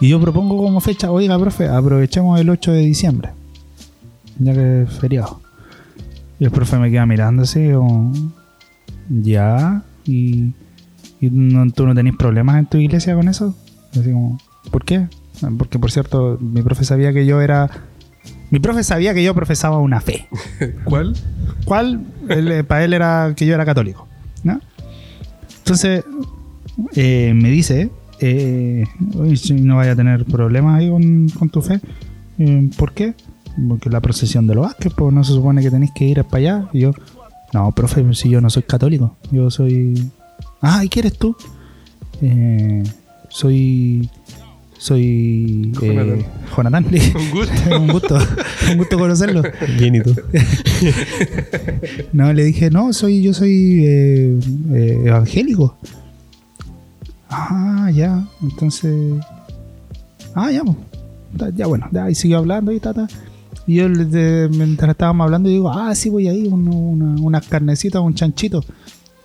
Y 0.01 0.09
yo 0.09 0.21
propongo 0.21 0.57
como 0.57 0.81
fecha, 0.81 1.11
oiga, 1.11 1.39
profe, 1.39 1.69
aprovechemos 1.69 2.41
el 2.41 2.49
8 2.49 2.73
de 2.73 2.79
diciembre. 2.81 3.31
Ya 4.39 4.53
que 4.55 4.83
es 4.83 4.91
feriado. 4.99 5.41
Y 6.39 6.45
el 6.45 6.51
profe 6.51 6.77
me 6.79 6.91
queda 6.91 7.07
mirando 7.07 7.43
así, 7.43 7.71
como, 7.73 8.13
ya, 9.09 9.83
y, 10.05 10.53
y 11.21 11.31
no- 11.31 11.71
tú 11.73 11.87
no 11.87 11.95
tenés 11.95 12.17
problemas 12.17 12.59
en 12.59 12.67
tu 12.67 12.79
iglesia 12.79 13.15
con 13.15 13.29
eso. 13.29 13.55
Así 13.93 14.11
como, 14.11 14.39
¿por 14.71 14.85
qué? 14.85 15.07
Porque 15.59 15.79
por 15.79 15.91
cierto, 15.91 16.39
mi 16.41 16.63
profe 16.63 16.85
sabía 16.85 17.13
que 17.13 17.27
yo 17.27 17.41
era... 17.41 17.69
Mi 18.51 18.59
profe 18.61 18.85
sabía 18.85 19.15
que 19.15 19.25
yo 19.25 19.35
profesaba 19.35 19.79
una 19.79 20.01
fe. 20.01 20.29
¿Cuál? 20.85 21.15
¿Cuál? 21.65 22.05
Él, 22.29 22.51
eh, 22.53 22.65
para 22.65 22.85
él 22.85 22.93
era 22.93 23.33
que 23.37 23.47
yo 23.47 23.55
era 23.55 23.65
católico. 23.65 24.07
¿no? 24.45 24.61
Entonces, 25.59 26.05
eh, 26.95 27.33
me 27.35 27.51
dice, 27.51 27.91
eh, 28.21 28.85
"Oye, 29.17 29.37
si 29.37 29.55
no 29.55 29.77
vaya 29.77 29.93
a 29.93 29.97
tener 29.97 30.25
problemas 30.27 30.79
ahí 30.79 30.91
con, 30.91 31.29
con 31.31 31.49
tu 31.51 31.63
fe. 31.63 31.81
Eh, 32.39 32.71
¿Por 32.77 32.93
qué? 32.93 33.15
Porque 33.69 33.91
la 33.91 34.01
procesión 34.01 34.47
de 34.47 34.55
los 34.55 34.65
Vázquez, 34.65 34.93
pues 34.97 35.13
no 35.13 35.23
se 35.25 35.33
supone 35.33 35.63
que 35.63 35.71
tenéis 35.71 35.93
que 35.95 36.05
ir 36.05 36.25
para 36.25 36.39
allá. 36.39 36.69
Y 36.73 36.81
yo, 36.81 36.93
no, 37.53 37.71
profe, 37.73 38.03
si 38.15 38.31
yo 38.31 38.41
no 38.41 38.51
soy 38.51 38.63
católico, 38.63 39.17
yo 39.31 39.51
soy... 39.51 40.11
Ah, 40.61 40.85
¿y 40.85 40.89
qué 40.89 41.01
eres 41.01 41.19
tú? 41.19 41.37
Eh, 42.21 42.83
soy... 43.29 44.09
Soy... 44.79 45.73
eh, 45.81 46.27
Jonathan. 46.57 46.85
Un 47.15 47.31
gusto. 47.31 47.77
un 47.79 47.89
gusto, 47.89 48.19
un 48.71 48.79
gusto 48.79 48.99
conocerlo. 48.99 49.43
Bien, 49.79 49.95
¿y 49.97 50.01
tú? 50.01 50.15
No, 52.13 52.33
le 52.33 52.45
dije, 52.45 52.71
no, 52.71 52.93
soy, 52.93 53.23
yo 53.23 53.33
soy 53.33 53.85
eh, 53.85 54.39
eh, 54.73 55.03
evangélico. 55.05 55.77
Ah, 57.29 57.91
ya, 57.95 58.25
entonces. 58.43 58.95
Ah, 60.35 60.51
ya, 60.51 60.63
ya 61.55 61.67
bueno, 61.67 61.89
ya, 61.93 62.11
y 62.11 62.15
siguió 62.15 62.39
hablando 62.39 62.73
y 62.73 62.81
ta, 62.81 62.93
ta. 62.93 63.07
Y 63.67 63.77
yo, 63.77 63.89
mientras 63.89 64.91
estábamos 64.91 65.25
hablando, 65.25 65.49
digo, 65.49 65.71
ah, 65.71 65.95
sí, 65.95 66.11
voy 66.11 66.29
ahí, 66.29 66.47
uno- 66.47 66.71
una, 66.75 67.21
unas 67.21 67.47
carnecitas, 67.47 68.03
un 68.03 68.15
chanchito. 68.15 68.65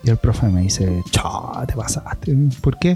Y 0.03 0.09
el 0.09 0.17
profe 0.17 0.47
me 0.47 0.61
dice, 0.61 1.01
chao, 1.11 1.51
te 1.67 1.73
pasaste. 1.73 2.35
¿Por 2.61 2.77
qué? 2.77 2.95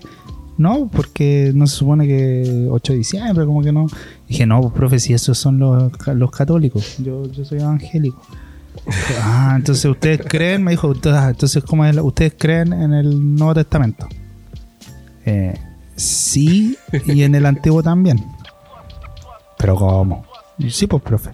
No, 0.58 0.88
porque 0.92 1.52
no 1.56 1.66
se 1.66 1.78
supone 1.78 2.06
que 2.06 2.68
8 2.70 2.94
de 2.94 2.98
diciembre, 3.00 3.46
como 3.46 3.62
que 3.64 3.72
no. 3.72 3.88
Dije, 4.28 4.46
no, 4.46 4.62
pues, 4.62 4.74
profe, 4.74 5.00
si 5.00 5.14
esos 5.14 5.38
son 5.38 5.58
los, 5.58 5.92
los 6.14 6.32
católicos. 6.32 6.98
Yo, 7.00 7.26
yo 7.32 7.44
soy 7.46 7.60
evangélico. 7.60 8.22
Ah, 9.22 9.54
entonces 9.58 9.84
ustedes 9.86 10.22
creen, 10.26 10.64
me 10.64 10.72
dijo, 10.72 10.88
"Usted- 10.88 11.12
ah, 11.12 11.30
entonces 11.30 11.62
¿cómo 11.64 11.84
es? 11.86 11.96
¿Ustedes 11.98 12.36
creen 12.38 12.72
en 12.72 12.94
el 12.94 13.36
Nuevo 13.36 13.54
Testamento? 13.54 14.08
Eh, 15.26 15.54
sí, 15.96 16.78
y 17.06 17.24
en 17.24 17.36
el 17.36 17.46
Antiguo 17.46 17.84
también. 17.84 18.24
Pero 19.58 19.76
¿cómo? 19.76 20.24
Sí, 20.70 20.88
pues, 20.88 21.02
profe. 21.02 21.32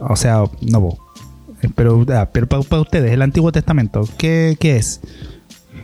O 0.00 0.16
sea, 0.16 0.44
no, 0.62 0.80
po. 0.80 0.98
Eh, 1.62 1.68
pero, 1.74 2.04
ah, 2.10 2.28
pero 2.32 2.46
para 2.46 2.80
ustedes, 2.80 3.12
el 3.12 3.22
Antiguo 3.22 3.52
Testamento, 3.52 4.08
¿qué, 4.16 4.56
qué 4.60 4.76
es? 4.76 5.00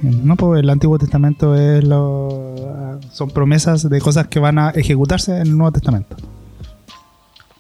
No, 0.03 0.37
pues 0.37 0.61
el 0.61 0.71
Antiguo 0.71 0.99
Testamento 0.99 1.55
es 1.55 1.83
lo, 1.83 2.55
ah, 2.69 2.99
son 3.11 3.31
promesas 3.31 3.89
de 3.89 4.01
cosas 4.01 4.29
que 4.29 4.39
van 4.39 4.59
a 4.59 4.71
ejecutarse 4.71 5.33
en 5.33 5.49
el 5.49 5.57
Nuevo 5.57 5.73
Testamento. 5.73 6.17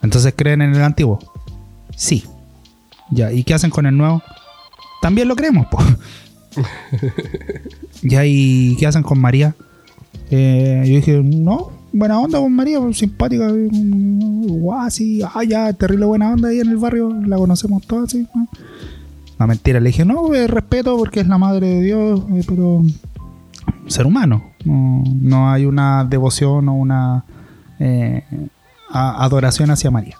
Entonces, 0.03 0.35
¿creen 0.37 0.62
en 0.62 0.74
el 0.74 0.82
Antiguo? 0.82 1.18
Sí. 1.97 2.24
Ya, 3.11 3.32
¿y 3.32 3.45
qué 3.45 3.55
hacen 3.55 3.70
con 3.70 3.87
el 3.87 3.97
nuevo? 3.97 4.22
También 5.01 5.28
lo 5.28 5.37
creemos, 5.37 5.66
pues. 5.70 5.87
ya, 8.03 8.24
¿y 8.26 8.76
qué 8.76 8.87
hacen 8.87 9.03
con 9.03 9.18
María? 9.18 9.55
Eh, 10.30 10.82
yo 10.87 10.97
dije, 10.97 11.22
no, 11.22 11.70
buena 11.95 12.18
onda 12.18 12.38
con 12.38 12.53
María, 12.53 12.80
pues, 12.80 12.99
simpática. 12.99 13.49
Guau, 13.51 14.90
sí, 14.90 15.22
ah, 15.22 15.45
ya, 15.45 15.72
terrible 15.72 16.05
buena 16.05 16.32
onda 16.32 16.49
ahí 16.49 16.61
en 16.61 16.68
el 16.68 16.76
barrio, 16.76 17.12
la 17.26 17.36
conocemos 17.36 17.86
todas, 17.86 18.11
sí. 18.11 18.26
¿no? 18.34 18.49
Mentira, 19.47 19.80
le 19.80 19.90
dije, 19.90 20.05
no, 20.05 20.32
eh, 20.34 20.47
respeto 20.47 20.97
porque 20.97 21.20
es 21.20 21.28
la 21.28 21.38
madre 21.38 21.66
de 21.66 21.82
Dios, 21.82 22.22
eh, 22.32 22.42
pero 22.47 22.82
ser 23.86 24.07
humano. 24.07 24.42
No, 24.64 25.03
no 25.20 25.51
hay 25.51 25.66
una 25.66 26.05
devoción 26.05 26.68
o 26.68 26.74
una 26.74 27.24
eh, 27.78 28.24
adoración 28.90 29.70
hacia 29.70 29.90
María. 29.90 30.16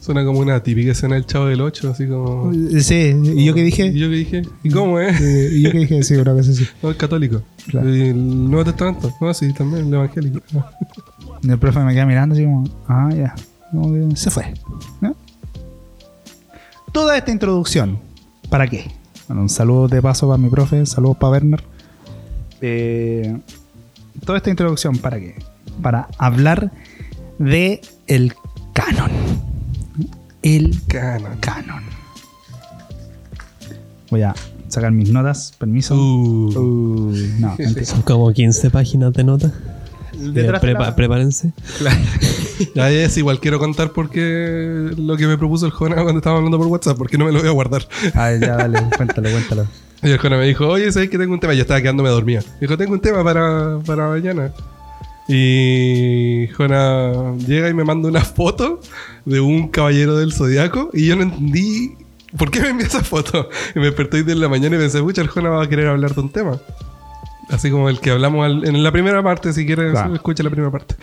Suena 0.00 0.24
como 0.24 0.38
una 0.40 0.62
típica 0.62 0.92
escena 0.92 1.16
del 1.16 1.26
Chavo 1.26 1.46
del 1.46 1.60
8, 1.60 1.90
así 1.90 2.06
como. 2.06 2.52
Sí, 2.80 3.14
y 3.34 3.44
yo 3.44 3.52
que 3.52 3.60
¿Y 3.60 3.64
dije, 3.64 3.92
yo 3.92 4.08
qué 4.08 4.16
dije? 4.16 4.42
¿Y 4.62 4.70
cómo? 4.70 4.98
Eh, 4.98 5.12
y 5.52 5.62
yo 5.62 5.70
que 5.70 5.78
dije, 5.80 6.02
sí, 6.02 6.14
una 6.16 6.32
cosa 6.32 6.50
así. 6.50 6.66
No, 6.82 6.88
el 6.88 6.96
católico. 6.96 7.42
Claro. 7.66 7.94
¿Y 7.94 8.08
el 8.08 8.50
Nuevo 8.50 8.64
Testamento? 8.64 9.12
No, 9.20 9.34
sí, 9.34 9.52
también, 9.52 9.86
el 9.86 9.94
evangélico. 9.94 10.40
Y 11.42 11.50
el 11.50 11.58
profe 11.58 11.80
me 11.80 11.92
queda 11.92 12.06
mirando 12.06 12.34
así 12.34 12.44
como, 12.44 12.64
ah, 12.88 13.10
ya. 13.14 13.34
Se 14.14 14.30
fue. 14.30 14.54
¿no? 15.00 15.14
Toda 16.92 17.16
esta 17.16 17.30
introducción, 17.30 17.98
¿para 18.48 18.66
qué? 18.66 18.90
Bueno, 19.28 19.42
un 19.42 19.48
saludo 19.48 19.86
de 19.86 20.02
paso 20.02 20.26
para 20.26 20.38
mi 20.38 20.48
profe, 20.48 20.84
saludos 20.86 21.18
para 21.18 21.32
Werner. 21.32 21.62
Eh, 22.60 23.38
toda 24.24 24.38
esta 24.38 24.50
introducción, 24.50 24.96
¿para 24.98 25.20
qué? 25.20 25.36
Para 25.80 26.08
hablar 26.18 26.72
de 27.38 27.80
el 28.08 28.34
canon. 28.72 29.10
El 30.42 30.74
Canon. 30.88 31.36
canon. 31.40 31.84
Voy 34.10 34.22
a 34.22 34.34
sacar 34.68 34.90
mis 34.92 35.10
notas, 35.10 35.52
permiso. 35.58 35.94
Uh. 35.94 36.48
Uh, 36.58 37.14
no. 37.38 37.56
Son 37.84 38.02
como 38.02 38.32
15 38.32 38.70
páginas 38.70 39.12
de 39.12 39.24
notas. 39.24 39.52
Eh, 40.14 40.50
la- 40.50 40.94
Prepárense. 40.94 41.52
Ya 42.74 42.90
es 42.90 43.16
igual 43.16 43.40
quiero 43.40 43.58
contar 43.58 43.92
porque 43.92 44.90
lo 44.98 45.16
que 45.16 45.26
me 45.26 45.38
propuso 45.38 45.64
el 45.64 45.72
Jona 45.72 45.94
cuando 46.02 46.18
estábamos 46.18 46.40
hablando 46.40 46.58
por 46.58 46.66
WhatsApp, 46.66 46.98
porque 46.98 47.16
no 47.16 47.24
me 47.24 47.32
lo 47.32 47.38
voy 47.38 47.48
a 47.48 47.52
guardar. 47.52 47.88
Ah, 48.14 48.32
ya, 48.38 48.56
dale, 48.56 48.80
cuéntalo, 48.96 49.30
cuéntalo. 49.30 49.66
Y 50.02 50.10
el 50.10 50.18
Jona 50.18 50.36
me 50.36 50.44
dijo, 50.46 50.66
oye, 50.68 50.92
¿sabes 50.92 51.08
que 51.08 51.16
tengo 51.16 51.32
un 51.32 51.40
tema? 51.40 51.54
Yo 51.54 51.62
estaba 51.62 51.80
quedándome 51.80 52.10
dormida. 52.10 52.40
Me 52.60 52.66
dijo, 52.66 52.76
tengo 52.76 52.92
un 52.92 53.00
tema 53.00 53.24
para, 53.24 53.78
para 53.86 54.08
mañana. 54.08 54.52
Y 55.32 56.48
Jona 56.56 57.36
llega 57.46 57.68
y 57.68 57.74
me 57.74 57.84
manda 57.84 58.08
una 58.08 58.22
foto 58.22 58.80
de 59.24 59.38
un 59.40 59.68
caballero 59.68 60.16
del 60.16 60.32
zodiaco 60.32 60.90
y 60.92 61.06
yo 61.06 61.14
no 61.16 61.22
entendí 61.22 61.94
por 62.36 62.50
qué 62.50 62.60
me 62.60 62.68
envió 62.70 62.86
esa 62.86 63.02
foto. 63.04 63.48
Y 63.74 63.78
me 63.78 63.86
desperté 63.86 64.18
hoy 64.18 64.22
de 64.24 64.34
la 64.34 64.48
mañana 64.48 64.74
y 64.76 64.78
pensé, 64.80 65.00
pucha, 65.00 65.22
el 65.22 65.28
Jona 65.28 65.50
va 65.50 65.62
a 65.64 65.68
querer 65.68 65.86
hablar 65.88 66.14
de 66.14 66.20
un 66.20 66.30
tema. 66.30 66.58
Así 67.48 67.68
como 67.70 67.88
el 67.88 67.98
que 68.00 68.10
hablamos 68.12 68.44
al- 68.46 68.64
en 68.64 68.80
la 68.82 68.92
primera 68.92 69.22
parte, 69.24 69.52
si 69.52 69.66
quieres, 69.66 69.90
Claro. 69.92 70.14
escucha 70.14 70.42
la 70.44 70.50
primera 70.50 70.70
parte. 70.70 70.94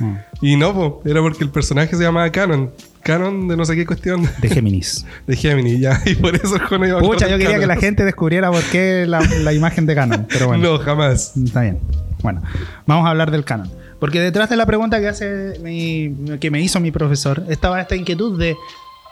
Mm. 0.00 0.14
y 0.42 0.56
no, 0.56 0.74
po, 0.74 1.02
era 1.04 1.20
porque 1.20 1.44
el 1.44 1.50
personaje 1.50 1.94
se 1.96 2.02
llamaba 2.02 2.28
Canon. 2.30 2.70
canon 3.04 3.46
de 3.48 3.56
no 3.56 3.64
sé 3.64 3.76
qué 3.76 3.84
cuestión 3.86 4.28
De 4.40 4.48
Géminis. 4.48 5.06
de 5.28 5.36
Gemini, 5.36 5.78
ya. 5.78 6.00
Y 6.06 6.14
por 6.16 6.34
eso 6.34 6.56
el 6.56 6.62
Jono 6.62 6.86
iba 6.88 6.98
a 6.98 7.02
Pucha, 7.02 7.28
yo 7.28 7.38
quería 7.38 7.58
que 7.60 7.66
la 7.68 7.76
gente 7.76 8.04
descubriera 8.04 8.50
por 8.50 8.62
qué 8.64 9.06
la, 9.06 9.20
la 9.20 9.52
imagen 9.52 9.86
de 9.86 9.94
Canon. 9.94 10.26
Pero 10.28 10.48
bueno. 10.48 10.62
No, 10.72 10.78
jamás. 10.78 11.36
Está 11.36 11.60
bien. 11.62 11.78
Bueno, 12.24 12.42
vamos 12.86 13.06
a 13.06 13.10
hablar 13.10 13.30
del 13.30 13.44
canon. 13.44 13.70
Porque 14.00 14.18
detrás 14.18 14.48
de 14.50 14.56
la 14.56 14.66
pregunta 14.66 14.98
que 14.98 15.08
hace 15.08 15.60
mi- 15.62 16.38
que 16.40 16.50
me 16.50 16.60
hizo 16.60 16.80
mi 16.80 16.90
profesor, 16.90 17.44
estaba 17.48 17.80
esta 17.80 17.94
inquietud 17.94 18.36
de 18.38 18.56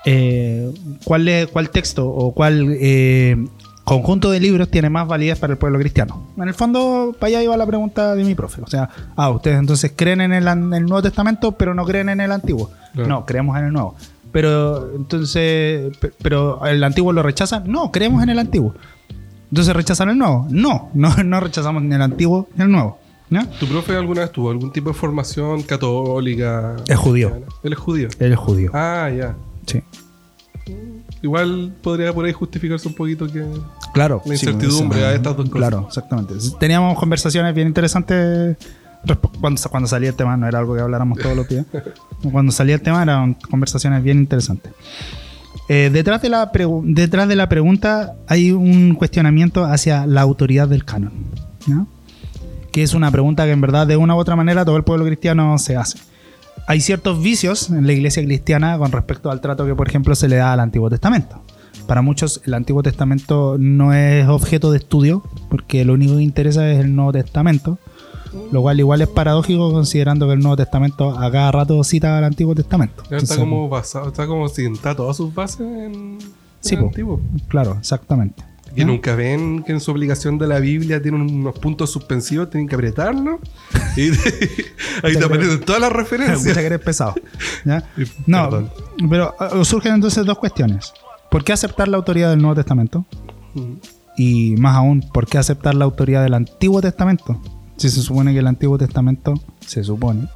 eh, 0.05 0.73
cuál, 1.05 1.29
es- 1.29 1.47
cuál 1.49 1.71
texto 1.71 2.09
o 2.09 2.33
cuál 2.35 2.75
eh, 2.81 3.37
conjunto 3.85 4.31
de 4.31 4.41
libros 4.41 4.69
tiene 4.71 4.89
más 4.91 5.07
validez 5.07 5.39
para 5.39 5.53
el 5.53 5.59
pueblo 5.59 5.79
cristiano. 5.79 6.27
En 6.37 6.49
el 6.49 6.55
fondo, 6.55 7.15
para 7.19 7.29
allá 7.29 7.43
iba 7.43 7.57
la 7.57 7.67
pregunta 7.67 8.15
de 8.15 8.25
mi 8.25 8.35
profe. 8.35 8.63
O 8.63 8.67
sea, 8.67 8.89
ah, 9.15 9.31
ustedes 9.31 9.59
entonces 9.59 9.93
creen 9.95 10.21
en 10.23 10.33
el, 10.33 10.45
Nuevo 10.45 11.03
Testamento, 11.03 11.53
pero 11.53 11.75
no 11.75 11.85
creen 11.85 12.09
en 12.09 12.21
el 12.21 12.33
Antiguo. 12.33 12.71
Claro. 12.95 13.09
No, 13.09 13.27
creemos 13.27 13.57
en 13.59 13.67
el 13.67 13.73
Nuevo. 13.73 13.95
Pero 14.33 14.91
entonces, 14.97 15.97
pe- 15.99 16.13
pero 16.23 16.65
el 16.67 16.83
Antiguo 16.83 17.13
lo 17.13 17.23
rechazan. 17.23 17.65
No, 17.71 17.93
creemos 17.93 18.23
en 18.23 18.31
el 18.31 18.39
Antiguo. 18.39 18.75
Entonces 19.51 19.77
rechazan 19.77 20.09
el 20.09 20.17
nuevo. 20.17 20.47
No, 20.49 20.89
no, 20.95 21.15
no 21.25 21.41
rechazamos 21.41 21.83
ni 21.83 21.95
el 21.95 22.01
antiguo 22.01 22.49
ni 22.57 22.65
el 22.65 22.71
nuevo. 22.73 22.99
¿Tu 23.59 23.67
profe 23.67 23.97
alguna 23.97 24.23
vez 24.23 24.33
tuvo 24.33 24.51
algún 24.51 24.73
tipo 24.73 24.91
de 24.91 24.95
formación 24.95 25.63
católica? 25.63 26.77
Es 26.87 26.97
judío. 26.97 27.43
Él 27.63 27.73
es 27.73 27.79
judío. 27.79 28.09
Él 28.19 28.33
es 28.33 28.39
judío. 28.39 28.71
Ah, 28.75 29.11
ya. 29.11 29.35
Sí. 29.67 29.83
Igual 31.23 31.75
podría 31.83 32.13
por 32.13 32.25
ahí 32.25 32.33
justificarse 32.33 32.89
un 32.89 32.95
poquito 32.95 33.27
que. 33.27 33.45
Claro. 33.95 34.23
La 34.25 34.35
incertidumbre 34.35 34.99
sí, 34.99 35.05
a 35.05 35.15
estas 35.15 35.37
dos 35.37 35.49
cosas. 35.49 35.69
Claro, 35.69 35.87
exactamente. 35.89 36.35
Teníamos 36.59 36.99
conversaciones 36.99 37.55
bien 37.55 37.69
interesantes 37.69 38.57
cuando, 39.41 39.61
cuando 39.71 39.89
salía 39.89 40.11
el 40.11 40.15
tema, 40.15 40.37
no 40.37 40.47
era 40.47 40.59
algo 40.59 40.75
que 40.75 40.81
habláramos 40.81 41.19
todos 41.19 41.37
los 41.37 41.49
días. 41.49 41.67
Cuando 42.31 42.53
salía 42.53 42.77
el 42.77 42.83
tema 42.83 43.03
eran 43.03 43.35
conversaciones 43.35 44.03
bien 44.03 44.19
interesantes. 44.19 44.73
Eh, 45.69 45.91
detrás, 45.93 46.23
de 46.23 46.29
la 46.29 46.51
detrás 46.85 47.29
de 47.29 47.37
la 47.37 47.49
pregunta 47.49 48.15
hay 48.29 48.53
un 48.53 48.95
cuestionamiento 48.95 49.65
hacia 49.65 50.07
la 50.07 50.21
autoridad 50.21 50.69
del 50.69 50.85
canon. 50.85 51.13
¿ya? 51.67 51.85
Que 52.73 52.83
es 52.83 52.95
una 52.95 53.11
pregunta 53.11 53.45
que 53.45 53.53
en 53.53 53.61
verdad 53.61 53.87
de 53.87 53.97
una 53.97 54.15
u 54.15 54.19
otra 54.19 54.35
manera 54.37 54.65
todo 54.65 54.77
el 54.77 54.85
pueblo 54.85 55.05
cristiano 55.05 55.59
se 55.59 55.77
hace. 55.77 55.99
Hay 56.67 56.81
ciertos 56.81 57.23
vicios 57.23 57.71
en 57.71 57.87
la 57.87 57.93
iglesia 57.93 58.25
cristiana 58.25 58.79
con 58.79 58.93
respecto 58.93 59.31
al 59.31 59.41
trato 59.41 59.67
que, 59.67 59.75
por 59.75 59.89
ejemplo, 59.89 60.15
se 60.15 60.29
le 60.29 60.37
da 60.37 60.53
al 60.53 60.61
Antiguo 60.61 60.89
Testamento. 60.89 61.43
Para 61.87 62.03
muchos 62.03 62.41
el 62.45 62.55
Antiguo 62.55 62.83
Testamento 62.83 63.57
no 63.59 63.93
es 63.93 64.27
objeto 64.29 64.71
de 64.71 64.79
estudio, 64.79 65.23
porque 65.51 65.85
lo 65.85 65.95
único 65.95 66.17
que 66.17 66.23
interesa 66.23 66.71
es 66.71 66.79
el 66.79 66.95
Nuevo 66.95 67.13
Testamento, 67.13 67.79
lo 68.51 68.63
cual 68.63 68.79
igual 68.79 69.03
es 69.03 69.09
paradójico 69.09 69.73
considerando 69.73 70.27
que 70.27 70.35
el 70.35 70.41
Nuevo 70.41 70.57
Testamento 70.57 71.19
a 71.19 71.31
cada 71.31 71.51
rato 71.51 71.83
cita 71.85 72.17
al 72.17 72.25
Antiguo 72.25 72.55
Testamento. 72.55 73.03
Está 73.11 73.37
como 73.37 73.69
basado, 73.69 74.09
está 74.09 74.27
como 74.27 74.49
cimentada 74.49 74.95
todas 74.95 75.17
sus 75.17 75.35
bases 75.35 75.61
en, 75.61 76.19
Sí, 76.63 76.77
el 76.77 76.83
antiguo. 76.85 77.21
Claro, 77.49 77.77
exactamente. 77.79 78.45
Que 78.75 78.81
¿Ya? 78.81 78.87
nunca 78.87 79.15
ven 79.15 79.63
que 79.65 79.73
en 79.73 79.81
su 79.81 79.91
obligación 79.91 80.39
de 80.39 80.47
la 80.47 80.59
Biblia 80.59 81.01
tiene 81.03 81.19
unos 81.19 81.59
puntos 81.59 81.91
suspensivos, 81.91 82.49
tienen 82.51 82.69
que 82.69 82.75
apretarlo. 82.75 83.39
Y 83.97 84.09
ahí 85.03 85.17
te 85.19 85.25
aparecen 85.25 85.61
todas 85.61 85.81
las 85.81 85.93
referencias. 85.93 86.57
que 86.57 86.65
eres 86.65 86.81
pesado. 86.81 87.15
No, 88.27 88.49
perdón. 88.51 88.71
pero 89.11 89.35
uh, 89.55 89.65
surgen 89.65 89.95
entonces 89.95 90.25
dos 90.25 90.39
cuestiones. 90.39 90.93
¿Por 91.31 91.45
qué 91.45 91.53
aceptar 91.53 91.89
la 91.89 91.99
autoridad 91.99 92.31
del 92.31 92.41
Nuevo 92.41 92.55
Testamento? 92.55 93.05
Mm. 93.55 93.75
Y 94.17 94.55
más 94.57 94.77
aún, 94.77 95.01
¿por 95.13 95.27
qué 95.27 95.39
aceptar 95.39 95.75
la 95.75 95.85
autoridad 95.85 96.23
del 96.23 96.35
Antiguo 96.35 96.81
Testamento? 96.81 97.41
Si 97.77 97.89
se 97.91 98.01
supone 98.01 98.33
que 98.33 98.39
el 98.39 98.47
Antiguo 98.47 98.79
Testamento, 98.79 99.35
se 99.67 99.83
supone, 99.85 100.29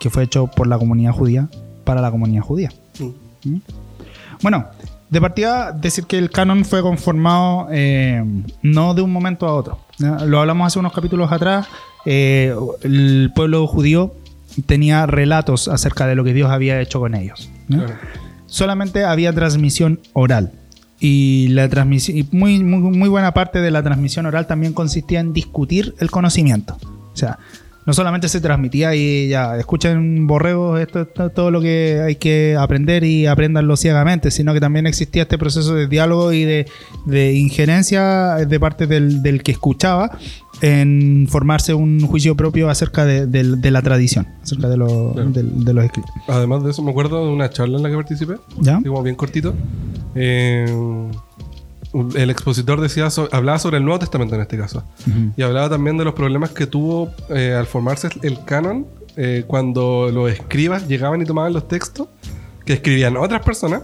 que 0.00 0.10
fue 0.10 0.24
hecho 0.24 0.46
por 0.48 0.66
la 0.66 0.78
comunidad 0.78 1.12
judía 1.12 1.48
para 1.84 2.00
la 2.00 2.10
comunidad 2.10 2.42
judía. 2.42 2.70
Mm. 2.98 3.56
Bueno, 4.42 4.66
de 5.12 5.20
partida, 5.20 5.72
decir 5.72 6.06
que 6.06 6.16
el 6.16 6.30
canon 6.30 6.64
fue 6.64 6.80
conformado 6.80 7.68
eh, 7.70 8.24
no 8.62 8.94
de 8.94 9.02
un 9.02 9.12
momento 9.12 9.46
a 9.46 9.52
otro. 9.54 9.78
Lo 9.98 10.40
hablamos 10.40 10.66
hace 10.66 10.78
unos 10.78 10.94
capítulos 10.94 11.30
atrás. 11.30 11.66
eh, 12.06 12.56
el 12.80 13.30
pueblo 13.34 13.66
judío 13.66 14.14
tenía 14.64 15.04
relatos 15.04 15.68
acerca 15.68 16.06
de 16.06 16.14
lo 16.14 16.24
que 16.24 16.32
Dios 16.32 16.50
había 16.50 16.80
hecho 16.80 16.98
con 16.98 17.14
ellos. 17.14 17.50
solamente 18.46 19.04
había 19.04 19.34
transmisión 19.34 20.00
oral. 20.14 20.52
Y 20.98 21.48
la 21.48 21.68
transmisión, 21.68 22.16
y 22.16 22.26
muy, 22.32 22.64
muy, 22.64 22.78
muy 22.78 23.08
buena 23.10 23.34
parte 23.34 23.60
de 23.60 23.70
la 23.70 23.82
transmisión 23.82 24.24
oral 24.24 24.46
también 24.46 24.72
consistía 24.72 25.20
en 25.20 25.34
discutir 25.34 25.94
el 25.98 26.10
conocimiento. 26.10 26.78
O 27.12 27.16
sea, 27.16 27.38
no 27.84 27.92
solamente 27.92 28.28
se 28.28 28.40
transmitía 28.40 28.94
y 28.94 29.28
ya, 29.28 29.56
escuchen 29.58 30.26
borregos, 30.26 30.80
esto 30.80 31.00
es 31.02 31.34
todo 31.34 31.50
lo 31.50 31.60
que 31.60 32.00
hay 32.04 32.16
que 32.16 32.56
aprender 32.58 33.02
y 33.04 33.26
aprendanlo 33.26 33.76
ciegamente, 33.76 34.30
sino 34.30 34.54
que 34.54 34.60
también 34.60 34.86
existía 34.86 35.22
este 35.22 35.36
proceso 35.38 35.74
de 35.74 35.88
diálogo 35.88 36.32
y 36.32 36.44
de, 36.44 36.66
de 37.06 37.32
injerencia 37.34 38.36
de 38.36 38.60
parte 38.60 38.86
del, 38.86 39.22
del 39.22 39.42
que 39.42 39.52
escuchaba 39.52 40.16
en 40.60 41.26
formarse 41.28 41.74
un 41.74 42.00
juicio 42.06 42.36
propio 42.36 42.70
acerca 42.70 43.04
de, 43.04 43.26
de 43.26 43.70
la 43.72 43.82
tradición, 43.82 44.28
acerca 44.42 44.68
de, 44.68 44.76
lo- 44.76 45.12
Claro. 45.14 45.30
de 45.32 45.72
los 45.74 45.84
escritos. 45.84 46.10
Además 46.28 46.62
de 46.62 46.70
eso, 46.70 46.82
me 46.82 46.90
acuerdo 46.92 47.26
de 47.26 47.32
una 47.32 47.50
charla 47.50 47.78
en 47.78 47.82
la 47.82 47.88
que 47.90 47.96
participé, 47.96 48.34
¿Ya? 48.60 48.76
así 48.76 48.84
como 48.84 49.02
bien 49.02 49.16
cortito. 49.16 49.54
Eh, 50.14 50.66
el 52.14 52.30
expositor 52.30 52.80
decía 52.80 53.10
so- 53.10 53.28
hablaba 53.32 53.58
sobre 53.58 53.76
el 53.78 53.84
Nuevo 53.84 53.98
Testamento 53.98 54.34
en 54.34 54.40
este 54.42 54.56
caso. 54.58 54.82
Y 55.36 55.42
hablaba 55.42 55.68
también 55.70 55.96
de 55.98 56.04
los 56.04 56.14
problemas 56.14 56.50
que 56.50 56.66
tuvo 56.66 57.10
eh, 57.28 57.54
al 57.58 57.66
formarse 57.66 58.08
el 58.22 58.44
canon 58.44 58.86
eh, 59.16 59.44
cuando 59.46 60.10
los 60.12 60.30
escribas 60.32 60.88
llegaban 60.88 61.20
y 61.20 61.24
tomaban 61.24 61.52
los 61.52 61.68
textos 61.68 62.08
que 62.64 62.72
escribían 62.74 63.16
otras 63.16 63.42
personas. 63.42 63.82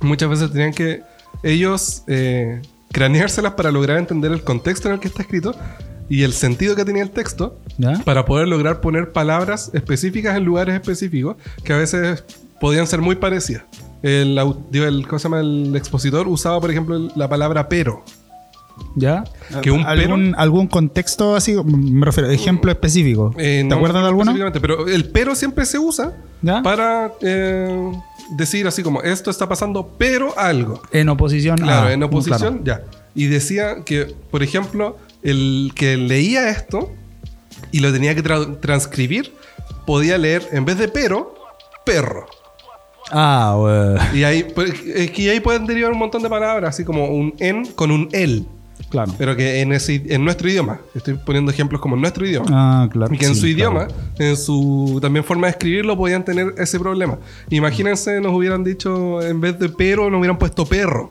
Muchas 0.00 0.30
veces 0.30 0.50
tenían 0.52 0.72
que 0.72 1.02
ellos 1.42 2.04
eh, 2.06 2.62
craneárselas 2.92 3.52
para 3.54 3.70
lograr 3.70 3.98
entender 3.98 4.32
el 4.32 4.42
contexto 4.42 4.88
en 4.88 4.94
el 4.94 5.00
que 5.00 5.08
está 5.08 5.22
escrito 5.22 5.54
y 6.08 6.22
el 6.22 6.32
sentido 6.32 6.76
que 6.76 6.84
tenía 6.84 7.02
el 7.02 7.10
texto 7.10 7.58
¿Ya? 7.78 8.00
para 8.04 8.24
poder 8.24 8.46
lograr 8.48 8.80
poner 8.80 9.12
palabras 9.12 9.70
específicas 9.72 10.36
en 10.36 10.44
lugares 10.44 10.74
específicos 10.74 11.36
que 11.64 11.72
a 11.72 11.76
veces 11.78 12.24
podían 12.60 12.86
ser 12.86 13.00
muy 13.00 13.16
parecidas. 13.16 13.64
El, 14.02 14.40
digo, 14.70 14.84
el, 14.86 15.06
¿cómo 15.06 15.18
se 15.18 15.24
llama? 15.24 15.40
el 15.40 15.74
expositor 15.76 16.26
usaba, 16.28 16.60
por 16.60 16.70
ejemplo, 16.70 16.98
la 17.14 17.28
palabra 17.28 17.68
pero. 17.68 18.02
¿Ya? 18.96 19.22
Que 19.62 19.70
un 19.70 19.84
¿Algún, 19.84 20.34
¿Algún 20.36 20.66
contexto 20.66 21.36
así? 21.36 21.54
Me 21.64 22.04
refiero, 22.06 22.30
ejemplo 22.30 22.72
específico. 22.72 23.32
Eh, 23.38 23.58
¿Te 23.62 23.64
no 23.64 23.76
acuerdas 23.76 24.02
de 24.02 24.08
alguno? 24.08 24.34
Pero 24.60 24.88
el 24.88 25.10
pero 25.10 25.34
siempre 25.34 25.66
se 25.66 25.78
usa 25.78 26.16
¿Ya? 26.40 26.62
para 26.62 27.12
eh, 27.20 27.92
decir 28.36 28.66
así 28.66 28.82
como 28.82 29.02
esto 29.02 29.30
está 29.30 29.46
pasando, 29.48 29.92
pero 29.98 30.36
algo. 30.38 30.80
En 30.90 31.08
oposición 31.10 31.58
Claro, 31.58 31.88
a- 31.88 31.92
en 31.92 32.02
oposición, 32.02 32.58
claro. 32.60 32.82
ya. 32.84 32.98
Y 33.14 33.26
decía 33.26 33.84
que, 33.84 34.14
por 34.30 34.42
ejemplo, 34.42 34.96
el 35.22 35.72
que 35.76 35.98
leía 35.98 36.48
esto 36.48 36.90
y 37.72 37.80
lo 37.80 37.92
tenía 37.92 38.14
que 38.14 38.24
tra- 38.24 38.58
transcribir, 38.58 39.34
podía 39.86 40.16
leer, 40.16 40.48
en 40.52 40.64
vez 40.64 40.78
de 40.78 40.88
pero, 40.88 41.34
perro. 41.84 42.26
Ah, 43.12 43.54
bueno. 43.58 44.00
Y 44.14 44.24
ahí, 44.24 44.44
pues, 44.54 44.72
es 44.86 45.10
que 45.10 45.30
ahí 45.30 45.40
pueden 45.40 45.66
derivar 45.66 45.92
un 45.92 45.98
montón 45.98 46.22
de 46.22 46.30
palabras, 46.30 46.74
así 46.74 46.84
como 46.84 47.08
un 47.08 47.34
en 47.38 47.66
con 47.72 47.90
un 47.90 48.08
el. 48.12 48.46
Claro. 48.92 49.12
Pero 49.18 49.34
que 49.34 49.60
en, 49.62 49.72
ese, 49.72 50.00
en 50.06 50.24
nuestro 50.24 50.48
idioma, 50.48 50.78
estoy 50.94 51.14
poniendo 51.14 51.50
ejemplos 51.50 51.80
como 51.80 51.96
en 51.96 52.02
nuestro 52.02 52.24
idioma. 52.26 52.46
Ah, 52.52 52.88
claro. 52.92 53.12
Y 53.12 53.18
que 53.18 53.26
en 53.26 53.34
sí, 53.34 53.40
su 53.40 53.56
claro. 53.56 53.72
idioma, 53.80 53.88
en 54.18 54.36
su 54.36 54.98
también 55.02 55.24
forma 55.24 55.46
de 55.48 55.52
escribirlo, 55.52 55.96
podían 55.96 56.24
tener 56.24 56.54
ese 56.58 56.78
problema. 56.78 57.18
Imagínense, 57.48 58.20
nos 58.20 58.32
hubieran 58.34 58.62
dicho, 58.64 59.20
en 59.22 59.40
vez 59.40 59.58
de 59.58 59.68
pero, 59.70 60.08
nos 60.10 60.18
hubieran 60.20 60.38
puesto 60.38 60.64
perro. 60.66 61.10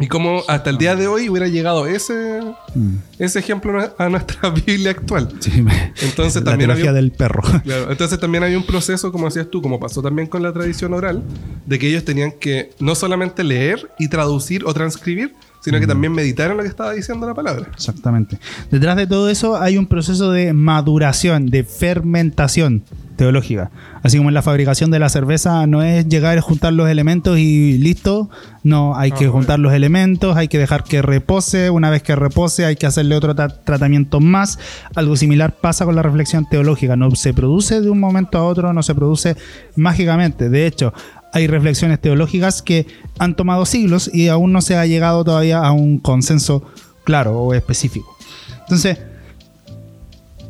Y 0.00 0.06
como 0.08 0.42
hasta 0.48 0.68
el 0.68 0.76
día 0.76 0.94
de 0.94 1.06
hoy 1.08 1.30
hubiera 1.30 1.48
llegado 1.48 1.86
ese, 1.86 2.40
Mm. 2.74 2.96
ese 3.18 3.38
ejemplo 3.38 3.94
a 3.98 4.08
nuestra 4.10 4.50
Biblia 4.66 4.90
actual. 4.90 5.30
Sí, 5.40 5.62
me- 5.62 5.92
Entonces 6.02 6.42
la 6.42 6.50
también 6.50 6.70
había- 6.70 6.92
del 6.92 7.10
perro. 7.12 7.42
Claro, 7.64 7.90
entonces 7.90 8.20
también 8.20 8.44
había 8.44 8.58
un 8.58 8.66
proceso, 8.66 9.10
como 9.10 9.24
decías 9.26 9.48
tú, 9.50 9.62
como 9.62 9.80
pasó 9.80 10.02
también 10.02 10.28
con 10.28 10.42
la 10.42 10.52
tradición 10.52 10.92
oral, 10.92 11.22
de 11.64 11.78
que 11.78 11.88
ellos 11.88 12.04
tenían 12.04 12.32
que 12.32 12.70
no 12.80 12.94
solamente 12.94 13.42
leer 13.44 13.90
y 13.98 14.08
traducir 14.08 14.64
o 14.66 14.74
transcribir, 14.74 15.32
sino 15.62 15.78
que 15.80 15.86
también 15.86 16.12
meditar 16.12 16.50
en 16.50 16.56
lo 16.58 16.62
que 16.62 16.68
estaba 16.68 16.92
diciendo 16.92 17.26
la 17.26 17.34
palabra. 17.34 17.68
Exactamente. 17.74 18.38
Detrás 18.70 18.96
de 18.96 19.06
todo 19.06 19.28
eso 19.30 19.60
hay 19.60 19.78
un 19.78 19.86
proceso 19.86 20.30
de 20.30 20.52
maduración, 20.52 21.46
de 21.46 21.64
fermentación 21.64 22.82
teológica. 23.16 23.70
Así 24.02 24.16
como 24.16 24.30
en 24.30 24.34
la 24.34 24.42
fabricación 24.42 24.90
de 24.90 24.98
la 24.98 25.08
cerveza 25.08 25.66
no 25.66 25.82
es 25.82 26.08
llegar 26.08 26.36
a 26.36 26.40
juntar 26.40 26.72
los 26.72 26.88
elementos 26.88 27.38
y 27.38 27.78
listo. 27.78 28.30
No, 28.64 28.96
hay 28.96 29.12
que 29.12 29.26
Ah, 29.26 29.30
juntar 29.30 29.58
los 29.60 29.72
elementos, 29.72 30.36
hay 30.36 30.48
que 30.48 30.58
dejar 30.58 30.82
que 30.82 31.02
repose. 31.02 31.70
Una 31.70 31.90
vez 31.90 32.02
que 32.02 32.16
repose 32.16 32.64
hay 32.64 32.74
que 32.74 32.86
hacerle 32.86 33.14
otro 33.14 33.36
tra- 33.36 33.54
tratamiento 33.64 34.18
más. 34.18 34.58
Algo 34.96 35.14
similar 35.16 35.54
pasa 35.60 35.84
con 35.84 35.94
la 35.94 36.02
reflexión 36.02 36.48
teológica. 36.48 36.96
No 36.96 37.10
se 37.14 37.32
produce 37.34 37.80
de 37.80 37.90
un 37.90 38.00
momento 38.00 38.38
a 38.38 38.44
otro, 38.44 38.72
no 38.72 38.82
se 38.82 38.94
produce 38.94 39.36
mágicamente. 39.76 40.48
De 40.48 40.66
hecho, 40.66 40.92
hay 41.32 41.46
reflexiones 41.46 42.00
teológicas 42.00 42.62
que 42.62 42.86
han 43.18 43.34
tomado 43.34 43.64
siglos 43.66 44.10
y 44.12 44.28
aún 44.28 44.52
no 44.52 44.60
se 44.60 44.76
ha 44.76 44.86
llegado 44.86 45.24
todavía 45.24 45.58
a 45.60 45.72
un 45.72 45.98
consenso 45.98 46.62
claro 47.04 47.40
o 47.40 47.54
específico. 47.54 48.16
Entonces, 48.60 48.98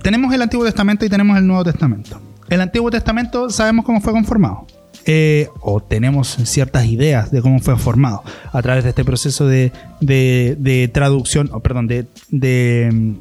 tenemos 0.02 0.32
el 0.34 0.42
Antiguo 0.42 0.64
Testamento 0.64 1.04
y 1.04 1.08
tenemos 1.08 1.36
el 1.38 1.46
Nuevo 1.46 1.64
Testamento. 1.64 2.20
El 2.48 2.60
Antiguo 2.60 2.90
Testamento 2.90 3.48
sabemos 3.50 3.84
cómo 3.84 4.00
fue 4.00 4.12
conformado. 4.12 4.66
eh, 5.04 5.48
o 5.60 5.80
tenemos 5.80 6.28
ciertas 6.44 6.86
ideas 6.86 7.32
de 7.32 7.42
cómo 7.42 7.58
fue 7.58 7.76
formado 7.76 8.22
a 8.52 8.62
través 8.62 8.84
de 8.84 8.90
este 8.90 9.04
proceso 9.04 9.48
de, 9.48 9.72
de- 10.00 10.54
de 10.60 10.86
traducción, 10.86 11.50
o 11.52 11.58
perdón, 11.58 11.88
de, 11.88 12.06
de, 12.30 13.14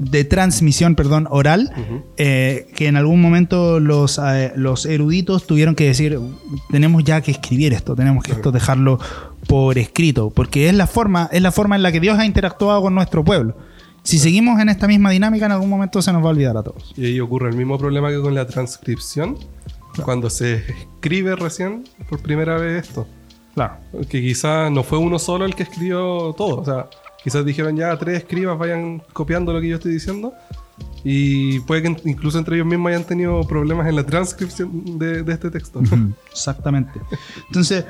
de 0.00 0.24
transmisión, 0.24 0.94
perdón, 0.94 1.28
oral, 1.30 1.70
eh, 2.16 2.66
que 2.74 2.86
en 2.86 2.96
algún 2.96 3.20
momento 3.20 3.80
los, 3.80 4.18
eh, 4.18 4.50
los 4.56 4.86
eruditos 4.86 5.46
tuvieron 5.46 5.74
que 5.74 5.84
decir, 5.84 6.18
tenemos 6.70 7.04
ya 7.04 7.20
que 7.20 7.30
escribir 7.30 7.74
esto, 7.74 7.94
tenemos 7.94 8.24
que 8.24 8.32
esto 8.32 8.50
dejarlo 8.50 8.98
por 9.46 9.76
escrito, 9.76 10.30
porque 10.30 10.70
es 10.70 10.74
la 10.74 10.86
forma, 10.86 11.28
es 11.32 11.42
la 11.42 11.52
forma 11.52 11.76
en 11.76 11.82
la 11.82 11.92
que 11.92 12.00
Dios 12.00 12.18
ha 12.18 12.24
interactuado 12.24 12.80
con 12.80 12.94
nuestro 12.94 13.22
pueblo. 13.22 13.58
Si 14.02 14.18
seguimos 14.18 14.58
en 14.58 14.70
esta 14.70 14.88
misma 14.88 15.10
dinámica, 15.10 15.44
en 15.44 15.52
algún 15.52 15.68
momento 15.68 16.00
se 16.00 16.14
nos 16.14 16.22
va 16.22 16.28
a 16.28 16.30
olvidar 16.30 16.56
a 16.56 16.62
todos. 16.62 16.94
Y 16.96 17.04
ahí 17.04 17.20
ocurre 17.20 17.50
el 17.50 17.56
mismo 17.56 17.76
problema 17.76 18.08
que 18.08 18.20
con 18.20 18.34
la 18.34 18.46
transcripción, 18.46 19.36
cuando 20.02 20.30
se 20.30 20.64
escribe 20.94 21.36
recién 21.36 21.84
por 22.08 22.20
primera 22.20 22.56
vez 22.56 22.88
esto. 22.88 23.06
Claro. 23.54 23.74
Que 24.08 24.22
quizás 24.22 24.72
no 24.72 24.82
fue 24.82 24.96
uno 24.96 25.18
solo 25.18 25.44
el 25.44 25.54
que 25.54 25.64
escribió 25.64 26.34
todo. 26.38 26.62
O 26.62 26.64
sea, 26.64 26.88
quizás 27.22 27.44
dijeron 27.44 27.76
ya 27.76 27.96
tres 27.98 28.18
escribas 28.18 28.58
vayan 28.58 29.02
copiando 29.12 29.52
lo 29.52 29.60
que 29.60 29.68
yo 29.68 29.76
estoy 29.76 29.92
diciendo. 29.92 30.32
Y 31.04 31.60
puede 31.60 31.82
que 31.82 31.96
incluso 32.04 32.38
entre 32.38 32.56
ellos 32.56 32.66
mismos 32.66 32.90
hayan 32.90 33.04
tenido 33.04 33.42
problemas 33.44 33.86
en 33.86 33.96
la 33.96 34.04
transcripción 34.04 34.98
de, 34.98 35.22
de 35.22 35.32
este 35.32 35.50
texto. 35.50 35.82
Exactamente. 36.30 37.00
Entonces, 37.48 37.84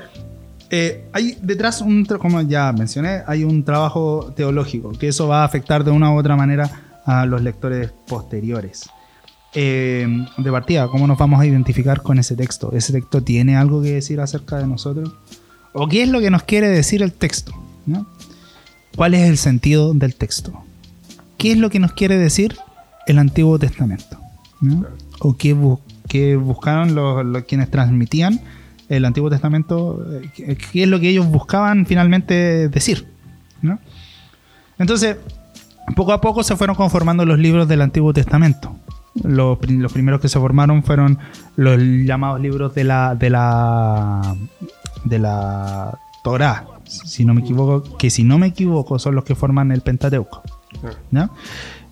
eh, 0.69 1.09
hay 1.11 1.37
detrás, 1.41 1.81
un, 1.81 2.05
como 2.05 2.41
ya 2.41 2.71
mencioné, 2.71 3.23
hay 3.27 3.43
un 3.43 3.63
trabajo 3.65 4.31
teológico, 4.35 4.93
que 4.93 5.09
eso 5.09 5.27
va 5.27 5.41
a 5.41 5.43
afectar 5.43 5.83
de 5.83 5.91
una 5.91 6.13
u 6.13 6.17
otra 6.17 6.37
manera 6.37 7.01
a 7.05 7.25
los 7.25 7.41
lectores 7.41 7.91
posteriores. 8.07 8.89
Eh, 9.53 10.07
de 10.37 10.51
partida, 10.51 10.87
¿cómo 10.87 11.07
nos 11.07 11.17
vamos 11.17 11.41
a 11.41 11.45
identificar 11.45 12.01
con 12.01 12.19
ese 12.19 12.37
texto? 12.37 12.71
¿Ese 12.71 12.93
texto 12.93 13.21
tiene 13.21 13.57
algo 13.57 13.81
que 13.81 13.91
decir 13.91 14.21
acerca 14.21 14.59
de 14.59 14.67
nosotros? 14.67 15.13
¿O 15.73 15.89
qué 15.89 16.03
es 16.03 16.09
lo 16.09 16.21
que 16.21 16.31
nos 16.31 16.43
quiere 16.43 16.69
decir 16.69 17.03
el 17.03 17.11
texto? 17.11 17.51
¿no? 17.85 18.07
¿Cuál 18.95 19.13
es 19.13 19.29
el 19.29 19.37
sentido 19.37 19.93
del 19.93 20.15
texto? 20.15 20.63
¿Qué 21.37 21.51
es 21.53 21.57
lo 21.57 21.69
que 21.69 21.79
nos 21.79 21.93
quiere 21.93 22.17
decir 22.17 22.57
el 23.07 23.17
Antiguo 23.19 23.57
Testamento? 23.57 24.17
¿no? 24.59 24.85
¿O 25.19 25.35
qué, 25.35 25.55
bu- 25.55 25.79
qué 26.07 26.35
buscaron 26.35 26.93
los, 26.93 27.25
los 27.25 27.43
quienes 27.45 27.71
transmitían 27.71 28.41
el 28.89 29.05
Antiguo 29.05 29.29
Testamento? 29.29 30.05
eh, 30.37 30.57
¿Qué, 30.71 30.83
es 30.83 30.87
lo 30.89 30.99
que 30.99 31.09
ellos 31.09 31.25
buscaban 31.27 31.85
finalmente 31.85 32.69
decir? 32.69 33.07
¿no? 33.61 33.79
Entonces, 34.77 35.17
poco 35.95 36.13
a 36.13 36.21
poco 36.21 36.43
se 36.43 36.55
fueron 36.55 36.75
conformando 36.75 37.25
los 37.25 37.39
libros 37.39 37.67
del 37.67 37.81
Antiguo 37.81 38.13
Testamento. 38.13 38.75
Los, 39.23 39.57
los 39.69 39.91
primeros 39.91 40.21
que 40.21 40.29
se 40.29 40.39
formaron 40.39 40.83
fueron 40.83 41.17
los 41.55 41.77
llamados 41.81 42.39
libros 42.39 42.73
de 42.73 42.85
la 42.85 43.13
de 43.15 43.29
la 43.29 44.35
de 45.03 45.19
la 45.19 45.97
Torá, 46.23 46.65
si 46.91 47.25
no 47.25 47.33
me 47.33 47.41
equivoco, 47.41 47.97
que 47.97 48.09
si 48.09 48.23
no 48.23 48.37
me 48.37 48.47
equivoco 48.47 48.99
son 48.99 49.15
los 49.15 49.23
que 49.23 49.35
forman 49.35 49.71
el 49.71 49.81
Pentateuco. 49.81 50.43
¿ya? 51.11 51.29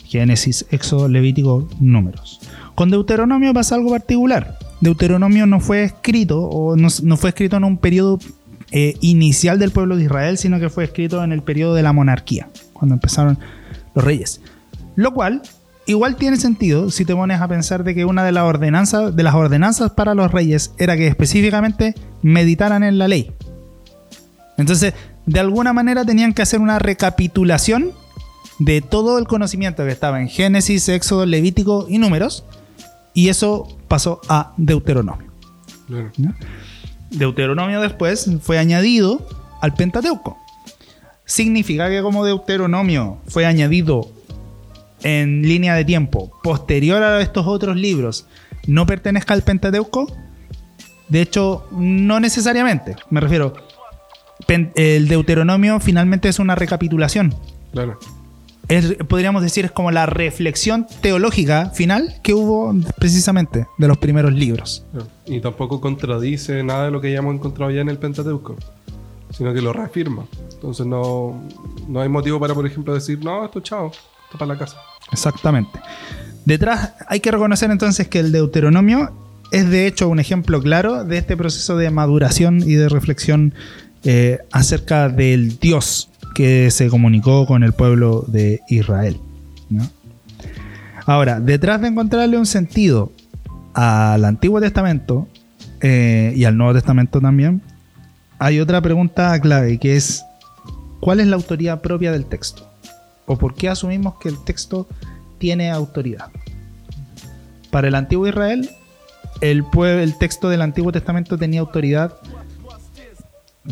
Génesis, 0.06 0.66
Éxodo, 0.72 1.08
Levítico, 1.08 1.68
Números. 1.80 2.42
Con 2.76 2.90
Deuteronomio 2.90 3.54
pasa 3.54 3.76
algo 3.76 3.92
particular. 3.92 4.58
Deuteronomio 4.82 5.46
no 5.46 5.60
fue 5.60 5.84
escrito 5.84 6.42
o 6.42 6.76
no, 6.76 6.88
no 7.04 7.18
fue 7.18 7.30
escrito 7.30 7.58
en 7.58 7.64
un 7.64 7.78
periodo 7.78 8.20
eh, 8.72 8.96
inicial 9.02 9.60
del 9.60 9.72
pueblo 9.72 9.98
de 9.98 10.04
Israel, 10.04 10.38
sino 10.38 10.60
que 10.60 10.70
fue 10.70 10.84
escrito 10.84 11.24
en 11.24 11.32
el 11.32 11.42
periodo 11.42 11.74
de 11.74 11.84
la 11.84 11.94
monarquía, 11.94 12.50
cuando 12.74 12.96
empezaron 12.96 13.38
los 13.96 14.04
reyes. 14.04 14.42
Lo 14.96 15.14
cual 15.14 15.42
igual 15.86 16.16
tiene 16.16 16.38
sentido 16.38 16.92
si 16.92 17.04
te 17.04 17.16
pones 17.16 17.42
a 17.42 17.48
pensar 17.48 17.84
de 17.84 17.96
que 17.96 18.06
una 18.06 18.24
de 18.24 18.32
las 18.32 18.44
ordenanzas, 18.44 19.16
de 19.16 19.24
las 19.24 19.34
ordenanzas 19.34 19.92
para 19.92 20.14
los 20.14 20.32
reyes 20.32 20.72
era 20.78 20.96
que 20.96 21.08
específicamente 21.08 21.96
meditaran 22.22 22.84
en 22.84 22.98
la 22.98 23.08
ley. 23.08 23.32
Entonces, 24.60 24.94
de 25.26 25.40
alguna 25.40 25.74
manera 25.74 26.06
tenían 26.06 26.34
que 26.34 26.42
hacer 26.42 26.60
una 26.60 26.80
recapitulación 26.80 27.94
de 28.60 28.82
todo 28.82 29.18
el 29.18 29.26
conocimiento 29.26 29.86
que 29.86 29.92
estaba 29.92 30.22
en 30.22 30.28
Génesis, 30.28 30.90
Éxodo, 30.90 31.26
Levítico 31.26 31.86
y 31.88 31.98
Números, 31.98 32.44
y 33.14 33.30
eso 33.30 33.68
pasó 33.88 34.20
a 34.28 34.54
Deuteronomio. 34.58 35.32
Claro. 35.88 36.12
¿no? 36.18 36.36
Deuteronomio 37.10 37.80
después 37.82 38.30
fue 38.42 38.60
añadido 38.60 39.26
al 39.62 39.74
Pentateuco. 39.74 40.38
Significa 41.26 41.90
que 41.90 42.02
como 42.02 42.26
Deuteronomio 42.26 43.20
fue 43.28 43.46
añadido 43.46 44.12
en 45.04 45.42
línea 45.44 45.76
de 45.76 45.86
tiempo 45.86 46.32
posterior 46.44 47.02
a 47.02 47.22
estos 47.22 47.48
otros 47.48 47.78
libros, 47.78 48.28
no 48.68 48.86
pertenezca 48.86 49.34
al 49.34 49.44
Pentateuco. 49.44 50.12
De 51.08 51.22
hecho, 51.22 51.66
no 51.72 52.20
necesariamente. 52.20 52.96
Me 53.10 53.22
refiero, 53.22 53.54
el 54.48 55.08
Deuteronomio 55.08 55.80
finalmente 55.80 56.30
es 56.30 56.40
una 56.40 56.56
recapitulación. 56.56 57.36
Claro. 57.72 58.00
Es- 58.68 58.96
podríamos 59.08 59.42
decir 59.42 59.66
es 59.66 59.72
como 59.72 59.90
la 59.92 60.06
reflexión 60.06 60.86
teológica 61.02 61.72
final 61.72 62.16
que 62.24 62.34
hubo 62.36 62.74
precisamente 62.98 63.66
de 63.78 63.88
los 63.88 63.98
primeros 63.98 64.32
libros. 64.34 64.86
Y 65.26 65.40
tampoco 65.40 65.82
contradice 65.82 66.64
nada 66.64 66.86
de 66.86 66.92
lo 66.92 67.02
que 67.02 67.08
hayamos 67.08 67.34
encontrado 67.36 67.72
ya 67.72 67.82
en 67.82 67.90
el 67.90 67.98
Pentateuco, 67.98 68.56
sino 69.32 69.54
que 69.54 69.62
lo 69.62 69.74
reafirma. 69.74 70.26
Entonces 70.54 70.86
no, 70.86 71.42
no 71.88 72.02
hay 72.02 72.10
motivo 72.10 72.40
para, 72.40 72.54
por 72.54 72.66
ejemplo, 72.68 72.94
decir, 72.94 73.24
no, 73.24 73.44
esto 73.46 73.60
chao, 73.62 73.88
esto 73.92 74.38
para 74.38 74.54
la 74.54 74.60
casa. 74.60 74.78
Exactamente. 75.12 75.80
Detrás 76.46 76.94
hay 77.08 77.20
que 77.22 77.32
reconocer 77.32 77.72
entonces 77.72 78.08
que 78.08 78.20
el 78.20 78.32
Deuteronomio 78.32 79.12
es 79.52 79.68
de 79.70 79.88
hecho 79.88 80.08
un 80.10 80.20
ejemplo 80.20 80.62
claro 80.62 81.04
de 81.06 81.18
este 81.18 81.36
proceso 81.36 81.76
de 81.76 81.90
maduración 81.90 82.62
y 82.64 82.76
de 82.76 82.88
reflexión 82.88 83.56
eh, 84.04 84.40
acerca 84.52 85.10
del 85.10 85.60
Dios 85.60 86.10
que 86.34 86.72
se 86.72 86.90
comunicó 86.90 87.46
con 87.46 87.64
el 87.64 87.74
pueblo 87.74 88.24
de 88.28 88.62
Israel. 88.70 89.20
Ahora, 91.06 91.40
detrás 91.40 91.82
de 91.82 91.90
encontrarle 91.90 92.38
un 92.38 92.46
sentido 92.46 93.12
al 93.74 94.24
Antiguo 94.26 94.62
Testamento 94.62 95.28
eh, 95.82 96.34
y 96.36 96.46
al 96.46 96.56
Nuevo 96.58 96.74
Testamento 96.74 97.20
también, 97.20 97.62
hay 98.38 98.60
otra 98.60 98.82
pregunta 98.82 99.38
clave 99.42 99.78
que 99.80 99.96
es 99.96 100.24
¿cuál 101.00 101.20
es 101.20 101.28
la 101.28 101.36
autoridad 101.36 101.82
propia 101.82 102.12
del 102.12 102.26
texto? 102.26 102.70
¿O 103.26 103.38
por 103.38 103.54
qué 103.54 103.70
asumimos 103.70 104.16
que 104.20 104.30
el 104.30 104.44
texto 104.44 104.88
tiene 105.40 105.72
autoridad? 105.72 106.30
Para 107.70 107.90
el 107.90 107.96
antiguo 107.96 108.28
Israel, 108.28 108.70
el, 109.42 109.66
el 109.84 110.18
texto 110.18 110.50
del 110.50 110.62
Antiguo 110.62 110.92
Testamento 110.92 111.38
tenía 111.38 111.60
autoridad 111.60 112.16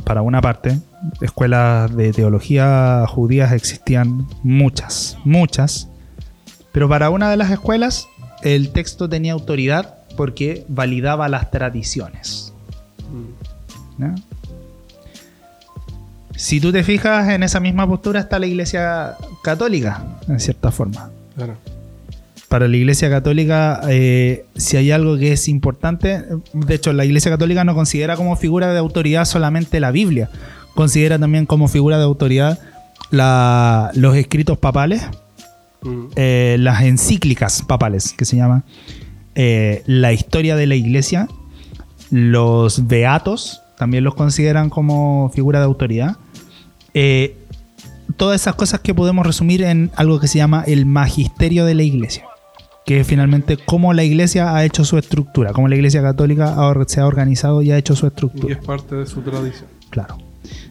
para 0.04 0.22
una 0.22 0.42
parte. 0.42 0.80
Escuelas 1.22 1.96
de 1.96 2.12
teología 2.14 3.06
judías 3.08 3.52
existían 3.52 4.28
muchas, 4.44 5.18
muchas. 5.24 5.90
Pero 6.72 6.90
para 6.90 7.10
una 7.10 7.30
de 7.30 7.38
las 7.38 7.52
escuelas, 7.52 8.08
el 8.42 8.72
texto 8.72 9.10
tenía 9.10 9.34
autoridad 9.34 9.96
porque 10.16 10.66
validaba 10.68 11.30
las 11.30 11.52
tradiciones. 11.52 12.54
¿no? 13.98 14.16
Si 16.36 16.62
tú 16.62 16.72
te 16.72 16.84
fijas, 16.84 17.30
en 17.30 17.42
esa 17.42 17.60
misma 17.60 17.88
postura 17.88 18.20
está 18.20 18.38
la 18.38 18.46
iglesia 18.46 19.16
católica, 19.44 20.04
en 20.28 20.40
cierta 20.40 20.72
forma. 20.72 21.10
Claro. 21.36 21.58
Para 22.50 22.68
la 22.70 22.78
iglesia 22.78 23.10
católica, 23.10 23.82
eh, 23.90 24.46
si 24.56 24.78
hay 24.78 24.92
algo 24.92 25.18
que 25.18 25.34
es 25.34 25.50
importante, 25.50 26.24
de 26.54 26.76
hecho 26.76 26.94
la 26.94 27.04
iglesia 27.04 27.30
católica 27.30 27.66
no 27.66 27.76
considera 27.76 28.16
como 28.16 28.36
figura 28.38 28.72
de 28.72 28.80
autoridad 28.80 29.26
solamente 29.26 29.82
la 29.82 29.92
Biblia, 29.92 30.30
considera 30.74 31.20
también 31.20 31.46
como 31.46 31.68
figura 31.68 31.98
de 31.98 32.04
autoridad 32.06 32.58
la- 33.12 33.92
los 33.96 34.16
escritos 34.16 34.58
papales, 34.58 35.04
Mm. 35.82 36.06
eh, 36.16 36.56
las 36.60 36.84
encíclicas 36.84 37.62
papales, 37.64 38.14
que 38.18 38.24
se 38.26 38.38
llama, 38.38 38.64
eh, 39.36 39.84
la 39.86 40.14
historia 40.14 40.56
de 40.56 40.68
la 40.68 40.76
iglesia, 40.76 41.28
los 42.12 42.88
beatos, 42.88 43.62
también 43.78 44.04
los 44.06 44.16
consideran 44.16 44.70
como 44.70 45.30
figura 45.36 45.60
de 45.60 45.66
autoridad. 45.66 46.16
Eh, 46.94 47.36
todas 48.16 48.40
esas 48.42 48.56
cosas 48.56 48.80
que 48.80 48.94
podemos 48.96 49.26
resumir 49.28 49.62
en 49.64 49.92
algo 49.96 50.20
que 50.20 50.28
se 50.28 50.38
llama 50.38 50.64
el 50.66 50.86
magisterio 50.86 51.66
de 51.66 51.76
la 51.76 51.84
iglesia, 51.84 52.24
que 52.88 53.02
es 53.02 53.06
finalmente 53.08 53.58
cómo 53.58 53.94
la 53.94 54.06
iglesia 54.06 54.56
ha 54.56 54.64
hecho 54.64 54.86
su 54.86 54.98
estructura, 54.98 55.52
cómo 55.52 55.68
la 55.68 55.76
iglesia 55.76 56.02
católica 56.02 56.56
se 56.88 57.02
ha 57.02 57.06
organizado 57.06 57.62
y 57.62 57.70
ha 57.70 57.78
hecho 57.78 57.98
su 57.98 58.06
Y 58.06 58.08
estructura. 58.08 58.56
es 58.56 58.66
parte 58.66 58.96
de 58.96 59.06
su 59.06 59.22
tradición. 59.22 59.66
Claro. 59.90 60.18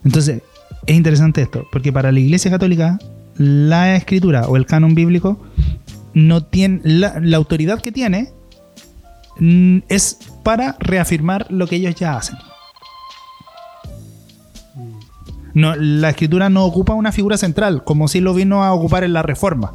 Entonces, 0.03 0.41
es 0.87 0.97
interesante 0.97 1.43
esto, 1.43 1.67
porque 1.71 1.93
para 1.93 2.11
la 2.11 2.19
Iglesia 2.19 2.51
Católica, 2.51 2.99
la 3.37 3.95
escritura 3.97 4.49
o 4.49 4.57
el 4.57 4.65
canon 4.65 4.95
bíblico 4.95 5.39
no 6.15 6.43
tiene. 6.43 6.81
La, 6.85 7.21
la 7.21 7.37
autoridad 7.37 7.83
que 7.83 7.93
tiene 7.93 8.33
mm, 9.39 9.81
es 9.91 10.19
para 10.43 10.75
reafirmar 10.81 11.47
lo 11.51 11.67
que 11.67 11.77
ellos 11.77 11.97
ya 11.97 12.17
hacen. 12.17 12.37
No, 15.53 15.77
la 15.77 16.09
escritura 16.09 16.49
no 16.49 16.65
ocupa 16.65 16.95
una 16.95 17.13
figura 17.13 17.37
central, 17.37 17.85
como 17.85 18.09
si 18.09 18.21
lo 18.21 18.33
vino 18.33 18.65
a 18.65 18.73
ocupar 18.73 19.05
en 19.05 19.13
la 19.13 19.21
reforma. 19.23 19.75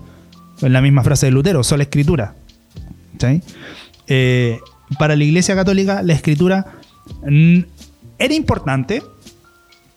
En 0.62 0.74
la 0.74 0.82
misma 0.82 1.04
frase 1.04 1.28
de 1.28 1.32
Lutero, 1.32 1.64
sola 1.64 1.84
escritura. 1.84 2.36
Eh, 4.08 4.60
para 4.98 5.16
la 5.16 5.24
Iglesia 5.24 5.56
Católica, 5.56 6.02
la 6.04 6.14
escritura 6.14 6.74
era 8.18 8.34
importante, 8.34 9.04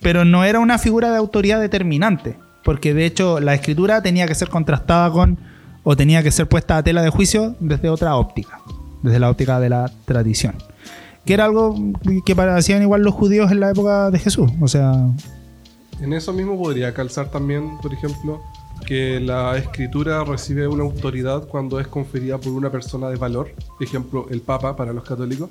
pero 0.01 0.25
no 0.25 0.45
era 0.45 0.61
una 0.61 0.79
figura 0.79 1.11
de 1.11 1.17
autoridad 1.17 1.61
determinante, 1.61 2.37
porque 2.63 2.95
de 2.95 3.07
hecho 3.07 3.41
la 3.41 3.55
escritura 3.55 4.03
tenía 4.03 4.27
que 4.27 4.35
ser 4.35 4.49
contrastada 4.49 5.11
con 5.11 5.39
o 5.83 5.97
tenía 5.97 6.23
que 6.23 6.31
ser 6.31 6.49
puesta 6.49 6.79
a 6.79 6.83
tela 6.83 7.03
de 7.03 7.11
juicio 7.11 7.55
desde 7.61 7.91
otra 7.91 8.17
óptica, 8.17 8.61
desde 9.03 9.19
la 9.19 9.31
óptica 9.31 9.61
de 9.61 9.69
la 9.69 9.91
tradición. 10.07 10.55
Que 11.27 11.35
era 11.35 11.45
algo 11.45 11.75
que 12.25 12.33
hacían 12.33 12.83
igual 12.83 13.03
los 13.03 13.15
judíos 13.15 13.51
en 13.51 13.61
la 13.61 13.71
época 13.71 14.11
de 14.11 14.19
Jesús. 14.19 14.51
O 14.61 14.69
sea, 14.69 14.95
En 16.01 16.13
eso 16.13 16.33
mismo 16.33 16.59
podría 16.59 16.93
calzar 16.93 17.31
también, 17.31 17.79
por 17.83 17.93
ejemplo, 17.93 18.43
que 18.87 19.21
la 19.21 19.57
escritura 19.57 20.25
recibe 20.25 20.67
una 20.69 20.85
autoridad 20.85 21.47
cuando 21.49 21.81
es 21.81 21.87
conferida 21.87 22.39
por 22.39 22.53
una 22.53 22.71
persona 22.71 23.09
de 23.09 23.17
valor, 23.17 23.51
ejemplo, 23.81 24.27
el 24.31 24.41
Papa 24.41 24.77
para 24.77 24.93
los 24.93 25.05
católicos, 25.05 25.51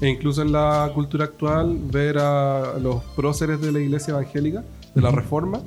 e 0.00 0.08
incluso 0.08 0.42
en 0.42 0.52
la 0.52 0.90
cultura 0.94 1.24
actual 1.24 1.78
ver 1.90 2.18
a 2.18 2.78
los 2.80 3.02
próceres 3.16 3.60
de 3.60 3.72
la 3.72 3.80
iglesia 3.80 4.12
evangélica, 4.12 4.64
de 4.94 5.00
la 5.00 5.10
Reforma, 5.10 5.60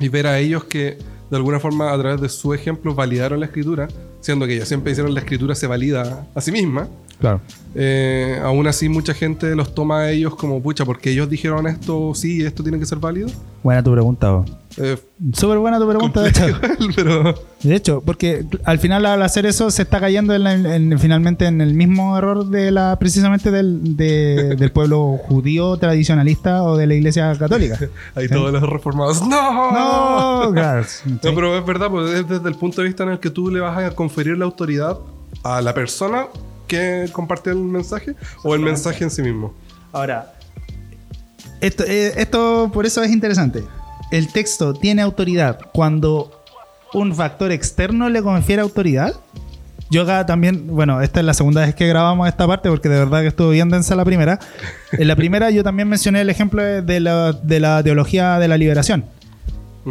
y 0.00 0.08
ver 0.08 0.26
a 0.26 0.38
ellos 0.38 0.64
que 0.64 0.98
de 1.30 1.36
alguna 1.36 1.58
forma 1.58 1.92
a 1.92 1.98
través 1.98 2.20
de 2.20 2.28
su 2.28 2.54
ejemplo 2.54 2.94
validaron 2.94 3.40
la 3.40 3.46
escritura, 3.46 3.88
siendo 4.20 4.46
que 4.46 4.54
ellos 4.54 4.68
siempre 4.68 4.92
hicieron 4.92 5.12
la 5.14 5.20
escritura 5.20 5.54
se 5.54 5.66
valida 5.66 6.26
a 6.34 6.40
sí 6.40 6.52
misma. 6.52 6.88
claro. 7.20 7.40
Eh, 7.74 8.40
aún 8.42 8.66
así 8.66 8.88
mucha 8.88 9.12
gente 9.12 9.54
los 9.54 9.74
toma 9.74 10.00
a 10.00 10.10
ellos 10.10 10.34
como 10.36 10.62
pucha, 10.62 10.84
porque 10.84 11.10
ellos 11.10 11.28
dijeron 11.28 11.66
esto, 11.66 12.14
sí, 12.14 12.42
esto 12.42 12.62
tiene 12.62 12.78
que 12.78 12.86
ser 12.86 12.98
válido. 12.98 13.28
Buena 13.62 13.82
tu 13.82 13.92
pregunta. 13.92 14.30
vos. 14.30 14.65
Eh, 14.78 14.98
Súper 15.32 15.56
buena 15.58 15.78
tu 15.78 15.88
pregunta, 15.88 16.20
de 16.20 16.28
hecho. 16.28 16.44
pero 16.96 17.34
De 17.62 17.74
hecho, 17.74 18.02
porque 18.04 18.44
al 18.64 18.78
final 18.78 19.06
al 19.06 19.22
hacer 19.22 19.46
eso 19.46 19.70
se 19.70 19.82
está 19.82 20.00
cayendo 20.00 20.34
en 20.34 20.44
la- 20.44 20.52
en- 20.52 20.98
finalmente 20.98 21.46
en 21.46 21.62
el 21.62 21.72
mismo 21.72 22.16
error 22.18 22.46
de 22.46 22.70
la 22.70 22.98
precisamente 22.98 23.50
del, 23.50 23.96
de- 23.96 24.54
del 24.56 24.72
pueblo 24.72 25.18
judío 25.28 25.76
tradicionalista 25.78 26.62
o 26.62 26.76
de 26.76 26.86
la 26.86 26.94
iglesia 26.94 27.34
católica. 27.38 27.78
Ahí 28.14 28.28
todos 28.28 28.52
los 28.52 28.62
reformados. 28.68 29.22
¡No! 29.26 30.44
No, 30.44 30.52
claro. 30.52 30.84
No, 31.06 31.34
pero 31.34 31.56
es 31.58 31.64
verdad, 31.64 31.88
pues 31.90 32.10
es 32.12 32.28
desde 32.28 32.48
el 32.48 32.54
punto 32.56 32.82
de 32.82 32.88
vista 32.88 33.02
en 33.04 33.10
el 33.10 33.18
que 33.20 33.30
tú 33.30 33.50
le 33.50 33.60
vas 33.60 33.78
a 33.78 33.90
conferir 33.92 34.36
la 34.36 34.44
autoridad 34.44 34.98
a 35.42 35.60
la 35.62 35.72
persona 35.72 36.26
que 36.68 37.08
comparte 37.12 37.50
el 37.50 37.56
mensaje 37.58 38.14
o 38.42 38.54
el 38.54 38.60
mensaje 38.60 39.04
en 39.04 39.10
sí 39.10 39.22
mismo. 39.22 39.54
Ahora, 39.92 40.34
esto, 41.60 41.84
eh, 41.86 42.12
esto 42.16 42.70
por 42.72 42.84
eso 42.84 43.02
es 43.02 43.10
interesante. 43.10 43.62
El 44.10 44.28
texto 44.32 44.72
tiene 44.74 45.02
autoridad 45.02 45.58
cuando 45.72 46.42
un 46.94 47.14
factor 47.14 47.50
externo 47.52 48.08
le 48.08 48.22
confiere 48.22 48.62
autoridad. 48.62 49.14
Yo 49.90 50.02
acá 50.02 50.26
también, 50.26 50.66
bueno, 50.68 51.00
esta 51.00 51.20
es 51.20 51.26
la 51.26 51.34
segunda 51.34 51.64
vez 51.64 51.74
que 51.74 51.86
grabamos 51.86 52.26
esta 52.28 52.46
parte 52.46 52.68
porque 52.68 52.88
de 52.88 52.98
verdad 52.98 53.20
que 53.22 53.28
estuvo 53.28 53.50
bien 53.50 53.68
densa 53.68 53.94
la 53.94 54.04
primera. 54.04 54.38
En 54.92 55.06
la 55.08 55.14
primera 55.16 55.50
yo 55.50 55.62
también 55.62 55.88
mencioné 55.88 56.20
el 56.22 56.30
ejemplo 56.30 56.62
de 56.62 57.00
la, 57.00 57.32
de 57.32 57.60
la 57.60 57.82
teología 57.82 58.38
de 58.38 58.48
la 58.48 58.56
liberación. 58.56 59.04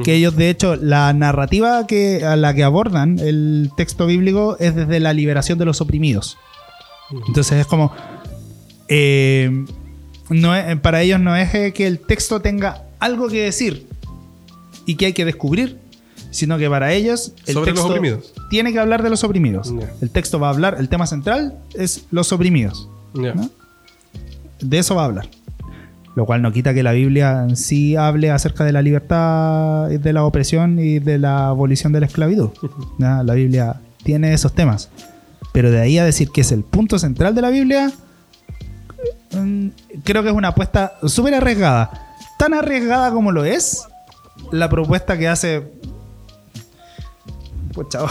Que 0.03 0.15
ellos, 0.15 0.35
de 0.35 0.49
hecho, 0.49 0.75
la 0.75 1.13
narrativa 1.13 1.87
que, 1.87 2.25
a 2.25 2.35
la 2.35 2.53
que 2.53 2.65
abordan 2.65 3.17
el 3.19 3.69
texto 3.77 4.05
bíblico 4.07 4.57
es 4.59 4.75
desde 4.75 4.99
la 4.99 5.13
liberación 5.13 5.57
de 5.57 5.63
los 5.63 5.79
oprimidos. 5.79 6.37
Entonces 7.27 7.59
es 7.59 7.65
como. 7.65 7.93
eh, 8.89 9.65
no 10.29 10.53
es- 10.55 10.77
para 10.79 11.01
ellos 11.01 11.19
no 11.21 11.35
es 11.37 11.53
eh, 11.55 11.71
que 11.73 11.87
el 11.87 11.99
texto 11.99 12.41
tenga 12.41 12.83
algo 12.99 13.29
que 13.29 13.43
decir 13.43 13.87
y 14.85 14.95
que 14.95 15.07
hay 15.07 15.13
que 15.13 15.25
descubrir, 15.25 15.77
sino 16.31 16.57
que 16.57 16.69
para 16.69 16.93
ellos 16.93 17.33
el 17.45 17.53
Sobre 17.53 17.71
los 17.71 17.79
texto 17.81 17.93
oprimidos. 17.93 18.33
tiene 18.49 18.73
que 18.73 18.79
hablar 18.79 19.03
de 19.03 19.09
los 19.09 19.23
oprimidos. 19.23 19.73
El 20.01 20.09
texto 20.09 20.39
va 20.39 20.47
a 20.47 20.51
hablar, 20.51 20.77
el 20.79 20.89
tema 20.89 21.07
central 21.07 21.57
es 21.73 22.05
los 22.11 22.31
oprimidos. 22.31 22.89
De 24.59 24.77
eso 24.77 24.95
va 24.95 25.03
a 25.03 25.05
hablar. 25.05 25.29
Lo 26.15 26.25
cual 26.25 26.41
no 26.41 26.53
quita 26.53 26.73
que 26.73 26.81
la 26.81 26.93
Biblia 26.93 27.43
en 27.43 27.57
sí 27.57 27.97
hable 27.97 28.31
acerca 28.31 28.63
de 28.63 28.71
la 28.71 28.81
libertad, 28.81 29.89
de 29.89 30.13
la 30.13 30.23
opresión 30.23 30.79
y 30.79 30.99
de 30.99 31.17
la 31.17 31.47
abolición 31.49 31.91
de 31.91 31.99
la 31.99 32.05
esclavitud. 32.05 32.51
La 32.99 33.33
Biblia 33.33 33.81
tiene 34.03 34.33
esos 34.33 34.53
temas. 34.53 34.89
Pero 35.51 35.71
de 35.71 35.81
ahí 35.81 35.97
a 35.97 36.05
decir 36.05 36.29
que 36.29 36.41
es 36.41 36.51
el 36.51 36.63
punto 36.63 36.99
central 36.99 37.33
de 37.35 37.41
la 37.41 37.49
Biblia, 37.49 37.91
mm, 39.31 39.67
creo 40.03 40.21
que 40.23 40.29
es 40.29 40.35
una 40.35 40.49
apuesta 40.49 40.93
súper 41.05 41.33
arriesgada. 41.35 42.13
Tan 42.37 42.53
arriesgada 42.53 43.11
como 43.11 43.31
lo 43.31 43.43
es 43.45 43.83
la 44.51 44.69
propuesta 44.69 45.17
que 45.17 45.27
hace... 45.27 45.71
Pues 47.73 47.89
chao. 47.89 48.07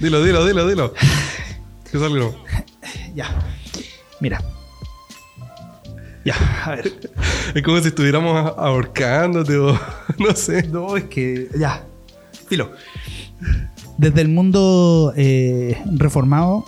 Dilo, 0.00 0.22
dilo, 0.22 0.44
dilo, 0.44 0.66
dilo. 0.68 0.94
Que 1.90 1.98
salga. 1.98 2.30
Ya. 3.14 3.26
Mira. 4.20 4.42
Ya, 6.24 6.34
a 6.66 6.70
ver. 6.72 6.92
Es 7.54 7.62
como 7.62 7.80
si 7.80 7.88
estuviéramos 7.88 8.52
ahorcándote 8.58 9.56
o 9.56 9.72
no 10.18 10.36
sé. 10.36 10.68
No, 10.68 10.96
es 10.96 11.04
que. 11.04 11.48
Ya. 11.58 11.86
Filo. 12.46 12.72
Desde 13.96 14.20
el 14.20 14.28
mundo 14.28 15.14
eh, 15.16 15.82
reformado 15.96 16.66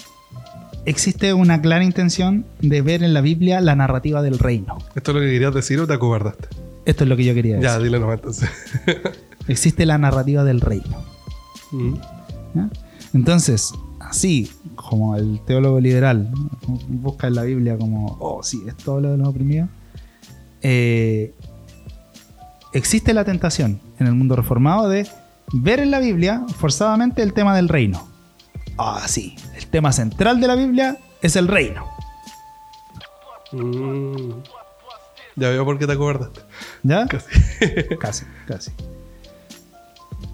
existe 0.86 1.34
una 1.34 1.60
clara 1.60 1.84
intención 1.84 2.46
de 2.60 2.82
ver 2.82 3.02
en 3.02 3.12
la 3.12 3.20
Biblia 3.20 3.60
la 3.60 3.76
narrativa 3.76 4.22
del 4.22 4.38
reino. 4.38 4.78
¿Esto 4.94 5.10
es 5.10 5.14
lo 5.14 5.20
que 5.20 5.30
querías 5.30 5.54
decir 5.54 5.78
o 5.80 5.86
te 5.86 5.92
acobardaste? 5.92 6.48
Esto 6.84 7.04
es 7.04 7.10
lo 7.10 7.16
que 7.16 7.24
yo 7.24 7.34
quería 7.34 7.56
decir. 7.56 7.68
Ya, 7.68 7.78
dilo 7.78 7.98
nomás 7.98 8.16
entonces. 8.16 8.50
Existe 9.48 9.86
la 9.86 9.98
narrativa 9.98 10.44
del 10.44 10.60
reino. 10.60 11.04
Mm. 11.72 11.94
¿ya? 12.54 12.70
Entonces, 13.12 13.72
así 13.98 14.50
como 14.74 15.16
el 15.16 15.40
teólogo 15.44 15.80
liberal 15.80 16.30
busca 16.88 17.26
en 17.26 17.34
la 17.34 17.42
Biblia 17.42 17.76
como, 17.76 18.16
oh, 18.20 18.42
sí, 18.42 18.62
es 18.66 18.76
todo 18.76 19.00
lo 19.00 19.12
de 19.12 19.18
los 19.18 19.28
oprimidos, 19.28 19.68
eh, 20.62 21.34
existe 22.72 23.14
la 23.14 23.24
tentación 23.24 23.80
en 23.98 24.06
el 24.06 24.14
mundo 24.14 24.36
reformado 24.36 24.88
de 24.88 25.06
ver 25.52 25.80
en 25.80 25.90
la 25.90 25.98
Biblia 25.98 26.44
forzadamente 26.56 27.22
el 27.22 27.32
tema 27.32 27.54
del 27.56 27.68
reino. 27.68 28.08
Ah, 28.78 29.02
sí, 29.06 29.36
el 29.56 29.66
tema 29.66 29.92
central 29.92 30.40
de 30.40 30.46
la 30.46 30.54
Biblia 30.54 30.98
es 31.22 31.36
el 31.36 31.48
reino. 31.48 31.84
Mm. 33.52 34.59
Ya 35.36 35.48
veo 35.50 35.64
por 35.64 35.78
qué 35.78 35.86
te 35.86 35.92
acobardaste. 35.92 36.40
¿Ya? 36.82 37.06
Casi. 37.06 37.26
Casi, 38.00 38.24
casi. 38.46 38.70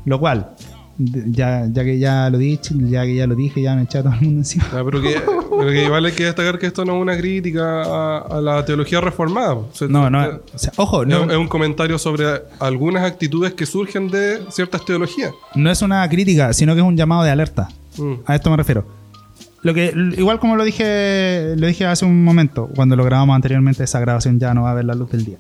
Lo 0.05 0.19
cual, 0.21 0.55
ya, 0.99 1.67
ya 1.71 1.85
que 1.85 1.99
ya 1.99 2.31
lo 2.31 2.39
dije, 2.39 2.61
ya 2.89 3.03
que 3.05 3.15
ya 3.17 3.27
lo 3.27 3.35
dije, 3.35 3.61
ya 3.61 3.75
me 3.75 3.83
eché 3.83 3.99
a 3.99 4.03
todo 4.03 4.15
el 4.15 4.21
mundo 4.21 4.39
encima. 4.41 4.65
Ah, 4.73 4.83
pero, 4.85 5.03
que, 5.03 5.21
pero 5.51 5.67
que 5.71 5.85
igual 5.85 6.05
hay 6.07 6.13
que 6.13 6.25
destacar 6.25 6.59
que 6.59 6.67
esto 6.67 6.85
no 6.85 6.97
es 6.97 7.03
una 7.03 7.17
crítica 7.17 7.83
a, 7.83 8.19
a 8.19 8.41
la 8.41 8.65
teología 8.65 9.01
reformada. 9.01 9.55
O 9.55 9.69
sea, 9.73 9.89
No, 9.89 10.09
no, 10.09 10.25
o 10.55 10.59
sea, 10.59 10.73
ojo, 10.77 11.03
es 11.03 11.09
no, 11.09 11.23
un- 11.25 11.31
es 11.31 11.37
un 11.37 11.49
comentario 11.49 11.99
sobre 11.99 12.25
algunas 12.61 13.03
actitudes 13.05 13.53
que 13.55 13.67
surgen 13.67 14.09
de 14.09 14.41
ciertas 14.51 14.85
teologías. 14.85 15.33
no 15.55 15.71
es 15.71 15.83
una 15.83 16.09
crítica, 16.09 16.53
sino 16.53 16.75
que 16.75 16.81
es 16.81 16.87
un 16.87 16.97
llamado 16.97 17.25
de 17.25 17.31
alerta. 17.31 17.69
Mm. 17.99 18.15
A 18.25 18.35
esto 18.37 18.51
me 18.51 18.57
refiero. 18.57 18.87
Lo 19.67 19.75
que, 19.75 19.93
igual 20.17 20.39
como 20.39 20.55
lo 20.55 20.63
dije, 20.63 21.55
lo 21.57 21.67
dije 21.67 21.85
hace 21.87 22.05
un 22.05 22.23
momento, 22.23 22.71
cuando 22.77 22.95
lo 22.95 23.03
grabamos 23.05 23.35
anteriormente, 23.35 23.83
esa 23.83 23.99
grabación 23.99 24.39
ya 24.39 24.55
no 24.55 24.63
va 24.63 24.71
a 24.71 24.75
ver 24.75 24.85
la 24.85 24.95
luz 24.95 25.11
del 25.11 25.25
día. 25.25 25.39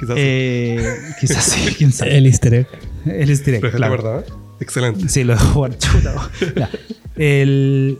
Quizás. 0.00 0.14
Eh, 0.16 0.82
quizás 1.20 1.44
sí, 1.44 1.74
quién 1.76 1.92
sabe. 1.92 2.16
El 2.16 2.24
easter 2.24 2.54
egg. 2.54 2.66
El 3.04 3.28
easter 3.28 3.56
egg, 3.56 3.60
pero 3.60 3.68
es 3.72 3.76
claro. 3.76 3.94
la 3.96 4.02
verdad. 4.02 4.24
¿eh? 4.26 4.32
Excelente. 4.60 5.06
Sí, 5.10 5.22
lo 5.22 5.34
dejo 5.34 5.68
chuta. 5.68 6.30
El, 7.16 7.98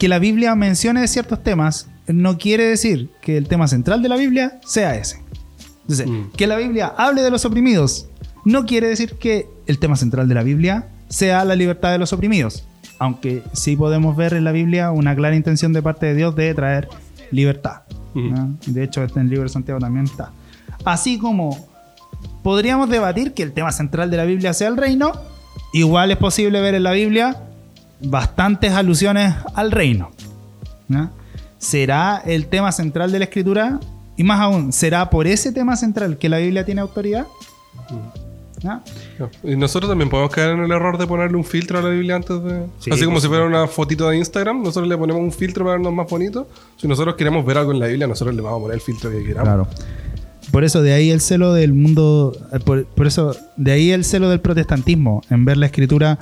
que 0.00 0.08
la 0.08 0.18
Biblia 0.18 0.56
mencione 0.56 1.06
ciertos 1.06 1.44
temas 1.44 1.86
no 2.08 2.38
quiere 2.38 2.64
decir 2.64 3.10
que 3.22 3.36
el 3.36 3.46
tema 3.46 3.68
central 3.68 4.02
de 4.02 4.08
la 4.08 4.16
Biblia 4.16 4.58
sea 4.66 4.96
ese. 4.96 5.22
Entonces, 5.82 6.08
Mm. 6.08 6.32
que 6.36 6.48
la 6.48 6.56
Biblia 6.56 6.92
hable 6.98 7.22
de 7.22 7.30
los 7.30 7.44
oprimidos 7.44 8.08
no 8.44 8.66
quiere 8.66 8.88
decir 8.88 9.14
que 9.14 9.46
el 9.68 9.78
tema 9.78 9.94
central 9.94 10.26
de 10.28 10.34
la 10.34 10.42
Biblia 10.42 10.88
sea 11.08 11.44
la 11.44 11.54
libertad 11.54 11.92
de 11.92 11.98
los 11.98 12.12
oprimidos. 12.12 12.64
Aunque 12.98 13.42
sí 13.52 13.76
podemos 13.76 14.16
ver 14.16 14.34
en 14.34 14.44
la 14.44 14.52
Biblia 14.52 14.90
una 14.90 15.14
clara 15.14 15.36
intención 15.36 15.72
de 15.72 15.82
parte 15.82 16.06
de 16.06 16.14
Dios 16.14 16.34
de 16.34 16.52
traer 16.54 16.88
libertad. 17.30 17.82
Mm. 18.14 18.34
¿no? 18.34 18.56
De 18.66 18.82
hecho, 18.82 19.02
en 19.02 19.10
el 19.16 19.28
libro 19.28 19.44
de 19.44 19.50
Santiago 19.50 19.80
también 19.80 20.06
está. 20.06 20.32
Así 20.84 21.18
como 21.18 21.68
podríamos 22.42 22.88
debatir 22.88 23.34
que 23.34 23.42
el 23.42 23.52
tema 23.52 23.72
central 23.72 24.10
de 24.10 24.16
la 24.16 24.24
Biblia 24.24 24.52
sea 24.52 24.68
el 24.68 24.76
reino, 24.76 25.12
igual 25.72 26.10
es 26.10 26.16
posible 26.16 26.60
ver 26.60 26.74
en 26.74 26.82
la 26.82 26.92
Biblia 26.92 27.36
bastantes 28.00 28.72
alusiones 28.72 29.34
al 29.54 29.70
reino. 29.70 30.10
¿no? 30.88 31.10
¿Será 31.58 32.22
el 32.24 32.46
tema 32.46 32.72
central 32.72 33.12
de 33.12 33.18
la 33.18 33.24
escritura? 33.26 33.80
Y 34.16 34.24
más 34.24 34.40
aún, 34.40 34.72
¿será 34.72 35.10
por 35.10 35.26
ese 35.26 35.52
tema 35.52 35.76
central 35.76 36.18
que 36.18 36.28
la 36.28 36.38
Biblia 36.38 36.64
tiene 36.64 36.80
autoridad? 36.80 37.26
¿No? 38.62 38.82
Y 39.44 39.56
nosotros 39.56 39.88
también 39.88 40.10
podemos 40.10 40.32
caer 40.32 40.50
en 40.50 40.64
el 40.64 40.70
error 40.70 40.98
de 40.98 41.06
ponerle 41.06 41.36
un 41.36 41.44
filtro 41.44 41.78
a 41.78 41.82
la 41.82 41.90
Biblia 41.90 42.16
antes 42.16 42.42
de. 42.42 42.66
Sí, 42.78 42.90
Así 42.90 43.04
como 43.04 43.20
si 43.20 43.28
fuera 43.28 43.44
una 43.44 43.66
fotito 43.66 44.08
de 44.08 44.18
Instagram, 44.18 44.62
nosotros 44.62 44.88
le 44.88 44.96
ponemos 44.96 45.22
un 45.22 45.32
filtro 45.32 45.64
para 45.64 45.76
vernos 45.76 45.92
más 45.92 46.08
bonitos. 46.08 46.46
Si 46.76 46.88
nosotros 46.88 47.14
queremos 47.14 47.44
ver 47.44 47.58
algo 47.58 47.72
en 47.72 47.80
la 47.80 47.86
Biblia, 47.86 48.06
nosotros 48.06 48.34
le 48.34 48.42
vamos 48.42 48.58
a 48.58 48.62
poner 48.62 48.74
el 48.74 48.80
filtro 48.80 49.10
que 49.10 49.24
queramos. 49.24 49.44
Claro. 49.44 49.68
Por 50.50 50.64
eso 50.64 50.82
de 50.82 50.92
ahí 50.92 51.10
el 51.10 51.20
celo 51.20 51.52
del 51.52 51.74
mundo, 51.74 52.36
eh, 52.52 52.58
por, 52.58 52.86
por 52.86 53.06
eso 53.06 53.36
de 53.56 53.72
ahí 53.72 53.90
el 53.90 54.04
celo 54.04 54.30
del 54.30 54.40
protestantismo, 54.40 55.22
en 55.30 55.44
ver 55.44 55.58
la 55.58 55.66
escritura 55.66 56.18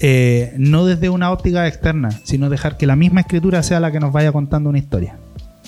eh, 0.00 0.54
no 0.58 0.84
desde 0.86 1.08
una 1.08 1.32
óptica 1.32 1.66
externa, 1.66 2.10
sino 2.22 2.50
dejar 2.50 2.76
que 2.76 2.86
la 2.86 2.94
misma 2.94 3.22
escritura 3.22 3.62
sea 3.62 3.80
la 3.80 3.90
que 3.90 3.98
nos 3.98 4.12
vaya 4.12 4.30
contando 4.32 4.68
una 4.68 4.78
historia. 4.78 5.18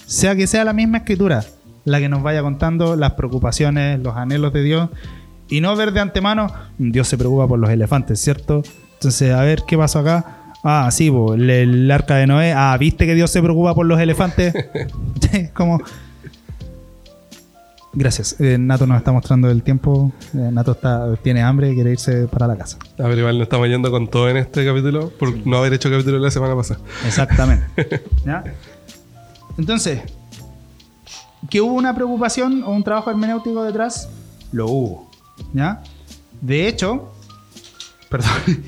sea 0.07 0.37
que 0.37 0.47
sea 0.47 0.65
la 0.65 0.73
misma 0.73 0.99
escritura 0.99 1.45
la 1.85 1.99
que 1.99 2.09
nos 2.09 2.23
vaya 2.23 2.43
contando 2.43 2.95
las 2.95 3.13
preocupaciones, 3.13 3.99
los 4.01 4.17
anhelos 4.17 4.53
de 4.53 4.63
Dios 4.63 4.91
y 5.51 5.61
no 5.61 5.75
ver 5.77 5.93
de 5.93 6.01
antemano, 6.01 6.53
Dios 6.79 7.09
se 7.09 7.19
preocupa 7.19 7.47
por 7.47 7.59
los 7.59 7.69
elefantes, 7.71 8.21
¿cierto? 8.21 8.63
Entonces, 8.95 9.33
a 9.33 9.43
ver 9.43 9.63
qué 9.67 9.77
pasó 9.77 9.99
acá. 9.99 10.55
Ah, 10.63 10.89
sí, 10.93 11.11
po, 11.11 11.35
el, 11.35 11.49
el 11.49 11.91
arca 11.91 12.17
de 12.17 12.27
Noé. 12.27 12.53
Ah, 12.53 12.77
¿viste 12.79 13.07
que 13.07 13.15
Dios 13.15 13.31
se 13.31 13.43
preocupa 13.43 13.75
por 13.75 13.87
los 13.87 13.99
elefantes? 13.99 14.55
Como... 15.55 15.81
Gracias. 17.93 18.37
Eh, 18.41 18.57
Nato 18.57 18.87
nos 18.87 18.99
está 18.99 19.11
mostrando 19.11 19.51
el 19.51 19.65
tiempo. 19.65 20.13
Eh, 20.33 20.51
Nato 20.53 20.73
está, 20.73 21.17
tiene 21.17 21.43
hambre 21.43 21.73
y 21.73 21.75
quiere 21.75 21.91
irse 21.91 22.29
para 22.29 22.47
la 22.47 22.57
casa. 22.57 22.79
A 22.99 23.09
ver, 23.09 23.19
igual 23.19 23.37
nos 23.37 23.47
estamos 23.47 23.67
yendo 23.69 23.91
con 23.91 24.07
todo 24.09 24.29
en 24.29 24.37
este 24.37 24.65
capítulo 24.65 25.11
por 25.11 25.45
no 25.45 25.57
haber 25.57 25.73
hecho 25.73 25.91
capítulo 25.91 26.19
la 26.19 26.31
semana 26.31 26.55
pasada. 26.55 26.79
Exactamente. 27.05 28.05
¿Ya? 28.25 28.45
Entonces, 29.59 30.03
¿que 31.49 31.61
hubo 31.61 31.73
una 31.73 31.93
preocupación 31.95 32.63
o 32.63 32.71
un 32.71 32.85
trabajo 32.85 33.11
hermenéutico 33.11 33.65
detrás? 33.65 34.09
Lo 34.53 34.67
hubo. 34.69 35.10
¿Ya? 35.53 35.83
De 36.41 36.69
hecho, 36.69 37.13
perdón, 38.09 38.31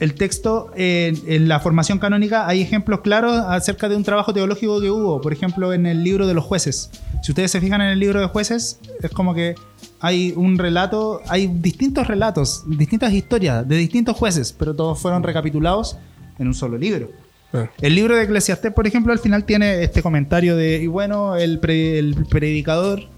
el 0.00 0.14
texto 0.14 0.70
en, 0.76 1.18
en 1.26 1.48
la 1.48 1.60
formación 1.60 1.98
canónica 1.98 2.46
hay 2.46 2.60
ejemplos 2.62 3.00
claros 3.00 3.36
acerca 3.36 3.88
de 3.88 3.96
un 3.96 4.04
trabajo 4.04 4.32
teológico 4.32 4.80
que 4.80 4.90
hubo. 4.90 5.20
Por 5.20 5.32
ejemplo, 5.32 5.72
en 5.72 5.86
el 5.86 6.02
libro 6.02 6.26
de 6.26 6.34
los 6.34 6.44
jueces. 6.44 6.90
Si 7.22 7.32
ustedes 7.32 7.50
se 7.50 7.60
fijan 7.60 7.80
en 7.80 7.88
el 7.88 7.98
libro 7.98 8.20
de 8.20 8.26
jueces, 8.26 8.80
es 9.02 9.10
como 9.10 9.34
que 9.34 9.54
hay 10.00 10.32
un 10.34 10.56
relato, 10.56 11.20
hay 11.28 11.46
distintos 11.46 12.06
relatos, 12.06 12.64
distintas 12.66 13.12
historias 13.12 13.68
de 13.68 13.76
distintos 13.76 14.16
jueces, 14.16 14.52
pero 14.52 14.74
todos 14.74 14.98
fueron 14.98 15.22
recapitulados 15.22 15.98
en 16.38 16.48
un 16.48 16.54
solo 16.54 16.78
libro. 16.78 17.10
Ah, 17.52 17.68
El 17.80 17.94
libro 17.94 18.16
de 18.16 18.22
Eclesiastés, 18.22 18.72
por 18.72 18.86
ejemplo, 18.86 19.12
al 19.12 19.18
final 19.18 19.44
tiene 19.44 19.82
este 19.82 20.02
comentario 20.02 20.56
de, 20.56 20.82
y 20.82 20.86
bueno, 20.86 21.36
el, 21.36 21.60
el 21.64 22.14
predicador, 22.28 23.08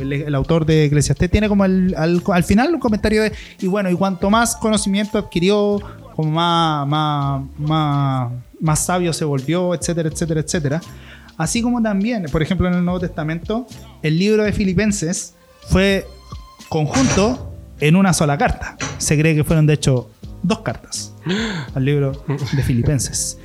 el, 0.00 0.34
autor 0.34 0.64
de 0.64 0.86
Eclesiastés, 0.86 1.30
tiene 1.30 1.48
como 1.48 1.64
al, 1.64 1.94
al 1.96 2.44
final 2.44 2.74
un 2.74 2.80
comentario 2.80 3.22
de, 3.22 3.32
y 3.60 3.66
bueno, 3.66 3.90
y 3.90 3.94
cuanto 3.94 4.30
más 4.30 4.56
conocimiento 4.56 5.18
adquirió, 5.18 5.80
como 6.16 6.30
más, 6.30 6.86
más, 6.86 7.42
más, 7.58 8.32
más 8.60 8.84
sabio 8.84 9.12
se 9.12 9.24
volvió, 9.24 9.74
etcétera, 9.74 10.08
etcétera, 10.08 10.40
etcétera. 10.40 10.80
Así 11.36 11.62
como 11.62 11.82
también, 11.82 12.26
por 12.30 12.42
ejemplo, 12.42 12.68
en 12.68 12.74
el 12.74 12.84
Nuevo 12.84 13.00
Testamento, 13.00 13.66
el 14.02 14.18
libro 14.18 14.44
de 14.44 14.52
Filipenses 14.52 15.34
fue 15.68 16.06
conjunto 16.68 17.54
en 17.80 17.96
una 17.96 18.12
sola 18.12 18.38
carta. 18.38 18.76
Se 18.98 19.18
cree 19.18 19.34
que 19.34 19.44
fueron, 19.44 19.66
de 19.66 19.74
hecho, 19.74 20.10
dos 20.42 20.60
cartas 20.60 21.12
al 21.74 21.84
libro 21.84 22.12
de 22.52 22.62
Filipenses. 22.62 23.38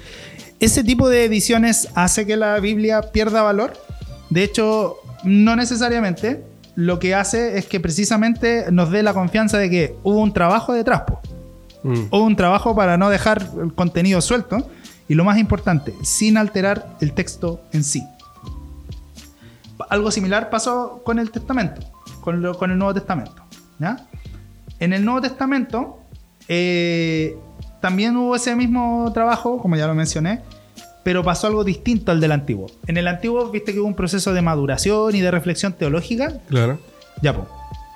¿Ese 0.60 0.84
tipo 0.84 1.08
de 1.10 1.26
ediciones 1.26 1.90
hace 1.96 2.26
que 2.26 2.36
la 2.36 2.60
Biblia 2.60 3.02
pierda 3.14 3.42
valor? 3.44 3.74
De 4.30 4.44
hecho, 4.44 4.98
no 5.24 5.56
necesariamente. 5.56 6.44
Lo 6.76 7.00
que 7.00 7.16
hace 7.16 7.58
es 7.58 7.66
que 7.66 7.80
precisamente 7.80 8.66
nos 8.72 8.92
dé 8.92 9.02
la 9.02 9.14
confianza 9.14 9.58
de 9.58 9.70
que 9.70 9.96
hubo 10.04 10.20
un 10.22 10.32
trabajo 10.34 10.74
detrás. 10.74 11.04
mm, 11.84 11.94
Hubo 12.12 12.24
un 12.24 12.36
trabajo 12.36 12.76
para 12.76 12.98
no 12.98 13.10
dejar 13.10 13.48
el 13.62 13.74
contenido 13.74 14.22
suelto. 14.22 14.68
Y 15.10 15.16
lo 15.16 15.24
más 15.24 15.38
importante, 15.40 15.94
sin 16.04 16.38
alterar 16.38 16.86
el 17.02 17.14
texto 17.14 17.62
en 17.72 17.84
sí. 17.84 18.04
Algo 19.90 20.12
similar 20.12 20.50
pasó 20.50 21.02
con 21.06 21.18
el 21.20 21.32
Testamento, 21.32 21.82
con, 22.22 22.42
lo- 22.42 22.58
con 22.58 22.72
el 22.72 22.78
Nuevo 22.78 22.94
Testamento. 22.94 23.42
¿ya? 23.80 24.06
En 24.80 24.92
el 24.94 25.06
Nuevo 25.06 25.22
Testamento 25.22 26.00
eh, 26.50 27.38
también 27.80 28.16
hubo 28.18 28.36
ese 28.36 28.56
mismo 28.56 29.12
trabajo, 29.14 29.60
como 29.60 29.76
ya 29.76 29.88
lo 29.88 29.96
mencioné, 29.96 30.42
pero 31.04 31.24
pasó 31.24 31.48
algo 31.48 31.64
distinto 31.64 32.12
al 32.12 32.20
del 32.20 32.32
Antiguo. 32.32 32.68
En 32.86 32.98
el 32.98 33.08
Antiguo, 33.08 33.50
viste 33.50 33.74
que 33.74 33.80
hubo 33.80 33.88
un 33.88 33.96
proceso 33.96 34.34
de 34.34 34.42
maduración 34.42 35.16
y 35.16 35.22
de 35.22 35.32
reflexión 35.32 35.74
teológica. 35.74 36.34
claro. 36.50 36.80
Ya, 37.22 37.34
pues. 37.34 37.48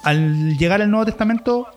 Al 0.03 0.57
llegar 0.57 0.81
al 0.81 0.89
Nuevo 0.89 1.05
Testamento, 1.05 1.67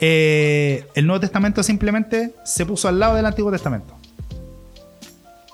eh, 0.00 0.86
el 0.94 1.06
Nuevo 1.06 1.20
Testamento 1.20 1.62
simplemente 1.62 2.34
se 2.44 2.64
puso 2.64 2.88
al 2.88 2.98
lado 2.98 3.16
del 3.16 3.26
Antiguo 3.26 3.50
Testamento. 3.50 3.94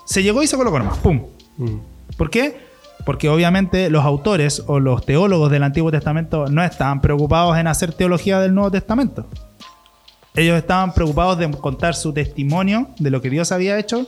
Se 0.05 0.23
llegó 0.23 0.43
y 0.43 0.47
se 0.47 0.55
colocó 0.55 0.79
nomás. 0.79 0.99
¡Pum! 0.99 1.21
Mm, 1.57 1.77
¿Por 2.17 2.29
qué? 2.29 2.57
Porque 3.05 3.27
obviamente 3.27 3.89
los 3.89 4.05
autores 4.05 4.63
o 4.67 4.79
los 4.79 5.05
teólogos 5.05 5.51
del 5.51 5.63
Antiguo 5.63 5.91
Testamento 5.91 6.47
no 6.47 6.63
estaban 6.63 7.01
preocupados 7.01 7.57
en 7.57 7.67
hacer 7.67 7.93
teología 7.93 8.39
del 8.39 8.53
Nuevo 8.53 8.71
Testamento. 8.71 9.27
Ellos 10.35 10.57
estaban 10.57 10.93
preocupados 10.93 11.37
de 11.37 11.49
contar 11.51 11.95
su 11.95 12.11
testimonio 12.13 12.87
de 12.97 13.11
lo 13.11 13.21
que 13.21 13.29
Dios 13.29 13.51
había 13.51 13.77
hecho 13.77 14.07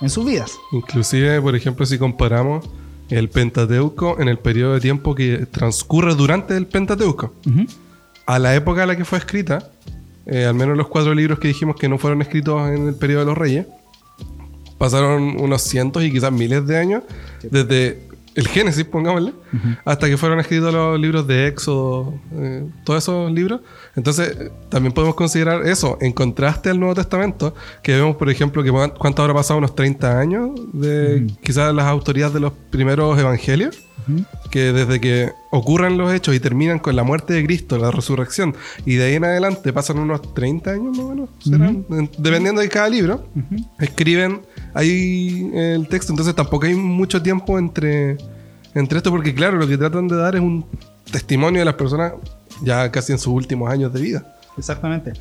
en 0.00 0.10
sus 0.10 0.26
vidas. 0.26 0.52
Inclusive, 0.72 1.40
por 1.40 1.56
ejemplo, 1.56 1.86
si 1.86 1.98
comparamos 1.98 2.68
el 3.08 3.28
Pentateuco 3.28 4.20
en 4.20 4.28
el 4.28 4.38
periodo 4.38 4.74
de 4.74 4.80
tiempo 4.80 5.14
que 5.14 5.46
transcurre 5.50 6.14
durante 6.14 6.56
el 6.56 6.66
Pentateuco, 6.66 7.32
a 8.26 8.38
la 8.38 8.54
época 8.54 8.84
a 8.84 8.86
la 8.86 8.96
que 8.96 9.04
fue 9.04 9.18
escrita, 9.18 9.70
eh, 10.26 10.44
al 10.44 10.54
menos 10.54 10.76
los 10.76 10.88
cuatro 10.88 11.14
libros 11.14 11.38
que 11.38 11.48
dijimos 11.48 11.76
que 11.76 11.88
no 11.88 11.98
fueron 11.98 12.22
escritos 12.22 12.68
en 12.70 12.88
el 12.88 12.94
periodo 12.94 13.20
de 13.20 13.26
los 13.26 13.38
reyes, 13.38 13.66
pasaron 14.78 15.40
unos 15.40 15.62
cientos 15.62 16.02
y 16.04 16.10
quizás 16.10 16.32
miles 16.32 16.66
de 16.66 16.78
años 16.78 17.02
desde 17.42 18.09
el 18.34 18.46
Génesis, 18.48 18.84
pongámosle, 18.84 19.32
hasta 19.84 20.08
que 20.08 20.16
fueron 20.16 20.38
escritos 20.40 20.72
los 20.72 21.00
libros 21.00 21.26
de 21.26 21.48
Éxodo, 21.48 22.14
eh, 22.32 22.64
todos 22.84 23.02
esos 23.02 23.32
libros. 23.32 23.60
Entonces, 23.96 24.36
también 24.68 24.92
podemos 24.92 25.16
considerar 25.16 25.66
eso, 25.66 25.98
en 26.00 26.12
contraste 26.12 26.70
al 26.70 26.78
Nuevo 26.78 26.94
Testamento, 26.94 27.54
que 27.82 27.96
vemos, 27.96 28.16
por 28.16 28.30
ejemplo, 28.30 28.62
que 28.62 28.70
cuán- 28.70 28.92
cuánto 28.98 29.22
habrá 29.22 29.34
pasado, 29.34 29.58
unos 29.58 29.74
30 29.74 30.18
años 30.18 30.50
de 30.72 31.26
quizás 31.42 31.74
las 31.74 31.86
autoridades 31.86 32.32
de 32.34 32.40
los 32.40 32.52
primeros 32.70 33.18
evangelios 33.18 33.76
que 34.50 34.72
desde 34.72 34.98
que 35.00 35.30
ocurran 35.52 35.96
los 35.98 36.12
hechos 36.12 36.34
y 36.34 36.40
terminan 36.40 36.78
con 36.80 36.96
la 36.96 37.02
muerte 37.04 37.34
de 37.34 37.44
Cristo, 37.44 37.78
la 37.78 37.90
resurrección, 37.92 38.56
y 38.86 38.94
de 38.94 39.04
ahí 39.04 39.14
en 39.14 39.24
adelante 39.24 39.72
pasan 39.72 39.98
unos 39.98 40.34
30 40.34 40.70
años 40.72 40.96
más 40.96 41.00
o 41.06 41.08
menos, 41.10 41.28
serán, 41.38 41.84
en- 41.90 42.10
dependiendo 42.18 42.60
de 42.60 42.68
cada 42.68 42.88
libro, 42.88 43.24
escriben 43.78 44.40
ahí 44.74 45.50
el 45.54 45.88
texto, 45.88 46.12
entonces 46.12 46.34
tampoco 46.34 46.66
hay 46.66 46.74
mucho 46.74 47.20
tiempo 47.22 47.58
entre, 47.58 48.16
entre 48.74 48.98
esto, 48.98 49.10
porque 49.10 49.34
claro, 49.34 49.56
lo 49.58 49.66
que 49.66 49.76
tratan 49.76 50.08
de 50.08 50.16
dar 50.16 50.34
es 50.36 50.40
un 50.42 50.64
testimonio 51.10 51.60
de 51.60 51.64
las 51.64 51.74
personas 51.74 52.12
ya 52.62 52.90
casi 52.90 53.12
en 53.12 53.18
sus 53.18 53.32
últimos 53.32 53.70
años 53.70 53.92
de 53.92 54.00
vida. 54.00 54.36
Exactamente. 54.58 55.12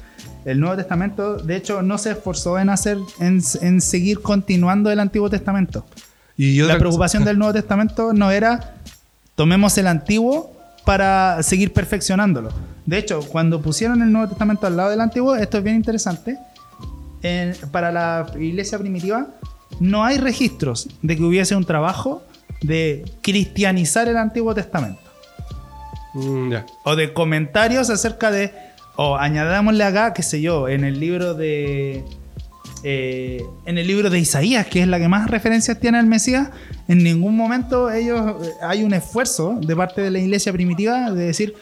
El 0.45 0.59
Nuevo 0.59 0.75
Testamento, 0.75 1.37
de 1.37 1.55
hecho, 1.55 1.81
no 1.81 1.97
se 1.97 2.11
esforzó 2.11 2.57
en 2.59 2.69
hacer, 2.69 2.97
en, 3.19 3.41
en 3.61 3.81
seguir 3.81 4.21
continuando 4.21 4.89
el 4.91 4.99
Antiguo 4.99 5.29
Testamento. 5.29 5.85
Y 6.37 6.57
La 6.59 6.63
otra 6.65 6.75
cosa- 6.75 6.79
preocupación 6.79 7.25
del 7.25 7.37
Nuevo 7.37 7.53
Testamento 7.53 8.13
no 8.13 8.31
era 8.31 8.75
tomemos 9.35 9.77
el 9.77 9.87
Antiguo 9.87 10.51
para 10.85 11.41
seguir 11.43 11.71
perfeccionándolo. 11.73 12.49
De 12.85 12.97
hecho, 12.97 13.19
cuando 13.29 13.61
pusieron 13.61 14.01
el 14.01 14.11
Nuevo 14.11 14.29
Testamento 14.29 14.65
al 14.67 14.75
lado 14.77 14.89
del 14.89 15.01
Antiguo, 15.01 15.35
esto 15.35 15.57
es 15.59 15.63
bien 15.63 15.75
interesante. 15.75 16.37
En- 17.23 17.55
para 17.71 17.91
la 17.91 18.25
iglesia 18.39 18.77
primitiva, 18.79 19.27
no 19.79 20.03
hay 20.03 20.17
registros 20.17 20.87
de 21.01 21.15
que 21.17 21.23
hubiese 21.23 21.55
un 21.55 21.65
trabajo 21.65 22.23
de 22.61 23.05
cristianizar 23.21 24.07
el 24.07 24.17
Antiguo 24.17 24.53
Testamento. 24.53 25.01
Mm, 26.13 26.53
o 26.85 26.95
de 26.95 27.13
comentarios 27.13 27.89
acerca 27.89 28.31
de, 28.31 28.51
o 28.95 29.15
añadámosle 29.15 29.83
acá, 29.83 30.13
qué 30.13 30.23
sé 30.23 30.41
yo, 30.41 30.67
en 30.67 30.83
el 30.83 30.99
libro 30.99 31.35
de, 31.35 32.03
eh, 32.83 33.43
en 33.65 33.77
el 33.77 33.85
libro 33.87 34.09
de 34.09 34.19
Isaías, 34.19 34.65
que 34.67 34.81
es 34.81 34.87
la 34.87 34.99
que 34.99 35.07
más 35.07 35.29
referencias 35.29 35.79
tiene 35.79 35.99
al 35.99 36.07
Mesías, 36.07 36.49
en 36.87 37.03
ningún 37.03 37.35
momento 37.37 37.91
ellos, 37.91 38.43
eh, 38.43 38.49
hay 38.61 38.83
un 38.83 38.93
esfuerzo 38.93 39.59
de 39.61 39.75
parte 39.75 40.01
de 40.01 40.09
la 40.11 40.19
iglesia 40.19 40.51
primitiva 40.51 41.11
de 41.11 41.25
decir, 41.25 41.53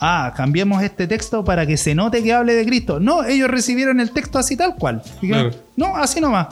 ah, 0.00 0.32
cambiemos 0.36 0.82
este 0.82 1.06
texto 1.06 1.44
para 1.44 1.66
que 1.66 1.76
se 1.76 1.94
note 1.94 2.22
que 2.22 2.32
hable 2.32 2.54
de 2.54 2.64
Cristo. 2.66 3.00
No, 3.00 3.24
ellos 3.24 3.48
recibieron 3.50 4.00
el 4.00 4.10
texto 4.10 4.38
así 4.38 4.56
tal 4.56 4.76
cual. 4.76 5.02
Dijeron, 5.20 5.50
Claro. 5.50 5.64
No, 5.76 5.96
así 5.96 6.20
nomás. 6.20 6.48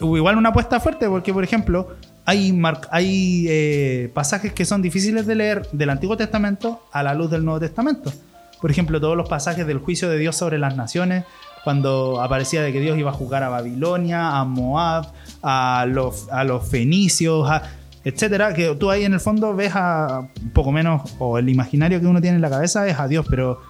Igual 0.00 0.36
una 0.36 0.48
apuesta 0.50 0.80
fuerte 0.80 1.08
porque, 1.08 1.32
por 1.32 1.44
ejemplo, 1.44 1.94
hay, 2.24 2.60
hay 2.90 3.46
eh, 3.48 4.10
pasajes 4.14 4.52
que 4.52 4.64
son 4.64 4.82
difíciles 4.82 5.26
de 5.26 5.34
leer 5.34 5.68
del 5.72 5.90
Antiguo 5.90 6.16
Testamento 6.16 6.82
a 6.92 7.02
la 7.02 7.14
luz 7.14 7.30
del 7.30 7.44
Nuevo 7.44 7.60
Testamento. 7.60 8.12
Por 8.60 8.70
ejemplo, 8.70 9.00
todos 9.00 9.16
los 9.16 9.28
pasajes 9.28 9.66
del 9.66 9.78
juicio 9.78 10.08
de 10.08 10.18
Dios 10.18 10.36
sobre 10.36 10.58
las 10.58 10.76
naciones, 10.76 11.24
cuando 11.64 12.20
aparecía 12.20 12.62
de 12.62 12.72
que 12.72 12.80
Dios 12.80 12.96
iba 12.98 13.10
a 13.10 13.14
juzgar 13.14 13.42
a 13.42 13.48
Babilonia, 13.48 14.38
a 14.38 14.44
Moab, 14.44 15.06
a 15.42 15.84
los, 15.88 16.28
a 16.30 16.44
los 16.44 16.68
fenicios, 16.68 17.48
a- 17.50 17.62
etcétera, 18.04 18.54
que 18.54 18.74
tú 18.74 18.90
ahí 18.90 19.04
en 19.04 19.14
el 19.14 19.20
fondo 19.20 19.54
ves 19.54 19.72
a 19.74 20.28
un 20.42 20.50
poco 20.50 20.72
menos, 20.72 21.02
o 21.18 21.38
el 21.38 21.48
imaginario 21.48 22.00
que 22.00 22.06
uno 22.06 22.20
tiene 22.20 22.36
en 22.36 22.42
la 22.42 22.50
cabeza 22.50 22.86
es 22.86 22.98
a 22.98 23.08
Dios, 23.08 23.26
pero 23.28 23.60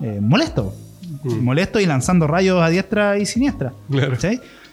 eh, 0.00 0.18
molesto. 0.20 0.74
Mm. 1.22 1.40
Molesto 1.40 1.80
y 1.80 1.86
lanzando 1.86 2.26
rayos 2.26 2.62
a 2.62 2.68
diestra 2.68 3.18
y 3.18 3.26
siniestra. 3.26 3.72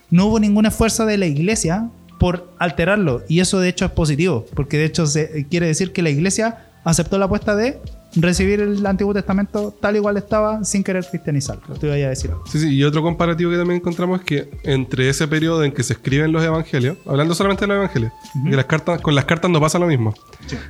No 0.09 0.27
hubo 0.27 0.39
ningún 0.39 0.65
esfuerzo 0.65 1.05
de 1.05 1.17
la 1.17 1.25
iglesia 1.25 1.89
por 2.19 2.51
alterarlo. 2.59 3.23
Y 3.27 3.39
eso 3.39 3.59
de 3.59 3.69
hecho 3.69 3.85
es 3.85 3.91
positivo. 3.91 4.45
Porque 4.53 4.77
de 4.77 4.85
hecho 4.85 5.05
se, 5.05 5.45
quiere 5.49 5.67
decir 5.67 5.91
que 5.91 6.01
la 6.01 6.09
iglesia 6.09 6.65
aceptó 6.83 7.17
la 7.17 7.25
apuesta 7.25 7.55
de 7.55 7.79
recibir 8.21 8.59
el 8.59 8.85
Antiguo 8.85 9.13
Testamento 9.13 9.73
tal 9.79 9.95
igual 9.95 10.17
estaba 10.17 10.63
sin 10.63 10.83
querer 10.83 11.05
cristianizarlo. 11.05 11.75
Te 11.75 11.87
voy 11.87 12.01
a 12.01 12.09
decir 12.09 12.31
algo. 12.31 12.43
Sí, 12.47 12.59
sí, 12.59 12.75
y 12.75 12.83
otro 12.83 13.01
comparativo 13.01 13.51
que 13.51 13.57
también 13.57 13.79
encontramos 13.79 14.19
es 14.19 14.25
que 14.25 14.49
entre 14.63 15.09
ese 15.09 15.27
periodo 15.27 15.63
en 15.63 15.71
que 15.71 15.83
se 15.83 15.93
escriben 15.93 16.31
los 16.31 16.43
evangelios, 16.43 16.97
hablando 17.05 17.35
solamente 17.35 17.65
de 17.65 17.67
los 17.67 17.77
evangelios, 17.77 18.11
que 18.49 18.55
las 18.55 18.65
cartas, 18.65 19.01
con 19.01 19.15
las 19.15 19.25
cartas 19.25 19.51
no 19.51 19.59
pasa 19.59 19.79
lo 19.79 19.87
mismo. 19.87 20.13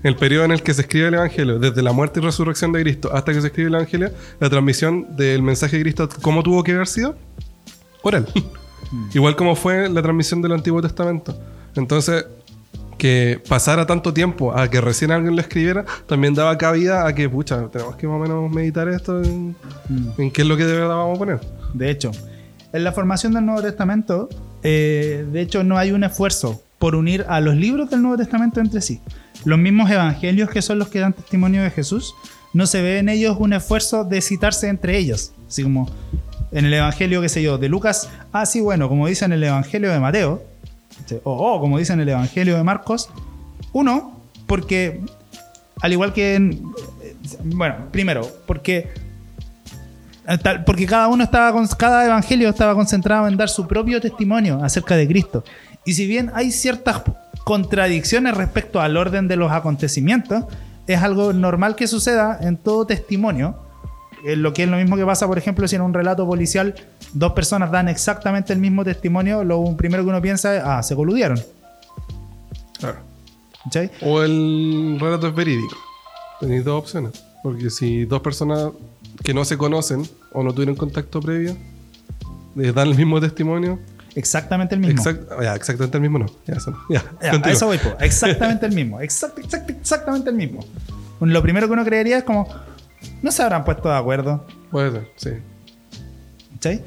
El 0.04 0.16
periodo 0.16 0.46
en 0.46 0.52
el 0.52 0.62
que 0.62 0.74
se 0.74 0.82
escribe 0.82 1.08
el 1.08 1.14
evangelio, 1.16 1.60
desde 1.60 1.82
la 1.82 1.92
muerte 1.92 2.20
y 2.20 2.24
resurrección 2.24 2.72
de 2.72 2.82
Cristo 2.82 3.12
hasta 3.14 3.34
que 3.34 3.42
se 3.42 3.48
escribe 3.48 3.70
el 3.70 3.76
evangelio, 3.76 4.12
la 4.40 4.50
transmisión 4.50 5.16
del 5.16 5.42
mensaje 5.42 5.78
de 5.78 5.84
Cristo, 5.84 6.10
¿cómo 6.22 6.44
tuvo 6.44 6.64
que 6.64 6.74
haber 6.74 6.88
sido? 6.88 7.16
Por 8.02 8.16
él. 8.16 8.26
Igual 9.14 9.36
como 9.36 9.56
fue 9.56 9.90
la 9.90 10.02
transmisión 10.02 10.42
del 10.42 10.54
Antiguo 10.54 10.82
Testamento. 10.82 11.38
Entonces, 11.76 12.26
que 12.98 13.42
pasara 13.48 13.86
tanto 13.86 14.14
tiempo 14.14 14.58
a 14.58 14.70
que 14.70 14.82
recién 14.82 15.12
alguien 15.12 15.36
lo 15.36 15.42
escribiera, 15.42 15.86
también 16.08 16.34
daba 16.34 16.58
cabida 16.58 17.08
a 17.08 17.14
que, 17.14 17.30
pucha, 17.30 17.68
tenemos 17.70 17.96
que 17.96 18.08
más 18.08 18.18
o 18.18 18.20
menos 18.20 18.52
meditar 18.52 18.88
esto 18.90 19.22
en, 19.22 19.56
en 20.18 20.32
qué 20.32 20.42
es 20.42 20.48
lo 20.48 20.58
que 20.58 20.66
de 20.66 20.74
verdad 20.74 20.96
vamos 20.96 21.16
a 21.16 21.20
poner. 21.20 21.40
De 21.74 21.90
hecho, 21.90 22.12
en 22.74 22.84
la 22.84 22.92
formación 22.92 23.34
del 23.34 23.46
Nuevo 23.46 23.62
Testamento, 23.62 24.30
eh, 24.64 25.26
de 25.32 25.42
hecho, 25.42 25.64
no 25.64 25.78
hay 25.78 25.92
un 25.92 26.04
esfuerzo 26.04 26.62
por 26.80 26.96
unir 26.96 27.26
a 27.30 27.40
los 27.40 27.56
libros 27.56 27.90
del 27.90 28.02
Nuevo 28.02 28.18
Testamento 28.18 28.60
entre 28.60 28.82
sí. 28.82 29.02
Los 29.46 29.58
mismos 29.58 29.90
evangelios 29.90 30.50
que 30.50 30.62
son 30.62 30.80
los 30.80 30.90
que 30.90 31.00
dan 31.00 31.14
testimonio 31.14 31.64
de 31.64 31.72
Jesús, 31.72 32.14
no 32.54 32.68
se 32.68 32.82
ve 32.82 33.00
en 33.00 33.10
ellos 33.10 33.38
un 33.40 33.54
esfuerzo 33.54 34.04
de 34.04 34.22
citarse 34.22 34.68
entre 34.68 34.98
ellos. 34.98 35.32
Así 35.48 35.64
como 35.64 35.90
en 36.52 36.66
el 36.66 36.74
evangelio, 36.74 37.22
qué 37.22 37.30
sé 37.30 37.42
yo, 37.42 37.58
de 37.58 37.70
Lucas, 37.70 38.10
ah, 38.32 38.46
sí, 38.46 38.62
bueno, 38.62 38.90
como 38.90 39.08
dice 39.08 39.26
en 39.26 39.34
el 39.34 39.44
evangelio 39.44 39.92
de 39.92 40.00
Mateo, 40.00 40.44
o, 41.24 41.32
o 41.32 41.60
como 41.60 41.78
dice 41.78 41.94
en 41.94 42.00
el 42.00 42.10
evangelio 42.10 42.56
de 42.56 42.64
Marcos, 42.64 43.10
uno, 43.74 44.20
porque 44.46 45.02
al 45.82 45.94
igual 45.94 46.14
que 46.14 46.36
en, 46.36 46.62
bueno, 47.44 47.76
primero, 47.92 48.28
porque 48.46 48.90
eh, 50.28 50.38
porque 50.66 50.86
cada 50.86 51.08
uno 51.08 51.24
estaba 51.24 51.54
con, 51.54 51.66
cada 51.68 52.06
evangelio 52.06 52.50
estaba 52.50 52.76
concentrado 52.76 53.28
en 53.28 53.38
dar 53.38 53.50
su 53.50 53.66
propio 53.66 54.02
testimonio 54.02 54.62
acerca 54.64 54.96
de 54.96 55.08
Cristo. 55.08 55.44
Y 55.86 55.94
si 55.94 56.06
bien 56.06 56.32
hay 56.34 56.52
ciertas 56.52 57.02
contradicciones 57.46 58.36
respecto 58.36 58.82
al 58.82 58.98
orden 58.98 59.30
de 59.30 59.38
los 59.38 59.52
acontecimientos, 59.52 60.44
es 60.86 61.02
algo 61.02 61.32
normal 61.32 61.76
que 61.76 61.88
suceda 61.88 62.38
en 62.42 62.58
todo 62.58 62.86
testimonio. 62.86 63.58
Eh, 64.26 64.36
Lo 64.36 64.54
que 64.54 64.64
es 64.64 64.70
lo 64.70 64.78
mismo 64.78 64.96
que 64.98 65.06
pasa, 65.06 65.28
por 65.28 65.38
ejemplo, 65.38 65.68
si 65.68 65.76
en 65.76 65.82
un 65.82 65.94
relato 65.94 66.26
policial 66.26 66.74
dos 67.14 67.34
personas 67.34 67.72
dan 67.72 67.88
exactamente 67.88 68.52
el 68.54 68.60
mismo 68.60 68.84
testimonio, 68.84 69.44
lo 69.44 69.76
primero 69.78 70.04
que 70.04 70.10
uno 70.10 70.22
piensa 70.22 70.56
es, 70.58 70.64
ah, 70.66 70.82
se 70.84 70.96
coludieron. 70.96 71.40
Claro. 72.80 73.00
¿Cachai? 73.66 73.92
O 74.02 74.22
el 74.22 74.98
relato 75.00 75.28
es 75.28 75.36
verídico. 75.36 75.76
Tenéis 76.40 76.64
dos 76.64 76.80
opciones. 76.84 77.24
Porque 77.44 77.70
si 77.70 78.06
dos 78.06 78.22
personas 78.22 78.70
que 79.24 79.34
no 79.34 79.46
se 79.46 79.58
conocen 79.58 80.08
o 80.34 80.44
no 80.44 80.54
tuvieron 80.54 80.76
contacto 80.76 81.20
previo 81.22 81.56
les 82.56 82.74
dan 82.74 82.88
el 82.90 82.96
mismo 82.96 83.20
testimonio, 83.22 83.80
Exactamente 84.16 84.74
el 84.74 84.82
mismo. 84.82 85.00
exact- 85.04 85.44
ya, 85.44 85.54
exactamente 85.56 85.96
el 85.98 86.02
mismo 86.02 86.18
no. 86.18 86.26
Ya, 86.48 86.56
eso 86.56 86.72
no. 86.72 86.78
Ya, 86.90 87.04
Ya, 87.22 87.32
a 87.34 87.52
eso 87.52 87.68
voy, 87.68 87.78
po. 87.78 87.90
exactamente 88.00 88.66
el 88.66 88.74
mismo. 88.74 89.00
Exact, 89.00 89.38
exact- 89.38 89.70
exactamente 89.70 90.32
el 90.32 90.36
mismo. 90.36 90.62
Lo 91.20 91.42
primero 91.44 91.68
que 91.68 91.74
uno 91.74 91.86
creería 91.86 92.18
es 92.18 92.24
como, 92.24 92.48
no 93.22 93.32
se 93.32 93.44
habrán 93.44 93.66
puesto 93.66 93.90
de 93.90 93.96
acuerdo. 93.96 94.46
Puede 94.72 94.92
ser, 94.92 95.08
sí. 95.16 95.30
¿cachai? 96.54 96.84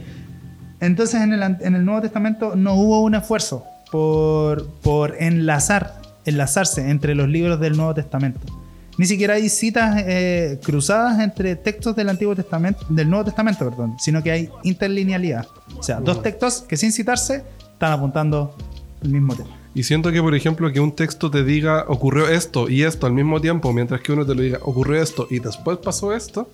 Entonces 0.81 1.21
en 1.21 1.33
el, 1.33 1.43
en 1.43 1.75
el 1.75 1.85
Nuevo 1.85 2.01
Testamento 2.01 2.57
no 2.57 2.75
hubo 2.75 3.03
un 3.03 3.15
esfuerzo 3.15 3.65
por, 3.91 4.67
por 4.81 5.17
enlazar, 5.23 6.01
enlazarse 6.25 6.89
entre 6.89 7.15
los 7.15 7.29
libros 7.29 7.61
del 7.61 7.77
Nuevo 7.77 7.95
Testamento. 7.95 8.41
Ni 8.99 9.07
siquiera 9.07 9.35
hay 9.35 9.49
citas 9.49 10.03
eh, 10.07 10.61
cruzadas 10.63 11.21
entre 11.21 11.57
textos 11.57 11.97
del 11.97 12.09
Antiguo 12.09 12.35
Testamento, 12.37 12.85
del 12.91 13.09
Nuevo 13.09 13.25
Testamento, 13.25 13.69
perdón, 13.69 13.97
sino 13.99 14.23
que 14.23 14.31
hay 14.31 14.51
interlinealidad. 14.63 15.47
O 15.79 15.83
sea, 15.83 16.01
dos 16.01 16.23
textos 16.23 16.63
que 16.69 16.77
sin 16.77 16.93
citarse 16.93 17.45
están 17.73 17.93
apuntando 17.93 18.55
el 19.03 19.11
mismo 19.11 19.35
tema. 19.35 19.60
Y 19.75 19.85
siento 19.85 20.11
que, 20.11 20.21
por 20.21 20.35
ejemplo, 20.35 20.73
que 20.73 20.81
un 20.81 20.93
texto 20.93 21.31
te 21.31 21.45
diga 21.45 21.85
ocurrió 21.87 22.29
esto 22.29 22.69
y 22.69 22.83
esto 22.83 23.07
al 23.07 23.13
mismo 23.13 23.41
tiempo, 23.41 23.73
mientras 23.73 24.01
que 24.01 24.13
uno 24.13 24.27
te 24.27 24.35
lo 24.35 24.43
diga 24.43 24.59
ocurrió 24.63 25.01
esto 25.01 25.29
y 25.31 25.39
después 25.39 25.79
pasó 25.79 26.13
esto, 26.13 26.49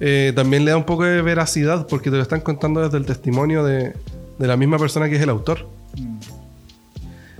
eh, 0.00 0.32
también 0.34 0.64
le 0.64 0.70
da 0.70 0.76
un 0.76 0.84
poco 0.84 1.04
de 1.04 1.20
veracidad 1.22 1.86
porque 1.86 2.10
te 2.10 2.16
lo 2.16 2.22
están 2.22 2.40
contando 2.40 2.80
desde 2.80 2.96
el 2.96 3.04
testimonio 3.04 3.64
de, 3.64 3.94
de 4.38 4.46
la 4.46 4.56
misma 4.56 4.78
persona 4.78 5.08
que 5.08 5.16
es 5.16 5.22
el 5.22 5.30
autor. 5.30 5.66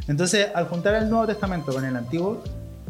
Entonces, 0.08 0.48
al 0.54 0.66
juntar 0.68 0.94
el 0.94 1.10
Nuevo 1.10 1.26
Testamento 1.26 1.72
con 1.72 1.84
el 1.84 1.96
Antiguo, 1.96 2.42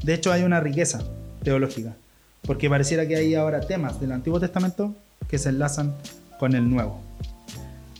de 0.02 0.14
hecho 0.14 0.32
hay 0.32 0.42
una 0.42 0.60
riqueza 0.60 1.02
teológica, 1.42 1.94
porque 2.42 2.68
pareciera 2.68 3.06
que 3.06 3.16
hay 3.16 3.34
ahora 3.34 3.60
temas 3.60 4.00
del 4.00 4.12
Antiguo 4.12 4.38
Testamento 4.40 4.94
que 5.28 5.38
se 5.38 5.48
enlazan 5.48 5.94
con 6.38 6.54
el 6.54 6.68
Nuevo. 6.68 7.00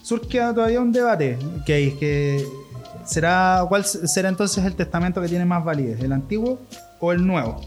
Surge 0.03 0.39
todavía 0.39 0.81
un 0.81 0.93
debate, 0.93 1.39
que 1.65 1.89
es 1.89 1.95
que 1.95 2.45
será 3.07 3.65
cuál 3.69 3.85
será 3.85 4.29
entonces 4.29 4.65
el 4.65 4.75
testamento 4.75 5.21
que 5.23 5.29
tiene 5.29 5.45
más 5.45 5.65
validez, 5.65 6.01
el 6.01 6.13
Antiguo 6.13 6.61
o 7.01 7.13
el 7.13 7.27
Nuevo. 7.27 7.61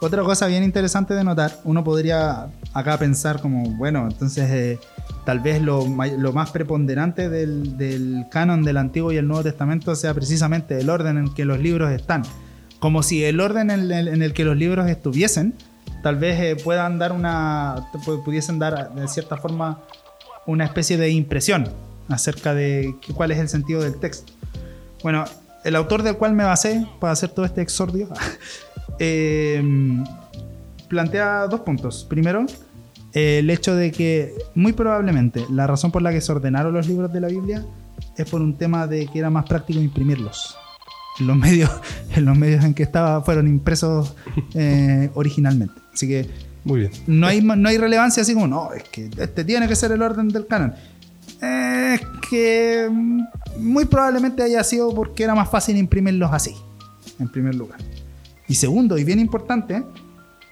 Otra 0.00 0.22
cosa 0.22 0.46
bien 0.48 0.64
interesante 0.64 1.14
de 1.14 1.22
notar, 1.22 1.60
uno 1.64 1.84
podría 1.84 2.48
acá 2.74 2.98
pensar 2.98 3.40
como, 3.40 3.70
bueno, 3.76 4.08
entonces 4.10 4.50
eh, 4.50 4.78
tal 5.24 5.38
vez 5.38 5.62
lo, 5.62 5.86
lo 5.86 6.32
más 6.32 6.50
preponderante 6.50 7.28
del, 7.28 7.76
del 7.76 8.26
canon 8.28 8.64
del 8.64 8.78
Antiguo 8.78 9.12
y 9.12 9.16
el 9.16 9.28
Nuevo 9.28 9.44
Testamento 9.44 9.94
sea 9.94 10.12
precisamente 10.12 10.80
el 10.80 10.90
orden 10.90 11.18
en 11.18 11.32
que 11.34 11.44
los 11.44 11.60
libros 11.60 11.92
están. 11.92 12.24
Como 12.80 13.04
si 13.04 13.24
el 13.24 13.38
orden 13.40 13.70
en 13.70 13.92
el, 13.92 14.08
en 14.08 14.22
el 14.22 14.32
que 14.32 14.44
los 14.44 14.56
libros 14.56 14.90
estuviesen, 14.90 15.54
tal 16.02 16.16
vez 16.16 16.40
eh, 16.40 16.56
puedan 16.56 16.98
dar 16.98 17.12
una, 17.12 17.76
pu- 17.92 18.24
pudiesen 18.24 18.58
dar 18.58 18.92
de 18.92 19.06
cierta 19.06 19.36
forma 19.36 19.82
una 20.48 20.64
especie 20.64 20.96
de 20.96 21.10
impresión 21.10 21.68
acerca 22.08 22.54
de 22.54 22.96
cuál 23.14 23.30
es 23.30 23.38
el 23.38 23.48
sentido 23.48 23.82
del 23.82 23.94
texto. 24.00 24.32
Bueno, 25.02 25.24
el 25.64 25.76
autor 25.76 26.02
del 26.02 26.16
cual 26.16 26.34
me 26.34 26.44
basé 26.44 26.86
para 27.00 27.12
hacer 27.12 27.30
todo 27.30 27.44
este 27.44 27.60
exordio 27.60 28.08
eh, 28.98 29.62
plantea 30.88 31.46
dos 31.46 31.60
puntos. 31.60 32.04
Primero, 32.08 32.46
eh, 33.14 33.38
el 33.38 33.50
hecho 33.50 33.74
de 33.74 33.90
que 33.90 34.34
muy 34.54 34.72
probablemente 34.72 35.44
la 35.50 35.66
razón 35.66 35.90
por 35.90 36.02
la 36.02 36.12
que 36.12 36.20
se 36.20 36.32
ordenaron 36.32 36.72
los 36.72 36.86
libros 36.86 37.12
de 37.12 37.20
la 37.20 37.28
Biblia 37.28 37.64
es 38.16 38.28
por 38.28 38.40
un 38.40 38.56
tema 38.56 38.86
de 38.86 39.06
que 39.06 39.18
era 39.18 39.30
más 39.30 39.46
práctico 39.46 39.80
imprimirlos. 39.80 40.56
En 41.18 41.26
los 41.26 41.36
medios 41.38 41.70
en, 42.14 42.24
los 42.24 42.36
medios 42.36 42.64
en 42.64 42.74
que 42.74 42.82
estaba 42.82 43.22
fueron 43.22 43.48
impresos 43.48 44.14
eh, 44.54 45.10
originalmente. 45.14 45.74
Así 45.92 46.08
que 46.08 46.28
Muy 46.64 46.80
bien. 46.80 46.92
no 47.06 47.26
hay, 47.26 47.42
no 47.42 47.68
hay 47.68 47.78
relevancia 47.78 48.22
así 48.22 48.34
como, 48.34 48.46
no, 48.46 48.72
es 48.72 48.84
que 48.84 49.10
este 49.16 49.44
tiene 49.44 49.68
que 49.68 49.76
ser 49.76 49.92
el 49.92 50.02
orden 50.02 50.28
del 50.28 50.46
canon. 50.46 50.74
Es 51.42 52.00
que 52.30 52.88
muy 53.58 53.84
probablemente 53.84 54.42
haya 54.42 54.62
sido 54.62 54.94
porque 54.94 55.24
era 55.24 55.34
más 55.34 55.50
fácil 55.50 55.76
imprimirlos 55.76 56.30
así, 56.32 56.54
en 57.18 57.28
primer 57.28 57.54
lugar. 57.56 57.80
Y 58.46 58.54
segundo, 58.54 58.96
y 58.96 59.04
bien 59.04 59.18
importante, 59.18 59.82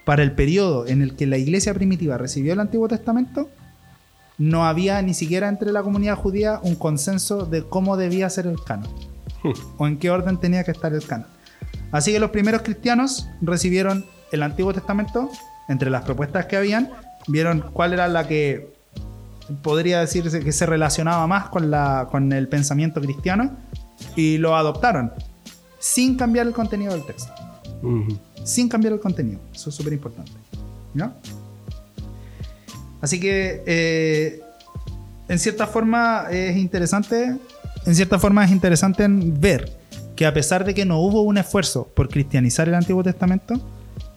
para 0.05 0.23
el 0.23 0.33
periodo 0.33 0.87
en 0.87 1.03
el 1.03 1.15
que 1.15 1.27
la 1.27 1.39
iglesia 1.39 1.73
primitiva 1.75 2.19
recibió 2.19 2.53
el 2.53 2.61
Antiguo 2.61 2.89
Testamento, 2.89 3.49
no 4.37 4.67
había 4.67 5.01
ni 5.03 5.15
siquiera 5.15 5.49
entre 5.49 5.71
la 5.71 5.83
comunidad 5.83 6.17
judía 6.17 6.61
un 6.63 6.75
consenso 6.75 7.45
de 7.45 7.63
cómo 7.63 7.97
debía 7.97 8.29
ser 8.31 8.47
el 8.47 8.57
canon 8.65 8.91
o 9.79 9.87
en 9.87 9.99
qué 9.99 10.11
orden 10.11 10.39
tenía 10.39 10.65
que 10.65 10.71
estar 10.73 10.93
el 10.93 11.07
canon. 11.07 11.29
Así 11.93 12.13
que 12.13 12.19
los 12.19 12.31
primeros 12.31 12.63
cristianos 12.63 13.29
recibieron 13.41 14.05
el 14.33 14.43
Antiguo 14.43 14.73
Testamento, 14.73 15.31
entre 15.69 15.91
las 15.91 16.03
propuestas 16.03 16.47
que 16.47 16.57
habían, 16.57 16.91
vieron 17.29 17.65
cuál 17.73 17.93
era 17.93 18.09
la 18.09 18.27
que 18.27 18.80
podría 19.63 20.01
decirse 20.01 20.41
que 20.41 20.53
se 20.53 20.67
relacionaba 20.67 21.27
más 21.27 21.49
con, 21.49 21.71
la, 21.71 22.09
con 22.11 22.33
el 22.33 22.49
pensamiento 22.49 23.01
cristiano 23.01 23.57
y 24.17 24.39
lo 24.39 24.57
adoptaron, 24.57 25.13
sin 25.79 26.17
cambiar 26.17 26.47
el 26.47 26.53
contenido 26.53 26.93
del 26.93 27.05
texto. 27.05 27.33
Sin 28.45 28.69
cambiar 28.69 28.95
el 28.95 29.01
contenido. 29.01 29.41
Eso 29.55 29.71
es 29.71 29.77
súper 29.77 29.93
importante. 29.93 30.33
¿Ya? 30.95 31.13
Así 33.01 33.19
que, 33.19 33.63
eh, 33.67 34.41
en 35.29 35.39
cierta 35.39 35.67
forma, 35.67 36.27
es 36.31 36.57
interesante. 36.57 37.37
En 37.87 37.95
cierta 37.95 38.19
forma, 38.19 38.45
es 38.45 38.51
interesante 38.51 39.07
ver 39.09 39.79
que 40.17 40.27
a 40.27 40.35
pesar 40.35 40.65
de 40.65 40.75
que 40.75 40.85
no 40.85 41.01
hubo 41.01 41.23
un 41.23 41.39
esfuerzo 41.39 41.89
por 41.95 42.09
cristianizar 42.09 42.69
el 42.69 42.75
Antiguo 42.75 43.03
Testamento, 43.03 43.55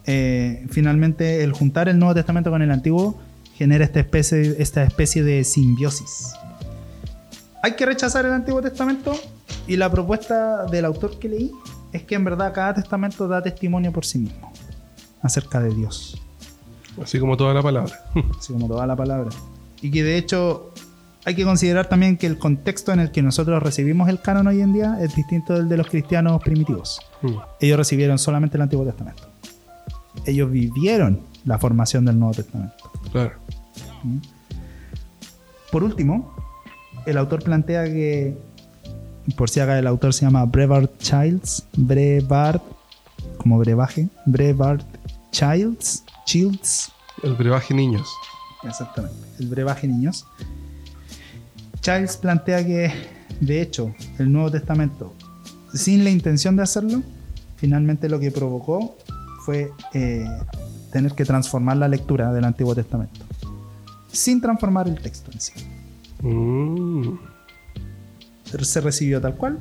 eh, 0.06 0.66
finalmente 0.70 1.42
el 1.42 1.52
juntar 1.52 1.88
el 1.88 1.98
Nuevo 1.98 2.14
Testamento 2.14 2.50
con 2.50 2.60
el 2.60 2.70
Antiguo 2.70 3.18
genera 3.64 3.82
esta 3.86 4.00
especie, 4.00 4.56
esta 4.58 4.82
especie 4.82 5.24
de 5.24 5.42
simbiosis. 5.42 6.34
Hay 7.62 7.76
que 7.76 7.86
rechazar 7.86 8.26
el 8.26 8.32
Antiguo 8.34 8.60
Testamento 8.60 9.14
y 9.66 9.78
la 9.78 9.90
propuesta 9.90 10.66
del 10.66 10.84
autor 10.84 11.18
que 11.18 11.30
leí 11.30 11.50
es 11.90 12.02
que 12.02 12.14
en 12.14 12.24
verdad 12.24 12.52
cada 12.52 12.74
testamento 12.74 13.26
da 13.26 13.42
testimonio 13.42 13.90
por 13.90 14.04
sí 14.04 14.18
mismo 14.18 14.52
acerca 15.22 15.60
de 15.60 15.74
Dios, 15.74 16.20
Así 17.02 17.18
como 17.18 17.38
toda 17.38 17.54
la 17.54 17.62
palabra. 17.62 18.04
así 18.38 18.52
como 18.52 18.68
toda 18.68 18.86
la 18.86 18.94
palabra. 18.94 19.30
Y 19.80 19.90
que 19.90 20.04
de 20.04 20.18
hecho 20.18 20.74
hay 21.24 21.34
que 21.34 21.44
considerar 21.44 21.88
también 21.88 22.18
que 22.18 22.26
el 22.26 22.36
contexto 22.36 22.92
en 22.92 23.00
el 23.00 23.12
que 23.12 23.22
nosotros 23.22 23.62
recibimos 23.62 24.10
el 24.10 24.20
canon 24.20 24.46
hoy 24.46 24.60
en 24.60 24.74
día 24.74 24.98
es 25.00 25.16
distinto 25.16 25.54
del 25.54 25.70
de 25.70 25.78
los 25.78 25.86
cristianos 25.86 26.42
primitivos. 26.42 27.00
Mm. 27.22 27.36
Ellos 27.60 27.78
recibieron 27.78 28.18
solamente 28.18 28.58
el 28.58 28.62
Antiguo 28.62 28.84
Testamento. 28.84 29.22
Ellos 30.26 30.50
vivieron 30.50 31.22
la 31.44 31.58
formación 31.58 32.04
del 32.04 32.18
Nuevo 32.18 32.34
Testamento. 32.34 32.90
Claro. 33.12 33.32
Por 35.70 35.82
último, 35.84 36.34
el 37.06 37.18
autor 37.18 37.42
plantea 37.42 37.84
que, 37.84 38.36
por 39.36 39.50
si 39.50 39.60
acá 39.60 39.78
el 39.78 39.86
autor 39.86 40.14
se 40.14 40.24
llama 40.24 40.44
Brevard 40.44 40.88
Childs, 40.98 41.66
Brevard, 41.76 42.60
como 43.38 43.58
brebaje, 43.58 44.08
Brevard 44.26 44.82
Childs, 45.30 46.04
Childs, 46.26 46.90
El 47.22 47.34
brebaje 47.34 47.74
niños. 47.74 48.08
exactamente, 48.62 49.16
el 49.38 49.48
brebaje 49.48 49.86
niños. 49.88 50.26
Childs 51.80 52.16
plantea 52.16 52.64
que, 52.64 52.92
de 53.40 53.60
hecho, 53.60 53.94
el 54.18 54.32
Nuevo 54.32 54.50
Testamento, 54.50 55.12
sin 55.74 56.04
la 56.04 56.10
intención 56.10 56.56
de 56.56 56.62
hacerlo, 56.62 57.02
finalmente 57.56 58.08
lo 58.08 58.18
que 58.20 58.30
provocó 58.30 58.96
fue 59.44 59.70
eh, 59.92 60.24
tener 60.94 61.12
que 61.12 61.24
transformar 61.24 61.76
la 61.76 61.88
lectura 61.88 62.32
del 62.32 62.44
Antiguo 62.44 62.72
Testamento, 62.72 63.18
sin 64.12 64.40
transformar 64.40 64.86
el 64.86 65.00
texto 65.00 65.28
en 65.32 65.40
sí. 65.40 65.52
Mm. 66.22 67.18
se 68.62 68.80
recibió 68.80 69.20
tal 69.20 69.34
cual. 69.34 69.58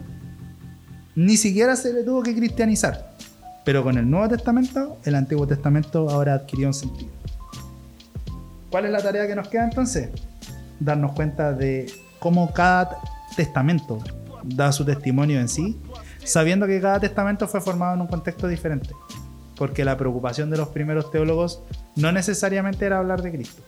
Ni 1.16 1.36
siquiera 1.36 1.76
se 1.76 1.92
le 1.92 2.04
tuvo 2.04 2.22
que 2.22 2.36
cristianizar. 2.36 3.16
Pero 3.66 3.84
con 3.84 3.98
el 3.98 4.08
Nuevo 4.08 4.30
Testamento, 4.30 4.98
el 5.06 5.16
Antiguo 5.16 5.48
Testamento 5.48 6.08
ahora 6.08 6.36
adquirió 6.36 6.68
un 6.68 6.76
sentido. 6.76 7.10
¿Cuál 8.70 8.86
es 8.86 8.92
la 8.92 9.02
tarea 9.02 9.26
que 9.26 9.36
nos 9.36 9.48
queda 9.48 9.64
entonces? 9.64 10.10
Darnos 10.80 11.14
cuenta 11.14 11.52
de 11.54 11.92
cómo 12.20 12.54
cada 12.54 13.00
testamento 13.36 14.04
da 14.44 14.72
su 14.72 14.86
testimonio 14.86 15.40
en 15.40 15.50
sí, 15.50 15.80
sabiendo 16.24 16.68
que 16.68 16.80
cada 16.80 17.00
testamento 17.00 17.48
fue 17.48 17.60
formado 17.60 17.96
en 17.96 18.02
un 18.02 18.08
contexto 18.08 18.48
diferente. 18.48 18.90
Porque 19.64 19.86
la 19.86 19.96
preocupación 19.96 20.50
de 20.50 20.58
los 20.58 20.68
primeros 20.68 21.10
teólogos 21.10 21.62
no 21.96 22.12
necesariamente 22.12 22.86
era 22.86 23.00
hablar 23.00 23.22
de 23.22 23.32
Cristo, 23.32 23.62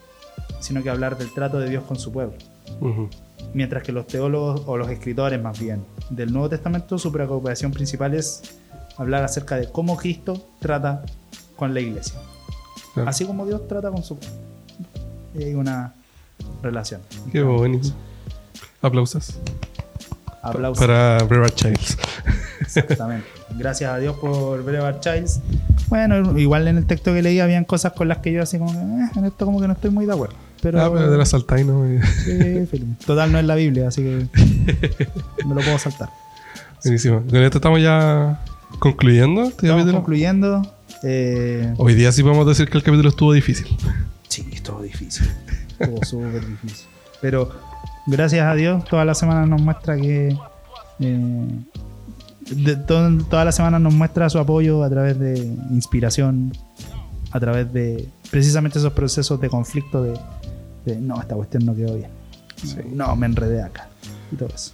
sino 0.59 0.83
que 0.83 0.89
hablar 0.89 1.17
del 1.17 1.33
trato 1.33 1.57
de 1.57 1.69
Dios 1.69 1.85
con 1.85 1.97
su 1.97 2.11
pueblo. 2.11 2.35
Mientras 3.53 3.81
que 3.81 3.93
los 3.93 4.05
teólogos 4.05 4.63
o 4.65 4.75
los 4.75 4.89
escritores 4.89 5.41
más 5.41 5.57
bien 5.57 5.85
del 6.09 6.33
Nuevo 6.33 6.49
Testamento, 6.49 6.97
su 6.97 7.13
preocupación 7.13 7.71
principal 7.71 8.13
es 8.13 8.59
hablar 8.97 9.23
acerca 9.23 9.55
de 9.55 9.71
cómo 9.71 9.95
Cristo 9.95 10.49
trata 10.59 11.05
con 11.55 11.73
la 11.73 11.79
iglesia. 11.79 12.19
Claro. 12.93 13.09
Así 13.09 13.23
como 13.23 13.45
Dios 13.45 13.65
trata 13.65 13.89
con 13.89 14.03
su 14.03 14.17
pueblo. 14.19 14.37
Y 15.33 15.45
hay 15.45 15.53
una 15.53 15.93
relación. 16.61 16.99
Qué 17.31 17.41
bonito. 17.41 17.87
Aplausos. 18.81 19.39
Aplausos. 20.49 20.85
Para 20.85 21.17
Brevard 21.23 21.51
Childs. 21.53 21.97
Exactamente. 22.61 23.27
Gracias 23.57 23.91
a 23.91 23.97
Dios 23.97 24.15
por 24.17 24.63
Brevard 24.63 24.99
Childs. 24.99 25.39
Bueno, 25.87 26.37
igual 26.39 26.67
en 26.67 26.77
el 26.77 26.85
texto 26.85 27.13
que 27.13 27.21
leí 27.21 27.39
habían 27.39 27.63
cosas 27.65 27.93
con 27.93 28.07
las 28.07 28.19
que 28.19 28.31
yo 28.31 28.41
así 28.41 28.57
como 28.57 28.71
que, 28.71 28.77
eh, 28.77 29.09
en 29.15 29.25
esto 29.25 29.45
como 29.45 29.61
que 29.61 29.67
no 29.67 29.73
estoy 29.73 29.91
muy 29.91 30.05
de 30.05 30.13
acuerdo. 30.13 30.35
Pero, 30.61 30.81
Ah, 30.81 30.89
pero 30.91 31.11
de 31.11 31.17
la 31.17 31.25
saltáis, 31.25 31.65
¿no? 31.65 31.83
Sí, 32.23 32.65
film. 32.71 32.95
Total 33.05 33.31
no 33.31 33.37
es 33.39 33.45
la 33.45 33.55
Biblia, 33.55 33.87
así 33.89 34.01
que 34.01 34.27
me 35.45 35.55
lo 35.55 35.61
puedo 35.61 35.77
saltar. 35.77 36.09
Buenísimo. 36.83 37.21
Con 37.29 37.37
esto 37.37 37.57
estamos 37.59 37.81
ya 37.81 38.41
concluyendo 38.79 39.43
este 39.43 39.67
Estamos 39.67 39.75
capítulo. 39.83 39.97
concluyendo. 39.97 40.73
Eh, 41.03 41.73
Hoy 41.77 41.93
día 41.93 42.11
sí 42.11 42.23
podemos 42.23 42.47
decir 42.47 42.67
que 42.69 42.77
el 42.77 42.83
capítulo 42.83 43.09
estuvo 43.09 43.31
difícil. 43.33 43.67
Sí, 44.27 44.47
estuvo 44.51 44.81
difícil. 44.81 45.29
Estuvo 45.79 46.03
súper 46.03 46.45
difícil. 46.47 46.87
Pero 47.21 47.49
gracias 48.05 48.45
a 48.45 48.55
Dios, 48.55 48.83
toda 48.85 49.05
la 49.05 49.13
semana 49.15 49.45
nos 49.45 49.61
muestra 49.61 49.95
que. 49.97 50.35
eh, 50.99 51.47
de- 52.51 52.75
to- 52.75 53.17
toda 53.29 53.43
la 53.45 53.51
semana 53.51 53.79
nos 53.79 53.93
muestra 53.93 54.29
su 54.29 54.37
apoyo 54.39 54.83
a 54.83 54.89
través 54.89 55.19
de 55.19 55.35
inspiración, 55.71 56.51
a 57.31 57.39
través 57.39 57.71
de 57.73 58.07
precisamente 58.29 58.77
esos 58.79 58.93
procesos 58.93 59.41
de 59.41 59.49
conflicto 59.49 60.03
de, 60.03 60.13
de, 60.85 60.95
no, 61.01 61.19
esta 61.19 61.33
cuestión 61.35 61.65
no 61.65 61.75
quedó 61.75 61.95
bien. 61.95 62.09
No, 62.93 63.15
me 63.15 63.25
enredé 63.25 63.61
acá. 63.63 63.87
Y 64.31 64.35
todo 64.35 64.49
eso. 64.53 64.71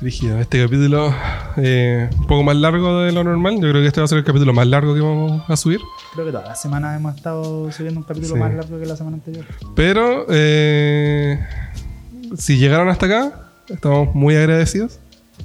Rígido. 0.00 0.38
Este 0.38 0.62
capítulo 0.62 1.12
eh, 1.56 2.08
un 2.18 2.26
poco 2.28 2.44
más 2.44 2.54
largo 2.56 3.00
de 3.00 3.10
lo 3.10 3.24
normal. 3.24 3.54
Yo 3.56 3.62
creo 3.68 3.82
que 3.82 3.88
este 3.88 4.00
va 4.00 4.04
a 4.04 4.08
ser 4.08 4.18
el 4.18 4.24
capítulo 4.24 4.52
más 4.52 4.66
largo 4.68 4.94
que 4.94 5.00
vamos 5.00 5.42
a 5.50 5.56
subir. 5.56 5.80
Creo 6.14 6.24
que 6.24 6.30
todas 6.30 6.46
las 6.46 6.60
semanas 6.62 6.96
hemos 6.96 7.16
estado 7.16 7.72
subiendo 7.72 7.98
un 8.00 8.04
capítulo 8.06 8.34
Sí. 8.34 8.40
más 8.40 8.54
largo 8.54 8.78
que 8.78 8.86
la 8.86 8.94
semana 8.96 9.16
anterior. 9.16 9.44
Pero 9.74 10.24
eh, 10.30 11.40
si 12.36 12.56
llegaron 12.58 12.88
hasta 12.88 13.06
acá, 13.06 13.50
estamos 13.68 14.14
muy 14.14 14.34
agradecidos. 14.36 14.98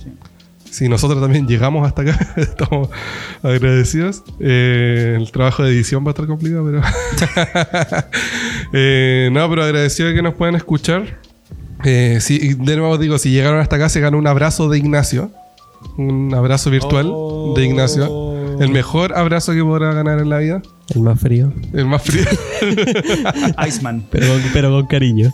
Sí. 0.03 0.11
Si 0.71 0.89
nosotros 0.89 1.21
también 1.21 1.47
llegamos 1.47 1.85
hasta 1.85 2.01
acá, 2.01 2.33
estamos 2.37 2.89
agradecidos. 3.43 4.23
Eh, 4.39 5.15
el 5.19 5.31
trabajo 5.31 5.63
de 5.63 5.69
edición 5.71 6.03
va 6.03 6.09
a 6.09 6.11
estar 6.11 6.25
complicado, 6.27 6.65
pero. 6.65 6.81
Eh, 8.75 9.29
no, 9.31 9.47
pero 9.51 9.63
agradecido 9.63 10.09
de 10.09 10.15
que 10.15 10.23
nos 10.23 10.33
puedan 10.33 10.55
escuchar. 10.55 11.19
Eh, 11.83 12.17
si, 12.21 12.55
de 12.55 12.75
nuevo 12.75 12.97
digo, 12.97 13.19
si 13.19 13.29
llegaron 13.29 13.59
hasta 13.59 13.75
acá, 13.75 13.87
se 13.89 13.99
ganó 13.99 14.17
un 14.17 14.25
abrazo 14.25 14.67
de 14.67 14.79
Ignacio. 14.79 15.29
Un 15.97 16.33
abrazo 16.33 16.71
virtual 16.71 17.05
Oh. 17.11 17.53
de 17.55 17.65
Ignacio. 17.65 18.33
El 18.59 18.69
mejor 18.71 19.15
abrazo 19.15 19.51
que 19.53 19.61
podrá 19.63 19.93
ganar 19.93 20.19
en 20.19 20.29
la 20.29 20.39
vida. 20.39 20.61
El 20.95 21.01
más 21.01 21.19
frío. 21.19 21.53
El 21.73 21.85
más 21.85 22.01
frío. 22.01 22.23
Iceman. 23.67 24.03
Pero 24.09 24.27
con, 24.27 24.41
pero 24.53 24.71
con 24.71 24.87
cariño. 24.87 25.31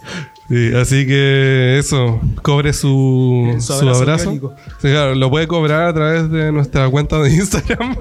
Sí, 0.49 0.73
así 0.75 1.05
que 1.05 1.77
eso, 1.77 2.19
cobre 2.41 2.73
su, 2.73 3.55
Su 3.59 3.73
su 3.73 3.87
abrazo. 3.89 4.31
Sí, 4.31 4.87
claro, 4.89 5.13
lo 5.13 5.29
puede 5.29 5.47
cobrar 5.47 5.83
a 5.89 5.93
través 5.93 6.29
de 6.31 6.51
nuestra 6.51 6.89
cuenta 6.89 7.19
de 7.19 7.29
Instagram. 7.35 7.95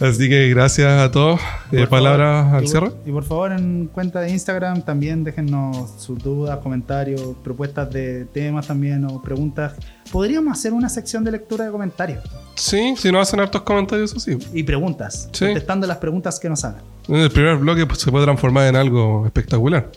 así 0.00 0.28
que 0.28 0.48
gracias 0.50 1.00
a 1.00 1.10
todos. 1.10 1.40
Eh, 1.70 1.86
palabras 1.86 2.52
al 2.52 2.66
cierre. 2.66 2.90
Y 3.06 3.12
por 3.12 3.24
favor, 3.24 3.52
en 3.52 3.86
cuenta 3.92 4.20
de 4.20 4.30
Instagram 4.30 4.82
también 4.82 5.24
déjennos 5.24 5.90
sus 5.98 6.18
dudas, 6.18 6.58
comentarios, 6.58 7.22
propuestas 7.42 7.90
de 7.90 8.24
temas 8.26 8.66
también 8.66 9.04
o 9.04 9.22
preguntas. 9.22 9.74
Podríamos 10.10 10.58
hacer 10.58 10.72
una 10.72 10.88
sección 10.88 11.24
de 11.24 11.30
lectura 11.32 11.64
de 11.64 11.70
comentarios 11.70 12.22
Sí, 12.54 12.94
si 12.98 13.10
no 13.10 13.18
hacen 13.20 13.40
hartos 13.40 13.62
comentarios, 13.62 14.10
eso 14.10 14.20
sí. 14.20 14.36
y 14.52 14.62
preguntas, 14.62 15.28
Sí. 15.32 15.46
contestando 15.46 15.86
las 15.86 15.96
preguntas 15.98 16.38
que 16.38 16.48
nos 16.50 16.64
hagan. 16.64 16.82
El 17.08 17.30
primer 17.30 17.56
bloque 17.56 17.86
pues, 17.86 18.00
se 18.00 18.10
puede 18.10 18.24
transformar 18.24 18.66
en 18.66 18.76
algo 18.76 19.24
espectacular. 19.24 19.88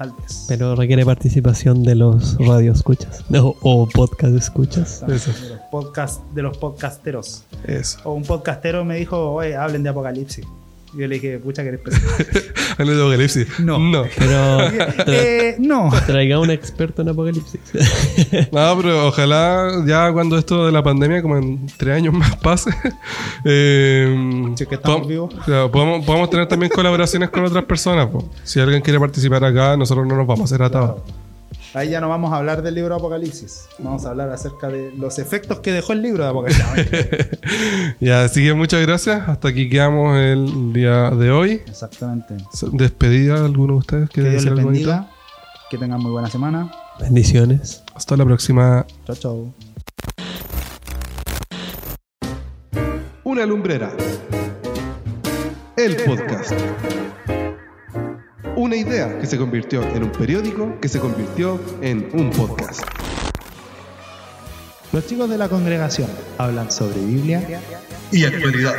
Tal 0.00 0.12
vez. 0.12 0.46
Pero 0.48 0.74
requiere 0.76 1.04
participación 1.04 1.82
de 1.82 1.94
los 1.94 2.38
radio 2.38 2.72
escuchas. 2.72 3.22
No, 3.28 3.54
o 3.60 3.86
podcast 3.86 4.34
escuchas. 4.34 5.04
Eso. 5.06 5.30
De 5.30 5.50
los, 5.50 5.60
podcast, 5.70 6.24
de 6.32 6.40
los 6.40 6.56
podcasteros. 6.56 7.44
Eso. 7.66 7.98
O 8.04 8.14
un 8.14 8.22
podcastero 8.22 8.82
me 8.82 8.96
dijo, 8.96 9.30
oye, 9.30 9.54
hablen 9.54 9.82
de 9.82 9.90
Apocalipsis. 9.90 10.46
Yo 10.92 11.06
le 11.06 11.14
dije, 11.16 11.38
pucha 11.38 11.62
que 11.62 11.68
eres 11.68 11.80
pesado. 11.80 12.02
Habla 12.78 12.92
de 12.92 13.00
Apocalipsis. 13.00 13.60
No. 13.60 13.78
No. 13.78 14.04
Pero 14.18 14.60
eh, 15.06 15.56
no. 15.58 15.90
traiga 16.06 16.38
un 16.40 16.50
experto 16.50 17.02
en 17.02 17.10
apocalipsis. 17.10 17.60
No, 18.52 18.76
pero 18.76 19.06
ojalá 19.08 19.84
ya 19.86 20.12
cuando 20.12 20.36
esto 20.38 20.66
de 20.66 20.72
la 20.72 20.82
pandemia, 20.82 21.22
como 21.22 21.36
en 21.36 21.66
tres 21.76 21.96
años 21.96 22.12
más 22.14 22.36
pase, 22.36 22.70
eh, 23.44 24.52
Si 24.56 24.62
es 24.64 24.68
que 24.68 24.74
estamos 24.74 25.06
vivos. 25.06 25.32
claro, 25.44 25.70
podamos, 25.70 26.04
podamos 26.04 26.30
tener 26.30 26.46
también 26.48 26.70
colaboraciones 26.74 27.30
con 27.30 27.44
otras 27.44 27.64
personas. 27.64 28.08
po. 28.08 28.28
Si 28.42 28.58
alguien 28.60 28.82
quiere 28.82 28.98
participar 28.98 29.44
acá, 29.44 29.76
nosotros 29.76 30.06
no 30.06 30.16
nos 30.16 30.26
vamos 30.26 30.50
a 30.50 30.54
hacer 30.54 30.62
atados. 30.62 31.02
Ahí 31.74 31.90
ya 31.90 32.00
no 32.00 32.08
vamos 32.08 32.32
a 32.32 32.36
hablar 32.36 32.62
del 32.62 32.74
libro 32.74 32.94
de 32.94 33.00
Apocalipsis. 33.00 33.66
Vamos 33.78 34.04
a 34.04 34.10
hablar 34.10 34.30
acerca 34.30 34.68
de 34.68 34.92
los 34.96 35.18
efectos 35.18 35.60
que 35.60 35.72
dejó 35.72 35.92
el 35.92 36.02
libro 36.02 36.24
de 36.24 36.30
Apocalipsis. 36.30 36.64
Ya, 38.00 38.24
así 38.24 38.42
que 38.44 38.54
muchas 38.54 38.80
gracias. 38.86 39.28
Hasta 39.28 39.48
aquí 39.48 39.68
quedamos 39.68 40.16
el 40.18 40.72
día 40.72 41.10
de 41.10 41.30
hoy. 41.30 41.62
Exactamente. 41.66 42.34
Despedida 42.72 43.38
de 43.40 43.46
alguno 43.46 43.74
de 43.74 43.78
ustedes. 43.80 44.08
Que 44.08 44.14
¿Quiere 44.14 44.30
Dios 44.30 44.42
decir 44.44 44.52
les 44.56 44.58
algo 44.60 44.70
bonito? 44.70 44.88
bendiga. 44.90 45.10
Que 45.70 45.78
tengan 45.78 46.00
muy 46.00 46.10
buena 46.10 46.28
semana. 46.30 46.70
Bendiciones. 46.98 47.82
Hasta 47.94 48.16
la 48.16 48.24
próxima. 48.24 48.84
Chao, 49.06 49.16
chao. 49.16 49.54
Una 53.22 53.46
lumbrera. 53.46 53.92
El 55.76 55.96
podcast. 55.96 56.52
Una 58.56 58.76
idea 58.76 59.18
que 59.18 59.26
se 59.26 59.38
convirtió 59.38 59.82
en 59.82 60.02
un 60.02 60.10
periódico 60.10 60.78
que 60.80 60.88
se 60.88 60.98
convirtió 60.98 61.60
en 61.80 62.08
un 62.12 62.30
podcast. 62.30 62.82
Los 64.92 65.06
chicos 65.06 65.30
de 65.30 65.38
la 65.38 65.48
congregación 65.48 66.08
hablan 66.36 66.70
sobre 66.70 66.98
Biblia 67.00 67.60
Y 68.10 68.24
actualidad. 68.24 68.74